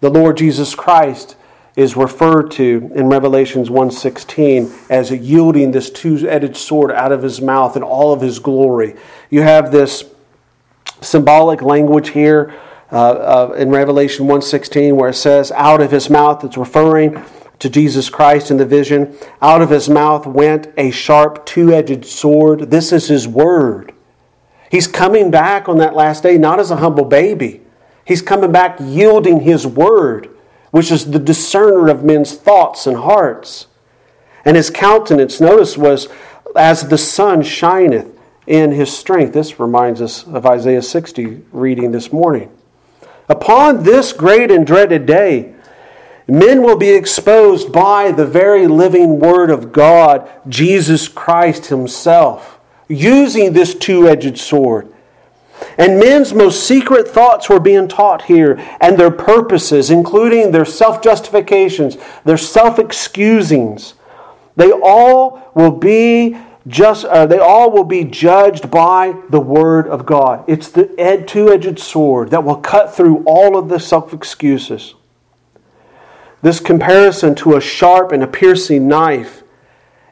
The 0.00 0.10
Lord 0.10 0.36
Jesus 0.36 0.74
Christ 0.74 1.36
is 1.76 1.96
referred 1.96 2.50
to 2.50 2.90
in 2.94 3.08
Revelations 3.08 3.70
1:16 3.70 4.72
as 4.90 5.10
yielding 5.10 5.70
this 5.70 5.90
two-edged 5.90 6.56
sword 6.56 6.90
out 6.90 7.12
of 7.12 7.22
his 7.22 7.40
mouth 7.40 7.76
in 7.76 7.82
all 7.82 8.12
of 8.12 8.20
his 8.20 8.38
glory. 8.38 8.96
You 9.30 9.42
have 9.42 9.70
this 9.70 10.04
symbolic 11.00 11.62
language 11.62 12.10
here 12.10 12.54
uh, 12.92 13.50
uh, 13.50 13.54
in 13.56 13.70
Revelation 13.70 14.26
1:16 14.26 14.96
where 14.96 15.10
it 15.10 15.14
says 15.14 15.52
out 15.52 15.80
of 15.80 15.90
his 15.90 16.08
mouth 16.08 16.44
it's 16.44 16.56
referring 16.56 17.22
to 17.58 17.68
Jesus 17.68 18.10
Christ 18.10 18.50
in 18.50 18.56
the 18.56 18.66
vision 18.66 19.16
out 19.40 19.62
of 19.62 19.70
his 19.70 19.88
mouth 19.88 20.26
went 20.26 20.68
a 20.76 20.90
sharp 20.90 21.44
two-edged 21.46 22.04
sword 22.04 22.70
this 22.70 22.92
is 22.92 23.08
his 23.08 23.26
word 23.26 23.92
He's 24.70 24.86
coming 24.86 25.30
back 25.30 25.68
on 25.68 25.78
that 25.78 25.94
last 25.94 26.22
day 26.22 26.38
not 26.38 26.58
as 26.58 26.70
a 26.70 26.76
humble 26.76 27.04
baby. 27.04 27.62
He's 28.04 28.22
coming 28.22 28.52
back 28.52 28.78
yielding 28.80 29.40
his 29.40 29.66
word, 29.66 30.30
which 30.70 30.90
is 30.90 31.10
the 31.10 31.18
discerner 31.18 31.88
of 31.88 32.04
men's 32.04 32.34
thoughts 32.34 32.86
and 32.86 32.96
hearts. 32.96 33.66
And 34.44 34.56
his 34.56 34.70
countenance, 34.70 35.40
notice, 35.40 35.76
was 35.76 36.08
as 36.54 36.88
the 36.88 36.98
sun 36.98 37.42
shineth 37.42 38.15
in 38.46 38.72
his 38.72 38.96
strength. 38.96 39.32
This 39.32 39.58
reminds 39.58 40.00
us 40.00 40.26
of 40.26 40.46
Isaiah 40.46 40.82
60 40.82 41.42
reading 41.52 41.92
this 41.92 42.12
morning. 42.12 42.50
Upon 43.28 43.82
this 43.82 44.12
great 44.12 44.50
and 44.50 44.66
dreaded 44.66 45.06
day, 45.06 45.54
men 46.28 46.62
will 46.62 46.76
be 46.76 46.90
exposed 46.90 47.72
by 47.72 48.12
the 48.12 48.26
very 48.26 48.66
living 48.66 49.18
word 49.18 49.50
of 49.50 49.72
God, 49.72 50.30
Jesus 50.48 51.08
Christ 51.08 51.66
himself 51.66 52.56
using 52.88 53.52
this 53.52 53.74
two 53.74 54.08
edged 54.08 54.38
sword. 54.38 54.92
And 55.78 55.98
men's 55.98 56.34
most 56.34 56.66
secret 56.66 57.08
thoughts 57.08 57.48
were 57.48 57.60
being 57.60 57.88
taught 57.88 58.22
here, 58.22 58.56
and 58.80 58.98
their 58.98 59.10
purposes, 59.10 59.90
including 59.90 60.52
their 60.52 60.64
self 60.64 61.02
justifications, 61.02 61.96
their 62.24 62.36
self 62.36 62.78
excusings, 62.78 63.94
they 64.56 64.70
all 64.70 65.50
will 65.54 65.72
be 65.72 66.36
just 66.66 67.04
uh, 67.04 67.26
they 67.26 67.38
all 67.38 67.70
will 67.70 67.84
be 67.84 68.04
judged 68.04 68.70
by 68.70 69.14
the 69.30 69.40
word 69.40 69.86
of 69.86 70.04
God. 70.04 70.44
It's 70.48 70.68
the 70.68 70.92
ed- 70.98 71.28
two-edged 71.28 71.78
sword 71.78 72.30
that 72.30 72.44
will 72.44 72.56
cut 72.56 72.94
through 72.94 73.22
all 73.24 73.56
of 73.56 73.68
the 73.68 73.78
self-excuses. 73.78 74.94
This 76.42 76.60
comparison 76.60 77.34
to 77.36 77.56
a 77.56 77.60
sharp 77.60 78.12
and 78.12 78.22
a 78.22 78.26
piercing 78.26 78.88
knife 78.88 79.42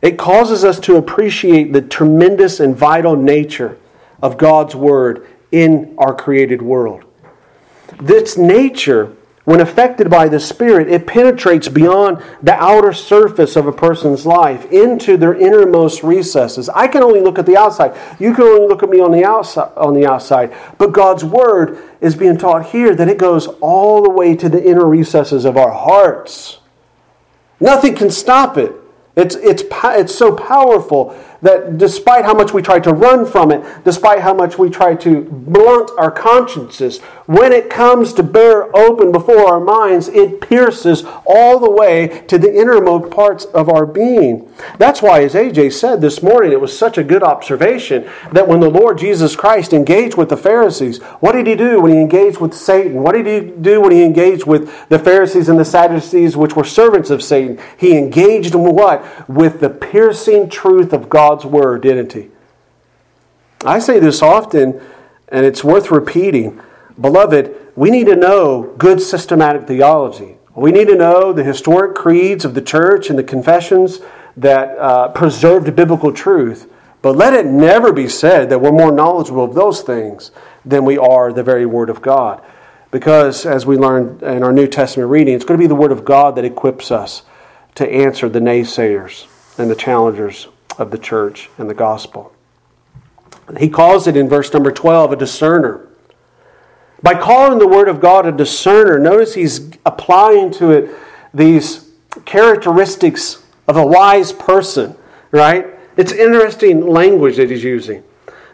it 0.05 0.19
causes 0.19 0.65
us 0.65 0.79
to 0.81 0.97
appreciate 0.97 1.73
the 1.73 1.81
tremendous 1.81 2.61
and 2.61 2.77
vital 2.77 3.17
nature 3.17 3.79
of 4.23 4.37
God's 4.37 4.77
Word 4.77 5.27
in 5.51 5.95
our 5.97 6.15
created 6.15 6.61
world. 6.61 7.05
This 8.03 8.37
nature, 8.37 9.17
when 9.45 9.61
affected 9.61 10.09
by 10.09 10.29
the 10.29 10.41
Spirit, 10.41 10.89
it 10.89 11.07
penetrates 11.07 11.69
beyond 11.69 12.23
the 12.43 12.55
outer 12.55 12.95
surface 12.95 13.57
of 13.57 13.67
a 13.67 13.73
person's 13.73 14.25
life 14.25 14.65
into 14.73 15.19
their 15.19 15.35
innermost 15.35 16.03
recesses. 16.03 16.71
I 16.71 16.89
can 16.89 17.03
only 17.03 17.21
look 17.21 17.39
at 17.39 17.45
the 17.45 17.57
outside. 17.57 17.95
You 18.19 18.33
can 18.35 18.45
only 18.45 18.67
look 18.67 18.83
at 18.83 18.89
me 18.89 19.01
on 19.01 19.13
the 19.13 19.25
outside, 19.25 19.71
on 19.77 19.93
the 19.93 20.07
outside. 20.07 20.55
But 20.79 20.93
God's 20.93 21.25
Word 21.25 21.79
is 22.01 22.15
being 22.15 22.39
taught 22.39 22.67
here 22.67 22.95
that 22.95 23.09
it 23.09 23.19
goes 23.19 23.47
all 23.61 24.03
the 24.03 24.11
way 24.11 24.35
to 24.35 24.49
the 24.49 24.65
inner 24.65 24.87
recesses 24.87 25.45
of 25.45 25.59
our 25.59 25.73
hearts. 25.73 26.61
Nothing 27.61 27.95
can 27.95 28.11
stop 28.11 28.57
it. 28.57 28.73
It's, 29.17 29.37
it's, 29.37 29.63
it's 29.71 30.15
so 30.15 30.35
powerful 30.35 31.17
that 31.43 31.79
despite 31.79 32.25
how 32.25 32.35
much 32.35 32.53
we 32.53 32.63
try 32.63 32.81
to 32.81 32.93
run 32.93 33.25
from 33.27 33.53
it, 33.53 33.65
despite 33.85 34.21
how 34.21 34.35
much 34.35 34.59
we 34.59 34.71
try 34.71 34.95
to 34.97 35.21
blunt 35.21 35.91
our 35.99 36.11
consciences, 36.11 37.01
when 37.27 37.53
it 37.53 37.70
comes 37.70 38.12
to 38.14 38.22
bear 38.22 38.75
open 38.77 39.11
before 39.11 39.47
our 39.47 39.61
minds, 39.61 40.09
it 40.09 40.43
pierces 40.43 41.05
all 41.27 41.59
the 41.59 41.70
way 41.70 42.22
to 42.29 42.37
the 42.37 42.55
innermost 42.55 43.11
parts 43.11 43.47
of 43.47 43.70
our 43.70 43.87
being. 43.87 44.53
That's 44.79 45.01
why, 45.01 45.22
as 45.22 45.33
AJ 45.33 45.72
said 45.72 46.03
this 46.03 46.22
morning, 46.22 46.53
it 46.53 46.61
was 46.61 46.77
such 46.77 46.99
a 46.99 47.05
good 47.05 47.22
observation 47.22 48.09
that 48.33 48.47
when 48.47 48.61
the 48.61 48.68
Lord 48.68 48.99
Jesus 48.99 49.37
Christ 49.37 49.72
engaged 49.72 50.16
with 50.16 50.29
the 50.29 50.37
Pharisees, 50.37 51.01
what 51.20 51.33
did 51.33 51.47
he 51.47 51.55
do 51.55 51.81
when 51.81 51.93
he 51.93 51.99
engaged 51.99 52.41
with 52.41 52.53
Satan? 52.53 53.03
What 53.03 53.14
did 53.14 53.27
he 53.27 53.51
do 53.51 53.81
when 53.81 53.93
he 53.93 54.03
engaged 54.03 54.45
with 54.45 54.89
the 54.91 54.99
Pharisees 54.99 55.49
and 55.49 55.59
the 55.59 55.64
Sadducees, 55.64 56.37
which 56.37 56.55
were 56.55 56.64
servants 56.64 57.09
of 57.09 57.22
Satan? 57.22 57.59
He 57.79 57.97
engaged 57.97 58.53
them 58.53 58.64
what? 58.64 59.29
With 59.31 59.61
the 59.61 59.70
piercing 59.70 60.51
truth 60.51 60.93
of 60.93 61.09
God's 61.09 61.47
word, 61.47 61.83
didn't 61.83 62.12
he? 62.12 62.29
I 63.64 63.79
say 63.79 63.99
this 63.99 64.20
often, 64.20 64.79
and 65.29 65.47
it's 65.47 65.64
worth 65.64 65.91
repeating. 65.91 66.61
Beloved, 67.01 67.73
we 67.77 67.91
need 67.91 68.07
to 68.07 68.17
know 68.17 68.75
good 68.79 69.01
systematic 69.01 69.67
theology. 69.67 70.37
We 70.55 70.71
need 70.71 70.87
to 70.89 70.95
know 70.95 71.33
the 71.33 71.43
historic 71.43 71.95
creeds 71.97 72.45
of 72.45 72.55
the 72.55 72.63
church 72.63 73.11
and 73.11 73.19
the 73.19 73.25
confessions 73.25 74.01
that 74.37 74.79
uh, 74.79 75.09
preserved 75.09 75.75
biblical 75.75 76.13
truth. 76.13 76.71
But 77.03 77.17
let 77.17 77.35
it 77.35 77.47
never 77.47 77.93
be 77.93 78.09
said 78.09 78.49
that 78.51 78.61
we're 78.61 78.73
more 78.73 78.93
knowledgeable 78.93 79.45
of 79.45 79.55
those 79.55 79.83
things 79.83 80.31
than 80.65 80.85
we 80.85 80.97
are 80.97 81.33
the 81.33 81.43
very 81.43 81.67
Word 81.67 81.91
of 81.91 82.01
God. 82.01 82.43
Because, 82.91 83.45
as 83.45 83.67
we 83.67 83.77
learned 83.77 84.23
in 84.23 84.43
our 84.43 84.53
New 84.53 84.69
Testament 84.69 85.11
reading, 85.11 85.35
it's 85.35 85.45
going 85.45 85.59
to 85.59 85.63
be 85.63 85.69
the 85.69 85.75
Word 85.75 85.93
of 85.93 86.05
God 86.05 86.37
that 86.37 86.45
equips 86.45 86.91
us 86.91 87.23
to 87.75 87.91
answer 87.91 88.29
the 88.29 88.39
naysayers 88.39 89.27
and 89.59 89.71
the 89.71 89.75
challengers 89.75 90.49
of 90.79 90.93
the 90.93 90.99
church 90.99 91.51
and 91.59 91.69
the 91.69 91.75
gospel. 91.75 92.33
He 93.59 93.69
calls 93.69 94.07
it 94.07 94.17
in 94.17 94.29
verse 94.29 94.53
number 94.53 94.73
12 94.73 95.13
a 95.13 95.17
discerner. 95.17 95.89
By 97.05 97.13
calling 97.13 97.59
the 97.59 97.69
Word 97.69 97.89
of 97.89 98.01
God 98.01 98.25
a 98.25 98.33
discerner, 98.33 98.99
notice 98.99 99.35
he's 99.35 99.71
applying 99.85 100.51
to 100.53 100.71
it 100.71 100.91
these 101.35 101.91
characteristics 102.25 103.45
of 103.69 103.77
a 103.77 103.87
wise 103.87 104.33
person, 104.33 104.97
right? 105.31 105.67
It's 105.99 106.13
interesting 106.13 106.87
language 106.87 107.37
that 107.37 107.51
he's 107.51 107.63
using. 107.63 108.03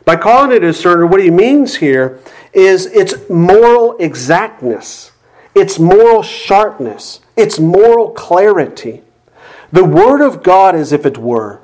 By 0.05 0.17
calling 0.17 0.51
it 0.51 0.65
a 0.65 0.73
discerner, 0.73 1.07
what 1.07 1.23
he 1.23 1.31
means 1.31 1.77
here 1.77 2.19
is 2.53 2.87
its 2.87 3.15
moral 3.31 3.97
exactness, 3.99 5.13
its 5.55 5.79
moral 5.79 6.25
sharpness, 6.25 7.21
its 7.37 7.61
moral 7.61 8.11
clarity. 8.11 9.05
The 9.71 9.85
Word 9.85 10.23
of 10.23 10.43
God, 10.43 10.75
as 10.75 10.91
if 10.91 11.07
it 11.07 11.19
were, 11.19 11.61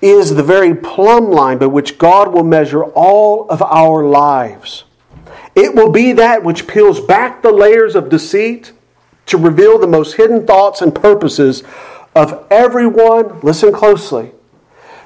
is 0.00 0.34
the 0.34 0.42
very 0.42 0.74
plumb 0.74 1.30
line 1.30 1.58
by 1.58 1.66
which 1.66 1.98
God 1.98 2.32
will 2.32 2.42
measure 2.42 2.84
all 2.84 3.46
of 3.50 3.60
our 3.60 4.02
lives. 4.02 4.84
It 5.54 5.74
will 5.74 5.90
be 5.90 6.12
that 6.12 6.42
which 6.42 6.66
peels 6.66 7.00
back 7.00 7.42
the 7.42 7.52
layers 7.52 7.94
of 7.94 8.08
deceit 8.08 8.72
to 9.26 9.36
reveal 9.36 9.78
the 9.78 9.86
most 9.86 10.14
hidden 10.14 10.46
thoughts 10.46 10.80
and 10.80 10.94
purposes 10.94 11.62
of 12.14 12.46
everyone, 12.50 13.40
listen 13.40 13.72
closely, 13.72 14.32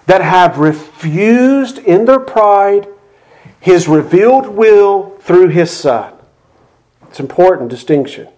that 0.06 0.22
have 0.22 0.58
refused 0.58 1.78
in 1.78 2.04
their 2.04 2.20
pride 2.20 2.88
his 3.60 3.88
revealed 3.88 4.46
will 4.46 5.10
through 5.20 5.48
his 5.48 5.70
Son. 5.70 6.12
It's 7.08 7.18
an 7.18 7.26
important 7.26 7.68
distinction. 7.68 8.28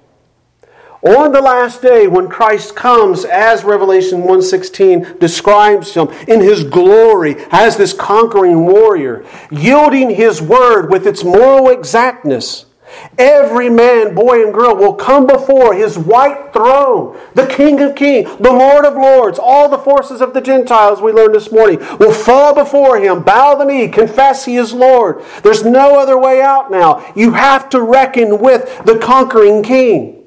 On 1.02 1.30
the 1.30 1.40
last 1.40 1.80
day 1.80 2.08
when 2.08 2.28
Christ 2.28 2.74
comes 2.74 3.24
as 3.24 3.62
Revelation 3.62 4.24
1:16 4.24 5.18
describes 5.20 5.94
him 5.94 6.08
in 6.26 6.40
his 6.40 6.64
glory 6.64 7.36
as 7.52 7.76
this 7.76 7.92
conquering 7.92 8.66
warrior, 8.66 9.24
yielding 9.50 10.10
his 10.10 10.42
word 10.42 10.90
with 10.90 11.06
its 11.06 11.22
moral 11.22 11.68
exactness, 11.68 12.64
Every 13.18 13.68
man, 13.68 14.14
boy, 14.14 14.42
and 14.42 14.54
girl 14.54 14.74
will 14.74 14.94
come 14.94 15.26
before 15.26 15.74
his 15.74 15.98
white 15.98 16.52
throne. 16.52 17.18
The 17.34 17.46
King 17.46 17.80
of 17.80 17.94
Kings, 17.94 18.30
the 18.40 18.52
Lord 18.52 18.84
of 18.84 18.94
Lords, 18.94 19.38
all 19.38 19.68
the 19.68 19.78
forces 19.78 20.20
of 20.20 20.34
the 20.34 20.40
Gentiles 20.40 21.02
we 21.02 21.12
learned 21.12 21.34
this 21.34 21.52
morning 21.52 21.80
will 21.98 22.12
fall 22.12 22.54
before 22.54 22.98
him, 22.98 23.22
bow 23.22 23.54
the 23.54 23.64
knee, 23.64 23.88
confess 23.88 24.44
he 24.44 24.56
is 24.56 24.72
Lord. 24.72 25.22
There's 25.42 25.64
no 25.64 25.98
other 25.98 26.16
way 26.16 26.40
out 26.40 26.70
now. 26.70 27.04
You 27.14 27.32
have 27.32 27.68
to 27.70 27.82
reckon 27.82 28.38
with 28.38 28.84
the 28.84 28.98
conquering 28.98 29.62
King. 29.62 30.17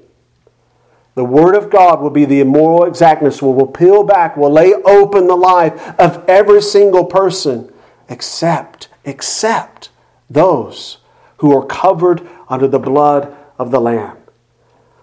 The 1.16 1.24
Word 1.26 1.56
of 1.56 1.70
God 1.70 2.02
will 2.02 2.10
be 2.10 2.26
the 2.26 2.40
immoral 2.40 2.86
exactness, 2.86 3.42
will, 3.42 3.54
will 3.54 3.68
peel 3.68 4.04
back, 4.04 4.38
will 4.38 4.52
lay 4.52 4.74
open 4.74 5.28
the 5.28 5.36
life 5.36 6.00
of 6.00 6.24
every 6.30 6.62
single 6.62 7.06
person, 7.06 7.72
except, 8.08 8.88
except 9.04 9.90
those 10.30 11.00
who 11.38 11.56
are 11.58 11.66
covered 11.66 12.28
under 12.48 12.68
the 12.68 12.80
blood 12.80 13.36
of 13.60 13.72
the 13.72 13.82
Lamb. 13.82 14.18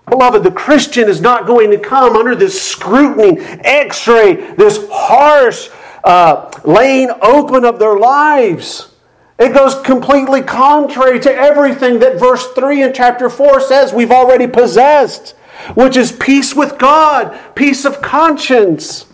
Beloved, 0.09 0.43
the 0.43 0.51
Christian 0.51 1.09
is 1.09 1.21
not 1.21 1.47
going 1.47 1.71
to 1.71 1.79
come 1.79 2.17
under 2.17 2.35
this 2.35 2.61
scrutiny, 2.61 3.39
x 3.41 4.09
ray, 4.09 4.55
this 4.55 4.89
harsh 4.91 5.69
uh, 6.05 6.51
laying 6.65 7.11
open 7.21 7.65
of 7.65 7.79
their 7.79 7.99
lives. 7.99 8.95
It 9.39 9.53
goes 9.53 9.81
completely 9.83 10.43
contrary 10.43 11.21
to 11.21 11.33
everything 11.33 11.99
that 12.01 12.19
verse 12.19 12.47
3 12.53 12.83
in 12.83 12.93
chapter 12.93 13.29
4 13.29 13.61
says 13.61 13.93
we've 13.93 14.11
already 14.11 14.47
possessed, 14.47 15.35
which 15.75 15.97
is 15.97 16.13
peace 16.13 16.55
with 16.55 16.79
God, 16.79 17.39
peace 17.55 17.85
of 17.85 18.01
conscience. 18.01 19.07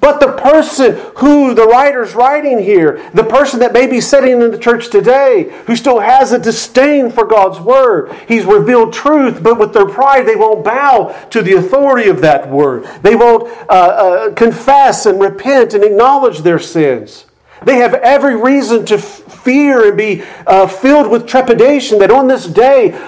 But 0.00 0.18
the 0.18 0.32
person 0.32 0.96
who 1.16 1.54
the 1.54 1.66
writer's 1.66 2.14
writing 2.14 2.58
here, 2.58 3.10
the 3.12 3.24
person 3.24 3.60
that 3.60 3.72
may 3.72 3.86
be 3.86 4.00
sitting 4.00 4.40
in 4.40 4.50
the 4.50 4.58
church 4.58 4.88
today, 4.88 5.52
who 5.66 5.76
still 5.76 6.00
has 6.00 6.32
a 6.32 6.38
disdain 6.38 7.10
for 7.10 7.26
God's 7.26 7.60
word, 7.60 8.12
he's 8.26 8.44
revealed 8.44 8.92
truth, 8.92 9.42
but 9.42 9.58
with 9.58 9.72
their 9.72 9.86
pride, 9.88 10.26
they 10.26 10.36
won't 10.36 10.64
bow 10.64 11.14
to 11.30 11.42
the 11.42 11.54
authority 11.54 12.08
of 12.08 12.20
that 12.22 12.48
word. 12.48 12.84
They 13.02 13.14
won't 13.14 13.48
uh, 13.68 13.72
uh, 13.72 14.34
confess 14.34 15.06
and 15.06 15.20
repent 15.20 15.74
and 15.74 15.84
acknowledge 15.84 16.40
their 16.40 16.58
sins. 16.58 17.26
They 17.62 17.76
have 17.76 17.94
every 17.94 18.36
reason 18.36 18.84
to 18.86 18.98
fear 18.98 19.88
and 19.88 19.96
be 19.96 20.22
uh, 20.46 20.66
filled 20.66 21.10
with 21.10 21.26
trepidation 21.26 21.98
that 22.00 22.10
on 22.10 22.26
this 22.26 22.46
day, 22.46 22.98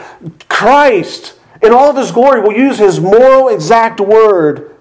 Christ, 0.48 1.34
in 1.66 1.72
all 1.72 1.90
of 1.90 1.96
his 1.96 2.12
glory, 2.12 2.40
will 2.40 2.56
use 2.56 2.78
his 2.78 3.00
moral 3.00 3.48
exact 3.48 4.00
word 4.00 4.74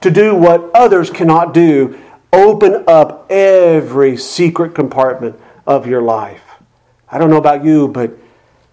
to 0.00 0.10
do 0.10 0.34
what 0.34 0.70
others 0.74 1.08
cannot 1.08 1.54
do 1.54 1.98
open 2.32 2.84
up 2.88 3.30
every 3.30 4.16
secret 4.16 4.74
compartment 4.74 5.38
of 5.66 5.86
your 5.86 6.02
life. 6.02 6.42
I 7.08 7.18
don't 7.18 7.30
know 7.30 7.38
about 7.38 7.64
you, 7.64 7.88
but 7.88 8.12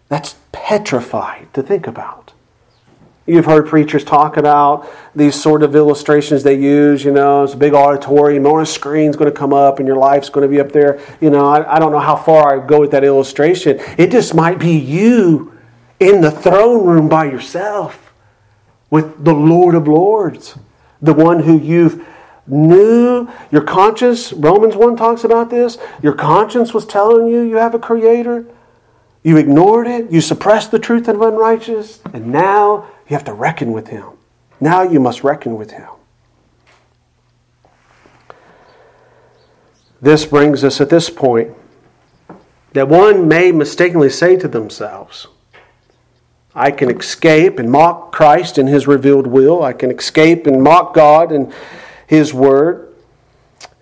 that's 0.10 0.36
petrified 0.52 1.54
to 1.54 1.62
think 1.62 1.86
about. 1.86 2.34
You've 3.28 3.46
heard 3.46 3.68
preachers 3.68 4.04
talk 4.04 4.36
about 4.36 4.90
these 5.16 5.40
sort 5.40 5.62
of 5.62 5.76
illustrations 5.76 6.42
they 6.42 6.56
use. 6.56 7.06
You 7.06 7.12
know, 7.12 7.44
it's 7.44 7.54
a 7.54 7.58
big 7.58 7.76
auditorium, 7.76 8.48
on 8.48 8.64
a 8.64 8.66
screen's 8.66 9.16
going 9.16 9.32
to 9.32 9.38
come 9.38 9.54
up, 9.54 9.78
and 9.78 9.88
your 9.88 9.96
life's 9.96 10.30
going 10.30 10.46
to 10.46 10.54
be 10.54 10.60
up 10.60 10.72
there. 10.72 11.00
You 11.22 11.30
know, 11.30 11.48
I, 11.48 11.76
I 11.76 11.80
don't 11.80 11.92
know 11.92 12.00
how 12.00 12.16
far 12.16 12.62
I 12.62 12.66
go 12.66 12.80
with 12.80 12.92
that 12.92 13.04
illustration. 13.04 13.80
It 13.98 14.12
just 14.12 14.34
might 14.34 14.58
be 14.58 14.72
you 14.72 15.51
in 16.02 16.20
the 16.20 16.32
throne 16.32 16.86
room 16.86 17.08
by 17.08 17.26
yourself 17.26 18.12
with 18.90 19.24
the 19.24 19.34
Lord 19.34 19.76
of 19.76 19.88
Lords 19.88 20.58
the 21.02 21.14
one 21.14 21.44
who 21.44 21.60
you've 21.60 22.06
knew. 22.48 23.28
Your 23.52 23.62
conscience 23.62 24.32
romans 24.34 24.76
1 24.76 24.96
talks 24.96 25.24
about 25.24 25.50
this. 25.50 25.78
Your 26.02 26.14
conscience 26.14 26.74
was 26.74 26.86
telling 26.86 27.28
you 27.28 27.42
you 27.42 27.56
have 27.58 27.74
a 27.74 27.80
creator. 27.80 28.46
You 29.24 29.38
ignored 29.38 29.88
it. 29.88 30.12
You 30.12 30.22
suppressed 30.22 30.72
the 30.72 30.80
truth 30.80 31.08
of 31.08 31.22
unrighteous. 31.22 32.02
And 32.14 32.32
now 32.32 32.88
you 33.08 33.16
have 33.16 33.26
to 33.26 33.34
reckon 33.34 33.72
with 33.72 33.88
him. 33.88 34.06
Now 34.60 34.84
you 34.84 35.00
must 35.00 35.24
reckon 35.24 35.56
with 35.56 35.72
him. 35.72 35.90
This 40.02 40.26
brings 40.26 40.64
us 40.64 40.82
at 40.82 40.90
this 40.90 41.10
point 41.10 41.56
that 42.74 42.88
one 42.88 43.28
may 43.28 43.52
mistakenly 43.52 44.10
say 44.10 44.36
to 44.38 44.48
themselves 44.48 45.28
I 46.54 46.72
can 46.72 46.90
escape 46.90 47.60
and 47.60 47.72
mock 47.72 48.12
Christ 48.12 48.58
and 48.58 48.68
His 48.68 48.88
revealed 48.88 49.28
will. 49.28 49.64
I 49.64 49.74
can 49.74 49.92
escape 49.92 50.48
and 50.48 50.62
mock 50.62 50.94
God 50.94 51.32
and 51.32 51.54
His 52.08 52.34
Word. 52.34 52.94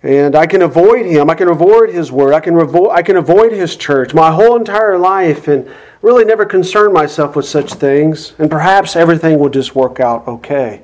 And 0.02 0.36
I 0.36 0.46
can 0.46 0.62
avoid 0.62 1.06
Him. 1.06 1.28
I 1.28 1.34
can 1.34 1.48
avoid 1.48 1.90
His 1.90 2.12
Word. 2.12 2.32
I 2.32 2.40
can, 2.40 2.54
revo- 2.54 2.90
I 2.90 3.02
can 3.02 3.16
avoid 3.16 3.52
His 3.52 3.76
church 3.76 4.14
my 4.14 4.30
whole 4.30 4.56
entire 4.56 4.96
life 4.96 5.48
and 5.48 5.68
really 6.00 6.24
never 6.24 6.46
concern 6.46 6.92
myself 6.92 7.34
with 7.34 7.44
such 7.44 7.74
things. 7.74 8.34
And 8.38 8.50
perhaps 8.50 8.94
everything 8.94 9.38
will 9.38 9.50
just 9.50 9.74
work 9.74 9.98
out 9.98 10.26
okay. 10.28 10.82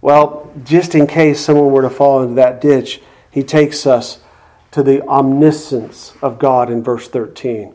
Well, 0.00 0.52
just 0.64 0.94
in 0.94 1.06
case 1.06 1.40
someone 1.40 1.70
were 1.70 1.82
to 1.82 1.90
fall 1.90 2.22
into 2.22 2.34
that 2.34 2.60
ditch, 2.60 3.00
He 3.30 3.44
takes 3.44 3.86
us 3.86 4.18
to 4.72 4.82
the 4.82 5.00
omniscience 5.06 6.12
of 6.20 6.40
God 6.40 6.70
in 6.70 6.82
verse 6.82 7.06
13. 7.06 7.72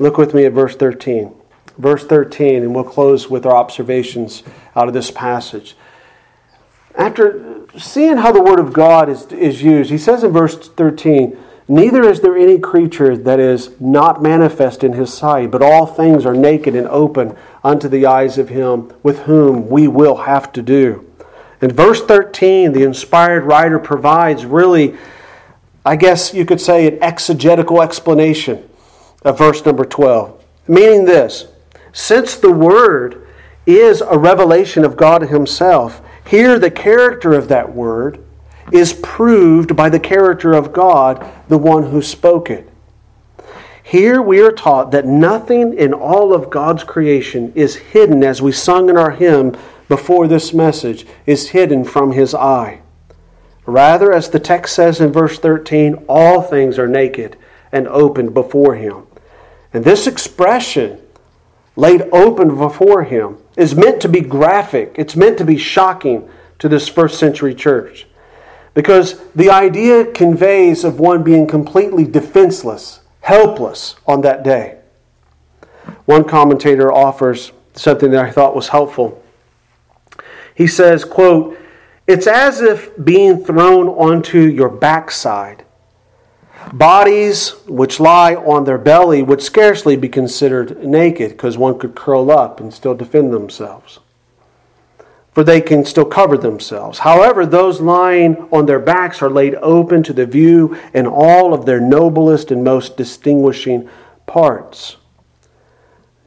Look 0.00 0.18
with 0.18 0.34
me 0.34 0.44
at 0.44 0.52
verse 0.52 0.74
13 0.74 1.37
verse 1.78 2.04
13, 2.04 2.62
and 2.62 2.74
we'll 2.74 2.84
close 2.84 3.30
with 3.30 3.46
our 3.46 3.56
observations 3.56 4.42
out 4.76 4.88
of 4.88 4.94
this 4.94 5.10
passage. 5.10 5.76
After 6.94 7.66
seeing 7.78 8.16
how 8.18 8.32
the 8.32 8.42
Word 8.42 8.58
of 8.58 8.72
God 8.72 9.08
is, 9.08 9.26
is 9.32 9.62
used, 9.62 9.90
he 9.90 9.98
says 9.98 10.24
in 10.24 10.32
verse 10.32 10.68
13, 10.68 11.38
Neither 11.70 12.02
is 12.08 12.22
there 12.22 12.36
any 12.36 12.58
creature 12.58 13.14
that 13.14 13.38
is 13.38 13.78
not 13.78 14.22
manifest 14.22 14.82
in 14.82 14.94
his 14.94 15.12
sight, 15.12 15.50
but 15.50 15.60
all 15.60 15.84
things 15.86 16.24
are 16.24 16.34
naked 16.34 16.74
and 16.74 16.88
open 16.88 17.36
unto 17.62 17.88
the 17.88 18.06
eyes 18.06 18.38
of 18.38 18.48
him 18.48 18.90
with 19.02 19.20
whom 19.20 19.68
we 19.68 19.86
will 19.86 20.16
have 20.16 20.50
to 20.54 20.62
do. 20.62 21.04
In 21.60 21.70
verse 21.70 22.02
13, 22.02 22.72
the 22.72 22.84
inspired 22.84 23.44
writer 23.44 23.78
provides 23.78 24.46
really, 24.46 24.96
I 25.84 25.96
guess 25.96 26.32
you 26.32 26.46
could 26.46 26.60
say, 26.60 26.86
an 26.86 27.02
exegetical 27.02 27.82
explanation 27.82 28.66
of 29.22 29.36
verse 29.36 29.64
number 29.66 29.84
12, 29.84 30.42
meaning 30.68 31.04
this 31.04 31.48
since 31.98 32.36
the 32.36 32.52
Word 32.52 33.26
is 33.66 34.02
a 34.02 34.16
revelation 34.16 34.84
of 34.84 34.96
God 34.96 35.22
Himself, 35.22 36.00
here 36.24 36.56
the 36.56 36.70
character 36.70 37.32
of 37.34 37.48
that 37.48 37.74
Word 37.74 38.24
is 38.70 38.92
proved 38.92 39.74
by 39.74 39.88
the 39.88 39.98
character 39.98 40.52
of 40.52 40.72
God, 40.72 41.28
the 41.48 41.58
one 41.58 41.90
who 41.90 42.00
spoke 42.00 42.50
it. 42.50 42.70
Here 43.82 44.22
we 44.22 44.40
are 44.40 44.52
taught 44.52 44.92
that 44.92 45.06
nothing 45.06 45.76
in 45.76 45.92
all 45.92 46.32
of 46.32 46.50
God's 46.50 46.84
creation 46.84 47.52
is 47.56 47.74
hidden, 47.74 48.22
as 48.22 48.40
we 48.40 48.52
sung 48.52 48.88
in 48.88 48.96
our 48.96 49.10
hymn 49.10 49.56
before 49.88 50.28
this 50.28 50.54
message, 50.54 51.04
is 51.26 51.48
hidden 51.48 51.82
from 51.82 52.12
His 52.12 52.32
eye. 52.32 52.80
Rather, 53.66 54.12
as 54.12 54.30
the 54.30 54.38
text 54.38 54.76
says 54.76 55.00
in 55.00 55.10
verse 55.10 55.36
13, 55.40 56.04
all 56.08 56.42
things 56.42 56.78
are 56.78 56.86
naked 56.86 57.36
and 57.72 57.88
open 57.88 58.32
before 58.32 58.76
Him. 58.76 59.02
And 59.74 59.84
this 59.84 60.06
expression 60.06 61.00
laid 61.78 62.02
open 62.12 62.58
before 62.58 63.04
him 63.04 63.38
is 63.56 63.76
meant 63.76 64.02
to 64.02 64.08
be 64.08 64.20
graphic, 64.20 64.96
it's 64.96 65.14
meant 65.14 65.38
to 65.38 65.44
be 65.44 65.56
shocking 65.56 66.28
to 66.58 66.68
this 66.68 66.88
first 66.88 67.20
century 67.20 67.54
church. 67.54 68.04
Because 68.74 69.20
the 69.36 69.48
idea 69.48 70.04
conveys 70.06 70.82
of 70.82 70.98
one 70.98 71.22
being 71.22 71.46
completely 71.46 72.04
defenseless, 72.04 72.98
helpless 73.20 73.94
on 74.08 74.22
that 74.22 74.42
day. 74.42 74.78
One 76.04 76.24
commentator 76.24 76.92
offers 76.92 77.52
something 77.74 78.10
that 78.10 78.24
I 78.24 78.32
thought 78.32 78.56
was 78.56 78.68
helpful. 78.68 79.22
He 80.56 80.66
says, 80.66 81.04
quote, 81.04 81.56
It's 82.08 82.26
as 82.26 82.60
if 82.60 82.90
being 83.04 83.44
thrown 83.44 83.86
onto 83.86 84.40
your 84.40 84.68
backside 84.68 85.64
Bodies 86.72 87.50
which 87.66 87.98
lie 87.98 88.34
on 88.34 88.64
their 88.64 88.78
belly 88.78 89.22
would 89.22 89.42
scarcely 89.42 89.96
be 89.96 90.08
considered 90.08 90.84
naked 90.84 91.30
because 91.30 91.56
one 91.56 91.78
could 91.78 91.94
curl 91.94 92.30
up 92.30 92.60
and 92.60 92.72
still 92.74 92.94
defend 92.94 93.32
themselves. 93.32 94.00
For 95.32 95.44
they 95.44 95.60
can 95.60 95.84
still 95.84 96.04
cover 96.04 96.36
themselves. 96.36 97.00
However, 97.00 97.46
those 97.46 97.80
lying 97.80 98.36
on 98.52 98.66
their 98.66 98.80
backs 98.80 99.22
are 99.22 99.30
laid 99.30 99.54
open 99.56 100.02
to 100.02 100.12
the 100.12 100.26
view 100.26 100.76
in 100.92 101.06
all 101.06 101.54
of 101.54 101.64
their 101.64 101.80
noblest 101.80 102.50
and 102.50 102.64
most 102.64 102.96
distinguishing 102.96 103.88
parts. 104.26 104.96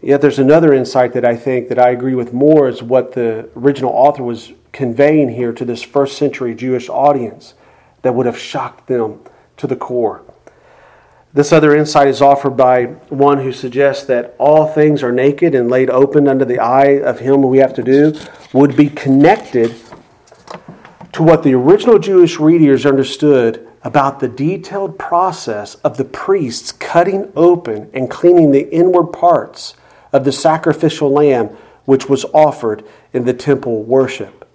Yet 0.02 0.22
there's 0.22 0.40
another 0.40 0.74
insight 0.74 1.14
that 1.14 1.26
I 1.26 1.36
think 1.36 1.70
that 1.70 1.78
I 1.78 1.90
agree 1.90 2.16
with 2.16 2.34
more 2.34 2.68
is 2.68 2.82
what 2.82 3.12
the 3.14 3.50
original 3.56 3.92
author 3.92 4.24
was 4.24 4.54
conveying 4.72 5.30
here 5.30 5.54
to 5.54 5.66
this 5.66 5.84
first 5.84 6.18
century 6.18 6.56
Jewish 6.56 6.90
audience 6.90 7.54
that 8.02 8.16
would 8.16 8.26
have 8.26 8.40
shocked 8.40 8.88
them 8.88 9.20
to 9.58 9.68
the 9.68 9.76
core. 9.76 10.24
This 11.34 11.54
other 11.54 11.74
insight 11.74 12.10
is 12.10 12.22
offered 12.22 12.58
by 12.58 12.86
one 13.08 13.38
who 13.38 13.54
suggests 13.54 14.06
that 14.08 14.36
all 14.38 14.68
things 14.68 15.02
are 15.02 15.14
naked 15.14 15.56
and 15.56 15.70
laid 15.70 15.90
open 15.90 16.28
under 16.28 16.44
the 16.44 16.60
eye 16.60 17.00
of 17.00 17.20
him 17.20 17.42
we 17.44 17.60
have 17.60 17.74
to 17.76 17.84
do, 17.84 18.14
would 18.52 18.76
be 18.76 18.90
connected 18.90 19.74
to 21.14 21.24
what 21.24 21.44
the 21.44 21.54
original 21.54 22.00
Jewish 22.00 22.38
readers 22.38 22.86
understood 22.86 23.66
about 23.84 24.20
the 24.20 24.28
detailed 24.28 25.00
process 25.00 25.76
of 25.76 25.96
the 25.96 26.04
priests 26.04 26.74
cutting 26.74 27.32
open 27.36 27.90
and 27.94 28.10
cleaning 28.10 28.52
the 28.52 28.70
inward 28.70 29.08
parts 29.08 29.76
of 30.12 30.26
the 30.26 30.32
sacrificial 30.34 31.10
lamb 31.10 31.48
which 31.86 32.10
was 32.10 32.26
offered 32.26 32.84
in 33.14 33.24
the 33.24 33.34
temple 33.34 33.84
worship. 33.84 34.48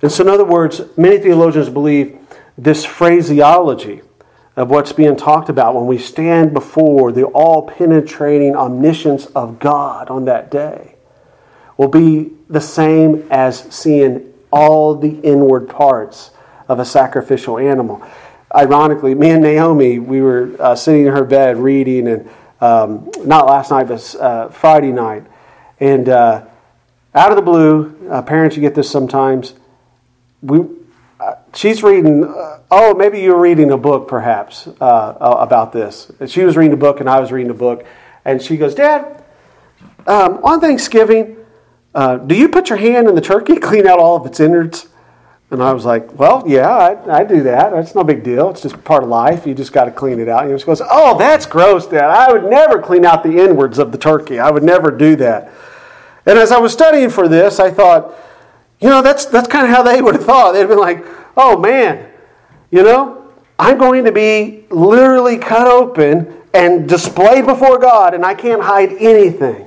And 0.00 0.10
so, 0.10 0.22
in 0.22 0.30
other 0.30 0.44
words, 0.44 0.80
many 0.96 1.18
theologians 1.18 1.68
believe 1.68 2.18
this 2.56 2.84
phraseology 2.84 4.02
of 4.56 4.68
what's 4.70 4.92
being 4.92 5.16
talked 5.16 5.48
about 5.48 5.74
when 5.74 5.86
we 5.86 5.98
stand 5.98 6.52
before 6.52 7.12
the 7.12 7.24
all 7.24 7.68
penetrating 7.68 8.56
omniscience 8.56 9.26
of 9.26 9.58
God 9.58 10.10
on 10.10 10.24
that 10.24 10.50
day 10.50 10.96
will 11.76 11.88
be 11.88 12.32
the 12.48 12.60
same 12.60 13.26
as 13.30 13.60
seeing 13.74 14.32
all 14.50 14.94
the 14.96 15.20
inward 15.20 15.68
parts 15.68 16.30
of 16.68 16.78
a 16.78 16.84
sacrificial 16.84 17.58
animal. 17.58 18.02
Ironically, 18.54 19.14
me 19.14 19.30
and 19.30 19.42
Naomi, 19.42 19.98
we 19.98 20.20
were 20.20 20.54
uh, 20.58 20.74
sitting 20.74 21.06
in 21.06 21.12
her 21.12 21.24
bed 21.24 21.56
reading, 21.56 22.08
and 22.08 22.28
um, 22.60 23.10
not 23.24 23.46
last 23.46 23.70
night, 23.70 23.86
but 23.88 24.14
uh, 24.16 24.48
Friday 24.48 24.90
night. 24.92 25.24
And 25.78 26.08
uh, 26.08 26.44
out 27.14 27.30
of 27.30 27.36
the 27.36 27.42
blue, 27.42 28.08
uh, 28.10 28.22
parents, 28.22 28.56
you 28.56 28.62
get 28.62 28.74
this 28.74 28.90
sometimes. 28.90 29.54
We, 30.42 30.66
uh, 31.20 31.36
she's 31.54 31.82
reading. 31.82 32.24
Uh, 32.70 32.92
oh, 32.92 32.94
maybe 32.94 33.20
you 33.20 33.34
were 33.34 33.40
reading 33.40 33.70
a 33.70 33.76
book, 33.76 34.08
perhaps, 34.08 34.68
about 34.80 35.72
this. 35.72 36.10
She 36.26 36.42
was 36.42 36.56
reading 36.56 36.74
a 36.74 36.76
book, 36.76 37.00
and 37.00 37.08
I 37.08 37.20
was 37.20 37.32
reading 37.32 37.50
a 37.50 37.54
book, 37.54 37.84
and 38.24 38.40
she 38.40 38.56
goes, 38.56 38.74
"Dad, 38.74 39.24
um, 40.06 40.40
on 40.44 40.60
Thanksgiving." 40.60 41.36
Uh, 41.92 42.18
do 42.18 42.36
you 42.36 42.48
put 42.48 42.68
your 42.68 42.78
hand 42.78 43.08
in 43.08 43.16
the 43.16 43.20
turkey, 43.20 43.56
clean 43.60 43.86
out 43.86 43.98
all 43.98 44.16
of 44.16 44.26
its 44.26 44.40
innards? 44.40 44.86
And 45.50 45.60
I 45.60 45.72
was 45.72 45.84
like, 45.84 46.16
well, 46.16 46.44
yeah, 46.46 46.68
I, 46.68 47.22
I 47.22 47.24
do 47.24 47.42
that. 47.42 47.72
That's 47.72 47.96
no 47.96 48.04
big 48.04 48.22
deal. 48.22 48.50
It's 48.50 48.62
just 48.62 48.82
part 48.84 49.02
of 49.02 49.08
life. 49.08 49.46
You 49.46 49.54
just 49.54 49.72
got 49.72 49.86
to 49.86 49.90
clean 49.90 50.20
it 50.20 50.28
out. 50.28 50.46
And 50.46 50.60
she 50.60 50.64
goes, 50.64 50.80
oh, 50.88 51.18
that's 51.18 51.44
gross, 51.44 51.86
Dad. 51.86 52.04
I 52.08 52.30
would 52.30 52.44
never 52.44 52.80
clean 52.80 53.04
out 53.04 53.24
the 53.24 53.36
inwards 53.36 53.78
of 53.80 53.90
the 53.90 53.98
turkey. 53.98 54.38
I 54.38 54.50
would 54.50 54.62
never 54.62 54.92
do 54.92 55.16
that. 55.16 55.52
And 56.24 56.38
as 56.38 56.52
I 56.52 56.58
was 56.58 56.72
studying 56.72 57.10
for 57.10 57.26
this, 57.26 57.58
I 57.58 57.72
thought, 57.72 58.14
you 58.80 58.88
know, 58.88 59.02
that's, 59.02 59.24
that's 59.24 59.48
kind 59.48 59.66
of 59.66 59.72
how 59.72 59.82
they 59.82 60.00
would 60.02 60.14
have 60.14 60.24
thought. 60.24 60.52
They'd 60.52 60.60
have 60.60 60.68
been 60.68 60.78
like, 60.78 61.04
oh, 61.36 61.58
man, 61.58 62.08
you 62.70 62.82
know, 62.82 63.32
I'm 63.58 63.78
going 63.78 64.04
to 64.04 64.12
be 64.12 64.64
literally 64.70 65.36
cut 65.36 65.66
open 65.66 66.34
and 66.54 66.88
displayed 66.88 67.46
before 67.46 67.78
God, 67.78 68.14
and 68.14 68.24
I 68.24 68.34
can't 68.34 68.62
hide 68.62 68.92
anything. 68.92 69.66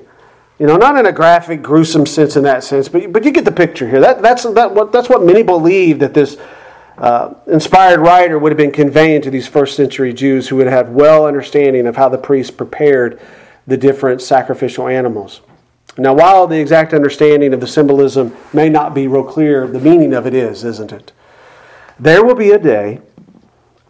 You 0.59 0.67
know, 0.67 0.77
not 0.77 0.97
in 0.97 1.05
a 1.05 1.11
graphic, 1.11 1.61
gruesome 1.61 2.05
sense 2.05 2.35
in 2.35 2.43
that 2.43 2.63
sense, 2.63 2.87
but, 2.87 3.11
but 3.11 3.23
you 3.23 3.31
get 3.31 3.45
the 3.45 3.51
picture 3.51 3.89
here. 3.89 3.99
That, 3.99 4.21
that's, 4.21 4.43
that, 4.43 4.73
what, 4.73 4.91
that's 4.91 5.09
what 5.09 5.23
many 5.23 5.43
believe 5.43 5.99
that 5.99 6.13
this 6.13 6.37
uh, 6.97 7.33
inspired 7.47 7.99
writer 7.99 8.37
would 8.37 8.51
have 8.51 8.57
been 8.57 8.71
conveying 8.71 9.21
to 9.23 9.31
these 9.31 9.47
first 9.47 9.75
century 9.75 10.13
Jews 10.13 10.47
who 10.47 10.55
would 10.57 10.67
have 10.67 10.89
well 10.89 11.25
understanding 11.25 11.87
of 11.87 11.95
how 11.95 12.07
the 12.09 12.17
priests 12.17 12.51
prepared 12.51 13.19
the 13.65 13.77
different 13.77 14.21
sacrificial 14.21 14.87
animals. 14.87 15.41
Now, 15.97 16.13
while 16.13 16.47
the 16.47 16.59
exact 16.59 16.93
understanding 16.93 17.53
of 17.53 17.59
the 17.59 17.67
symbolism 17.67 18.35
may 18.51 18.69
not 18.69 18.93
be 18.93 19.07
real 19.07 19.23
clear, 19.23 19.67
the 19.67 19.79
meaning 19.79 20.13
of 20.13 20.25
it 20.25 20.33
is, 20.33 20.63
isn't 20.63 20.91
it? 20.91 21.11
There 21.99 22.23
will 22.23 22.35
be 22.35 22.51
a 22.51 22.59
day 22.59 23.01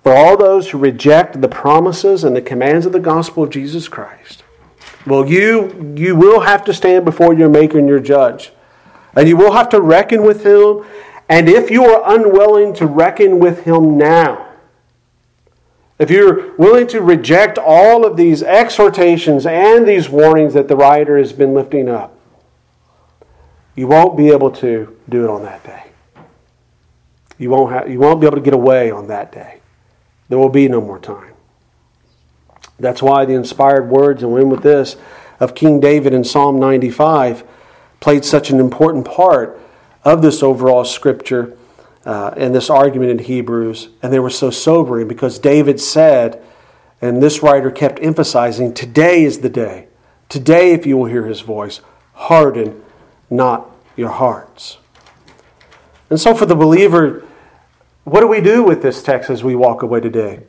for 0.04 0.14
all 0.14 0.38
those 0.38 0.70
who 0.70 0.78
reject 0.78 1.41
the 1.41 1.47
promises 1.47 2.24
and 2.24 2.36
the 2.36 2.41
commands 2.41 2.86
of 2.86 2.91
the 2.91 2.99
gospel 2.99 3.43
of 3.43 3.49
Jesus 3.49 3.88
Christ 3.88 4.43
well, 5.06 5.28
you, 5.28 5.93
you 5.97 6.16
will 6.16 6.41
have 6.41 6.64
to 6.66 6.74
stand 6.74 7.06
before 7.06 7.34
your 7.34 7.49
Maker 7.49 7.78
and 7.78 7.88
your 7.88 7.99
Judge. 7.99 8.51
And 9.16 9.28
you 9.28 9.38
will 9.38 9.54
have 9.54 9.70
to 9.70 9.82
reckon 9.82 10.24
with 10.24 10.45
Him. 10.45 10.86
And 11.30 11.49
if 11.49 11.70
you 11.70 11.86
are 11.86 12.16
unwilling 12.16 12.74
to 12.76 12.86
reckon 12.86 13.39
with 13.39 13.64
Him 13.64 13.97
now, 13.97 14.49
if 15.99 16.10
you're 16.10 16.56
willing 16.58 16.88
to 16.88 17.01
reject 17.01 17.58
all 17.58 18.06
of 18.06 18.18
these 18.18 18.41
exhortations 18.41 19.45
and 19.45 19.88
these 19.88 20.10
warnings 20.10 20.54
that 20.54 20.68
the 20.68 20.76
writer 20.76 21.18
has 21.18 21.32
been 21.32 21.54
lifting 21.54 21.88
up, 21.88 22.18
you 23.76 23.88
won't 23.88 24.18
be 24.18 24.30
able 24.30 24.51
to 24.51 24.97
do 25.10 25.24
it 25.24 25.30
on 25.30 25.43
that 25.43 25.64
day. 25.64 25.84
You 27.44 27.50
won't, 27.50 27.74
have, 27.74 27.91
you 27.91 28.00
won't 28.00 28.22
be 28.22 28.26
able 28.26 28.38
to 28.38 28.41
get 28.41 28.54
away 28.54 28.89
on 28.89 29.08
that 29.08 29.34
day. 29.34 29.60
There 30.30 30.39
will 30.39 30.48
be 30.48 30.70
no 30.70 30.80
more 30.80 30.98
time. 30.98 31.34
That's 32.80 33.02
why 33.02 33.26
the 33.26 33.34
inspired 33.34 33.89
words, 33.89 34.24
and 34.24 34.32
we'll 34.32 34.44
end 34.44 34.52
with 34.52 34.64
this, 34.64 34.96
of 35.41 35.54
King 35.54 35.82
David 35.82 36.14
in 36.14 36.24
Psalm 36.24 36.58
95 36.58 37.44
played 38.00 38.24
such 38.24 38.50
an 38.50 38.62
important 38.62 39.04
part 39.04 39.60
of 40.06 40.22
this 40.22 40.41
overall 40.41 40.86
scripture 40.86 41.58
uh, 42.06 42.34
and 42.38 42.56
this 42.56 42.70
argument 42.70 43.12
in 43.12 43.20
Hebrews. 43.20 43.89
And 44.02 44.14
they 44.14 44.20
were 44.20 44.30
so 44.30 44.50
sobering 44.50 45.10
because 45.10 45.38
David 45.38 45.82
said, 45.82 46.41
and 47.02 47.22
this 47.22 47.44
writer 47.44 47.72
kept 47.72 48.00
emphasizing, 48.02 48.74
today 48.74 49.26
is 49.26 49.39
the 49.39 49.50
day. 49.50 49.88
Today, 50.30 50.72
if 50.72 50.86
you 50.86 50.96
will 50.96 51.08
hear 51.08 51.26
his 51.26 51.41
voice, 51.41 51.82
harden 52.14 52.82
not 53.30 53.70
your 53.98 54.12
hearts. 54.12 54.78
And 56.10 56.18
so, 56.18 56.34
for 56.34 56.46
the 56.46 56.56
believer, 56.56 57.26
what 58.04 58.20
do 58.20 58.28
we 58.28 58.41
do 58.41 58.64
with 58.64 58.82
this 58.82 59.01
text 59.01 59.30
as 59.30 59.43
we 59.43 59.56
walk 59.56 59.82
away 59.82 59.99
today? 59.99 60.41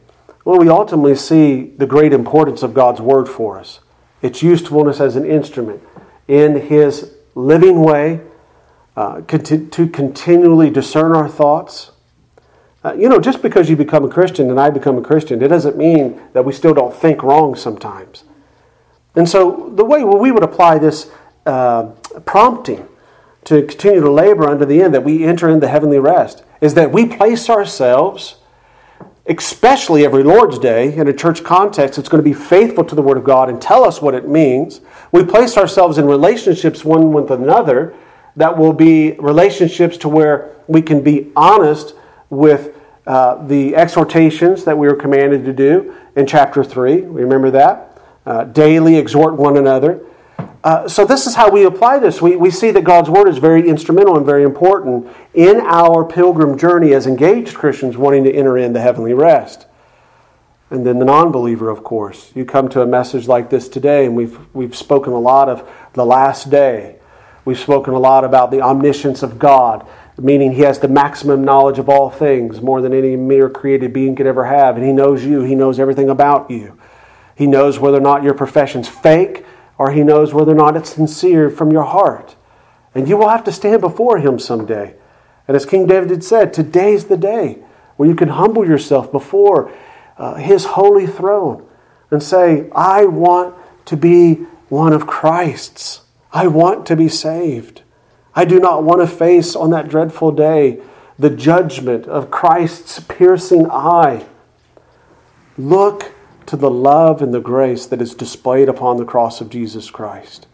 Well, 0.44 0.58
we 0.58 0.68
ultimately 0.68 1.14
see 1.14 1.72
the 1.76 1.86
great 1.86 2.12
importance 2.12 2.62
of 2.62 2.74
God's 2.74 3.00
Word 3.00 3.28
for 3.28 3.58
us, 3.58 3.80
its 4.22 4.42
usefulness 4.42 5.00
as 5.00 5.16
an 5.16 5.24
instrument 5.24 5.82
in 6.28 6.56
His 6.56 7.14
living 7.34 7.82
way 7.82 8.20
uh, 8.96 9.20
to 9.22 9.88
continually 9.88 10.70
discern 10.70 11.12
our 11.12 11.28
thoughts. 11.28 11.92
Uh, 12.84 12.92
you 12.94 13.08
know, 13.08 13.18
just 13.18 13.40
because 13.40 13.70
you 13.70 13.76
become 13.76 14.04
a 14.04 14.08
Christian 14.08 14.50
and 14.50 14.60
I 14.60 14.70
become 14.70 14.98
a 14.98 15.02
Christian, 15.02 15.42
it 15.42 15.48
doesn't 15.48 15.76
mean 15.76 16.20
that 16.34 16.44
we 16.44 16.52
still 16.52 16.74
don't 16.74 16.94
think 16.94 17.22
wrong 17.22 17.54
sometimes. 17.54 18.24
And 19.14 19.28
so, 19.28 19.72
the 19.74 19.84
way 19.84 20.04
we 20.04 20.30
would 20.30 20.42
apply 20.42 20.78
this 20.78 21.10
uh, 21.46 21.92
prompting 22.26 22.86
to 23.44 23.62
continue 23.62 24.00
to 24.00 24.10
labor 24.10 24.48
unto 24.48 24.64
the 24.64 24.82
end, 24.82 24.94
that 24.94 25.04
we 25.04 25.24
enter 25.24 25.48
into 25.48 25.68
heavenly 25.68 25.98
rest, 25.98 26.42
is 26.60 26.74
that 26.74 26.92
we 26.92 27.06
place 27.06 27.48
ourselves 27.50 28.36
especially 29.26 30.04
every 30.04 30.22
Lord's 30.22 30.58
Day, 30.58 30.94
in 30.94 31.08
a 31.08 31.12
church 31.12 31.42
context, 31.42 31.98
it's 31.98 32.08
going 32.08 32.22
to 32.22 32.28
be 32.28 32.34
faithful 32.34 32.84
to 32.84 32.94
the 32.94 33.02
Word 33.02 33.16
of 33.16 33.24
God 33.24 33.48
and 33.48 33.60
tell 33.60 33.84
us 33.84 34.02
what 34.02 34.14
it 34.14 34.28
means. 34.28 34.80
We 35.12 35.24
place 35.24 35.56
ourselves 35.56 35.98
in 35.98 36.06
relationships 36.06 36.84
one 36.84 37.12
with 37.12 37.30
another 37.30 37.94
that 38.36 38.58
will 38.58 38.72
be 38.72 39.12
relationships 39.12 39.96
to 39.98 40.08
where 40.08 40.54
we 40.66 40.82
can 40.82 41.02
be 41.02 41.30
honest 41.36 41.94
with 42.28 42.76
uh, 43.06 43.46
the 43.46 43.76
exhortations 43.76 44.64
that 44.64 44.76
we 44.76 44.86
were 44.86 44.96
commanded 44.96 45.44
to 45.44 45.52
do 45.52 45.94
in 46.16 46.26
chapter 46.26 46.64
3. 46.64 47.02
Remember 47.02 47.50
that? 47.50 48.02
Uh, 48.26 48.44
daily 48.44 48.96
exhort 48.96 49.34
one 49.34 49.56
another. 49.56 50.04
Uh, 50.64 50.88
so, 50.88 51.04
this 51.04 51.26
is 51.26 51.34
how 51.34 51.50
we 51.50 51.66
apply 51.66 51.98
this. 51.98 52.22
We, 52.22 52.36
we 52.36 52.50
see 52.50 52.70
that 52.70 52.84
God's 52.84 53.10
Word 53.10 53.28
is 53.28 53.36
very 53.36 53.68
instrumental 53.68 54.16
and 54.16 54.24
very 54.24 54.44
important 54.44 55.06
in 55.34 55.60
our 55.60 56.06
pilgrim 56.06 56.56
journey 56.56 56.94
as 56.94 57.06
engaged 57.06 57.54
Christians 57.54 57.98
wanting 57.98 58.24
to 58.24 58.32
enter 58.32 58.56
into 58.56 58.80
heavenly 58.80 59.12
rest. 59.12 59.66
And 60.70 60.86
then 60.86 60.98
the 60.98 61.04
non 61.04 61.30
believer, 61.30 61.68
of 61.68 61.84
course. 61.84 62.32
You 62.34 62.46
come 62.46 62.70
to 62.70 62.80
a 62.80 62.86
message 62.86 63.28
like 63.28 63.50
this 63.50 63.68
today, 63.68 64.06
and 64.06 64.16
we've, 64.16 64.38
we've 64.54 64.74
spoken 64.74 65.12
a 65.12 65.18
lot 65.18 65.50
of 65.50 65.68
the 65.92 66.06
last 66.06 66.48
day. 66.48 66.96
We've 67.44 67.58
spoken 67.58 67.92
a 67.92 67.98
lot 67.98 68.24
about 68.24 68.50
the 68.50 68.62
omniscience 68.62 69.22
of 69.22 69.38
God, 69.38 69.86
meaning 70.16 70.52
He 70.52 70.62
has 70.62 70.78
the 70.78 70.88
maximum 70.88 71.44
knowledge 71.44 71.78
of 71.78 71.90
all 71.90 72.08
things, 72.08 72.62
more 72.62 72.80
than 72.80 72.94
any 72.94 73.16
mere 73.16 73.50
created 73.50 73.92
being 73.92 74.16
could 74.16 74.26
ever 74.26 74.46
have. 74.46 74.76
And 74.78 74.86
He 74.86 74.92
knows 74.92 75.26
you, 75.26 75.42
He 75.42 75.54
knows 75.54 75.78
everything 75.78 76.08
about 76.08 76.50
you. 76.50 76.78
He 77.36 77.46
knows 77.46 77.78
whether 77.78 77.98
or 77.98 78.00
not 78.00 78.22
your 78.22 78.32
profession's 78.32 78.88
fake 78.88 79.44
or 79.78 79.90
He 79.90 80.02
knows 80.02 80.32
whether 80.32 80.52
or 80.52 80.56
not 80.56 80.76
it's 80.76 80.94
sincere 80.94 81.50
from 81.50 81.72
your 81.72 81.84
heart. 81.84 82.36
And 82.94 83.08
you 83.08 83.16
will 83.16 83.28
have 83.28 83.44
to 83.44 83.52
stand 83.52 83.80
before 83.80 84.18
Him 84.18 84.38
someday. 84.38 84.94
And 85.46 85.56
as 85.56 85.66
King 85.66 85.86
David 85.86 86.10
had 86.10 86.24
said, 86.24 86.52
today's 86.52 87.06
the 87.06 87.16
day 87.16 87.58
where 87.96 88.08
you 88.08 88.14
can 88.14 88.28
humble 88.28 88.66
yourself 88.66 89.10
before 89.12 89.72
uh, 90.16 90.34
His 90.34 90.64
holy 90.64 91.06
throne 91.06 91.66
and 92.10 92.22
say, 92.22 92.70
I 92.72 93.04
want 93.04 93.54
to 93.86 93.96
be 93.96 94.46
one 94.68 94.92
of 94.92 95.06
Christ's. 95.06 96.02
I 96.32 96.46
want 96.46 96.86
to 96.86 96.96
be 96.96 97.08
saved. 97.08 97.82
I 98.34 98.44
do 98.44 98.58
not 98.58 98.82
want 98.82 99.00
to 99.00 99.06
face 99.06 99.54
on 99.54 99.70
that 99.70 99.88
dreadful 99.88 100.32
day 100.32 100.80
the 101.18 101.30
judgment 101.30 102.06
of 102.06 102.30
Christ's 102.30 102.98
piercing 103.00 103.70
eye. 103.70 104.26
Look 105.56 106.12
to 106.46 106.56
the 106.56 106.70
love 106.70 107.22
and 107.22 107.32
the 107.32 107.40
grace 107.40 107.86
that 107.86 108.02
is 108.02 108.14
displayed 108.14 108.68
upon 108.68 108.96
the 108.96 109.04
cross 109.04 109.40
of 109.40 109.50
Jesus 109.50 109.90
Christ. 109.90 110.46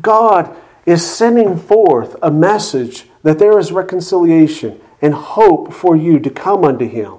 God 0.00 0.54
is 0.84 1.08
sending 1.08 1.56
forth 1.56 2.16
a 2.22 2.30
message 2.30 3.06
that 3.22 3.38
there 3.38 3.58
is 3.58 3.72
reconciliation 3.72 4.80
and 5.02 5.14
hope 5.14 5.72
for 5.72 5.96
you 5.96 6.18
to 6.20 6.30
come 6.30 6.64
unto 6.64 6.86
Him. 6.86 7.14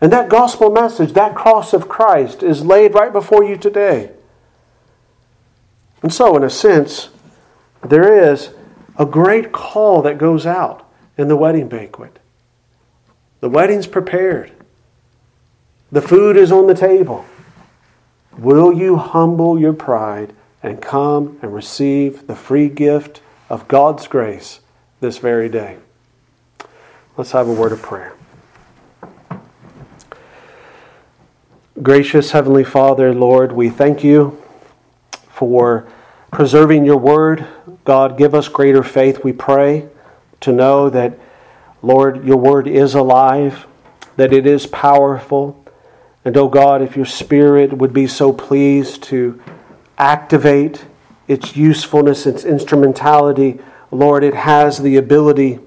And 0.00 0.12
that 0.12 0.30
gospel 0.30 0.70
message, 0.70 1.12
that 1.12 1.34
cross 1.34 1.72
of 1.72 1.88
Christ, 1.88 2.42
is 2.42 2.64
laid 2.64 2.94
right 2.94 3.12
before 3.12 3.44
you 3.44 3.56
today. 3.56 4.10
And 6.02 6.12
so, 6.12 6.36
in 6.36 6.42
a 6.42 6.50
sense, 6.50 7.10
there 7.86 8.32
is 8.32 8.50
a 8.98 9.04
great 9.04 9.52
call 9.52 10.02
that 10.02 10.18
goes 10.18 10.46
out 10.46 10.90
in 11.18 11.28
the 11.28 11.36
wedding 11.36 11.68
banquet. 11.68 12.18
The 13.40 13.50
wedding's 13.50 13.86
prepared. 13.86 14.52
The 15.92 16.02
food 16.02 16.36
is 16.36 16.52
on 16.52 16.66
the 16.66 16.74
table. 16.74 17.24
Will 18.38 18.72
you 18.72 18.96
humble 18.96 19.58
your 19.58 19.72
pride 19.72 20.34
and 20.62 20.80
come 20.80 21.38
and 21.42 21.54
receive 21.54 22.26
the 22.26 22.36
free 22.36 22.68
gift 22.68 23.22
of 23.48 23.66
God's 23.66 24.06
grace 24.06 24.60
this 25.00 25.18
very 25.18 25.48
day. 25.48 25.78
Let's 27.16 27.32
have 27.32 27.48
a 27.48 27.52
word 27.52 27.72
of 27.72 27.82
prayer. 27.82 28.14
Gracious 31.82 32.32
Heavenly 32.32 32.64
Father, 32.64 33.14
Lord, 33.14 33.52
we 33.52 33.70
thank 33.70 34.04
you 34.04 34.40
for 35.30 35.90
preserving 36.30 36.84
your 36.84 36.98
word. 36.98 37.46
God, 37.84 38.18
give 38.18 38.34
us 38.34 38.48
greater 38.48 38.82
faith, 38.82 39.24
we 39.24 39.32
pray, 39.32 39.88
to 40.40 40.52
know 40.52 40.90
that, 40.90 41.18
Lord, 41.82 42.24
your 42.24 42.36
word 42.36 42.68
is 42.68 42.94
alive, 42.94 43.66
that 44.16 44.32
it 44.32 44.46
is 44.46 44.66
powerful. 44.66 45.59
And, 46.24 46.36
oh 46.36 46.48
God, 46.48 46.82
if 46.82 46.96
your 46.96 47.06
spirit 47.06 47.72
would 47.72 47.92
be 47.92 48.06
so 48.06 48.32
pleased 48.32 49.02
to 49.04 49.40
activate 49.96 50.84
its 51.28 51.56
usefulness, 51.56 52.26
its 52.26 52.44
instrumentality, 52.44 53.60
Lord, 53.90 54.22
it 54.22 54.34
has 54.34 54.78
the 54.78 54.96
ability 54.96 55.60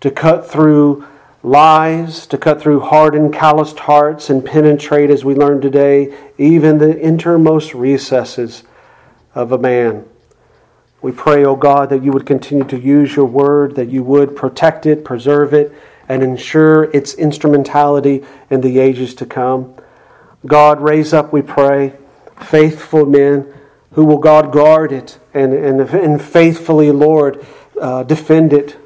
to 0.00 0.10
cut 0.10 0.50
through 0.50 1.06
lies, 1.42 2.26
to 2.26 2.38
cut 2.38 2.60
through 2.60 2.80
hardened, 2.80 3.32
calloused 3.32 3.80
hearts, 3.80 4.30
and 4.30 4.44
penetrate, 4.44 5.10
as 5.10 5.24
we 5.24 5.34
learned 5.34 5.62
today, 5.62 6.14
even 6.38 6.78
the 6.78 6.98
innermost 7.00 7.74
recesses 7.74 8.64
of 9.34 9.52
a 9.52 9.58
man. 9.58 10.04
We 11.00 11.12
pray, 11.12 11.44
O 11.44 11.50
oh 11.50 11.56
God, 11.56 11.90
that 11.90 12.02
you 12.02 12.10
would 12.12 12.26
continue 12.26 12.64
to 12.64 12.78
use 12.78 13.14
your 13.14 13.26
word, 13.26 13.76
that 13.76 13.88
you 13.88 14.02
would 14.02 14.34
protect 14.34 14.84
it, 14.84 15.04
preserve 15.04 15.54
it, 15.54 15.72
and 16.08 16.22
ensure 16.22 16.84
its 16.84 17.14
instrumentality 17.14 18.24
in 18.50 18.62
the 18.62 18.80
ages 18.80 19.14
to 19.16 19.26
come. 19.26 19.74
God, 20.46 20.80
raise 20.80 21.12
up, 21.12 21.32
we 21.32 21.42
pray, 21.42 21.94
faithful 22.40 23.06
men 23.06 23.52
who 23.92 24.04
will, 24.04 24.18
God, 24.18 24.52
guard 24.52 24.92
it 24.92 25.18
and, 25.34 25.52
and, 25.52 25.80
and 25.80 26.22
faithfully, 26.22 26.90
Lord, 26.92 27.44
uh, 27.80 28.04
defend 28.04 28.52
it 28.52 28.76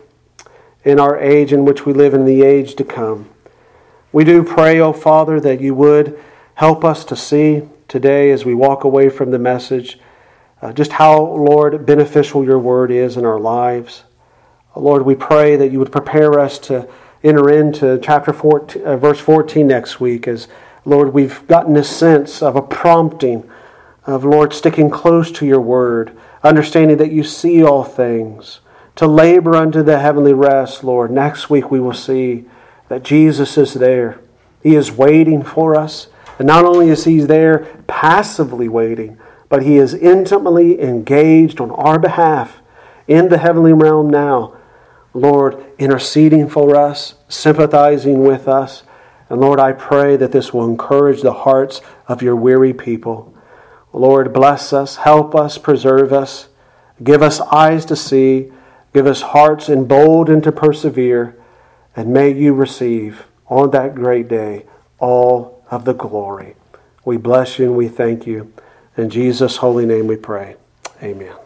in 0.85 0.99
our 0.99 1.19
age 1.19 1.53
in 1.53 1.65
which 1.65 1.85
we 1.85 1.93
live 1.93 2.15
in 2.15 2.25
the 2.25 2.43
age 2.43 2.75
to 2.77 2.85
come. 2.85 3.29
We 4.13 4.25
do 4.25 4.43
pray, 4.43 4.81
O 4.81 4.89
oh 4.89 4.93
Father, 4.93 5.41
that 5.41 5.61
you 5.61 5.75
would 5.75 6.19
help 6.55 6.85
us 6.85 7.05
to 7.07 7.17
see 7.17 7.63
today 7.89 8.31
as 8.31 8.45
we 8.45 8.55
walk 8.55 8.85
away 8.85 9.09
from 9.09 9.31
the 9.31 9.39
message 9.39 9.99
uh, 10.63 10.73
just 10.73 10.93
how, 10.93 11.21
Lord, 11.21 11.85
beneficial 11.85 12.45
your 12.45 12.59
word 12.59 12.91
is 12.91 13.17
in 13.17 13.25
our 13.25 13.41
lives. 13.41 14.05
Lord, 14.77 15.03
we 15.03 15.15
pray 15.15 15.57
that 15.57 15.73
you 15.73 15.79
would 15.81 15.91
prepare 15.91 16.39
us 16.39 16.59
to 16.61 16.89
enter 17.25 17.51
into 17.51 17.99
chapter 18.03 18.33
14, 18.33 18.83
uh, 18.83 18.97
verse 18.97 19.19
14 19.19 19.67
next 19.67 20.01
week 20.01 20.29
as, 20.29 20.49
Lord, 20.85 21.13
we've 21.13 21.47
gotten 21.47 21.77
a 21.77 21.85
sense 21.85 22.43
of 22.43 22.57
a 22.57 22.63
prompting 22.63 23.49
of, 24.05 24.25
Lord, 24.25 24.53
sticking 24.53 24.91
close 24.91 25.31
to 25.33 25.47
your 25.47 25.61
word, 25.61 26.17
understanding 26.43 26.97
that 26.99 27.13
you 27.13 27.23
see 27.23 27.63
all 27.63 27.85
things 27.85 28.61
to 28.97 29.07
labor 29.07 29.55
unto 29.55 29.83
the 29.83 29.99
heavenly 30.01 30.33
rest, 30.33 30.85
Lord. 30.85 31.11
Next 31.11 31.49
week 31.49 31.71
we 31.71 31.81
will 31.81 31.95
see 31.95 32.45
that 32.89 33.05
Jesus 33.05 33.57
is 33.57 33.75
there. 33.75 34.21
He 34.63 34.75
is 34.75 34.93
waiting 34.93 35.43
for 35.43 35.77
us. 35.77 36.09
And 36.39 36.47
not 36.47 36.65
only 36.65 36.89
is 36.89 37.05
He 37.05 37.21
there 37.21 37.61
passively 37.87 38.69
waiting, 38.69 39.19
but 39.49 39.63
He 39.63 39.77
is 39.77 39.95
intimately 39.95 40.81
engaged 40.81 41.61
on 41.61 41.71
our 41.71 41.99
behalf 41.99 42.61
in 43.07 43.29
the 43.29 43.39
heavenly 43.39 43.73
realm 43.73 44.11
now. 44.11 44.57
Lord, 45.15 45.65
interceding 45.79 46.49
for 46.49 46.75
us, 46.75 47.15
sympathizing 47.29 48.25
with 48.25 48.49
us. 48.49 48.83
And 49.33 49.41
Lord, 49.41 49.59
I 49.59 49.73
pray 49.73 50.17
that 50.17 50.31
this 50.31 50.53
will 50.53 50.65
encourage 50.65 51.23
the 51.23 51.33
hearts 51.33 51.81
of 52.07 52.23
your 52.23 52.37
weary 52.37 52.73
people. 52.73 53.35
Lord, 53.93 54.33
bless 54.33 54.73
us, 54.73 54.97
help 54.97 55.35
us, 55.35 55.59
preserve 55.59 56.13
us, 56.13 56.49
give 57.03 57.21
us 57.21 57.41
eyes 57.41 57.85
to 57.87 57.97
see 57.97 58.53
Give 58.93 59.07
us 59.07 59.23
hearts 59.23 59.69
emboldened 59.69 60.45
to 60.45 60.53
persevere, 60.53 61.37
and 61.97 62.13
may 62.13 62.31
you 62.33 62.53
receive 62.53 63.27
on 63.49 63.71
that 63.71 63.95
great 63.95 64.29
day 64.29 64.67
all 64.99 65.65
of 65.71 65.85
the 65.85 65.95
glory. 65.95 66.57
We 67.05 67.17
bless 67.17 67.59
you 67.59 67.67
and 67.67 67.77
we 67.77 67.89
thank 67.89 68.27
you. 68.27 68.53
In 68.97 69.09
Jesus' 69.09 69.57
holy 69.57 69.87
name 69.87 70.07
we 70.07 70.17
pray. 70.17 70.57
Amen. 71.03 71.42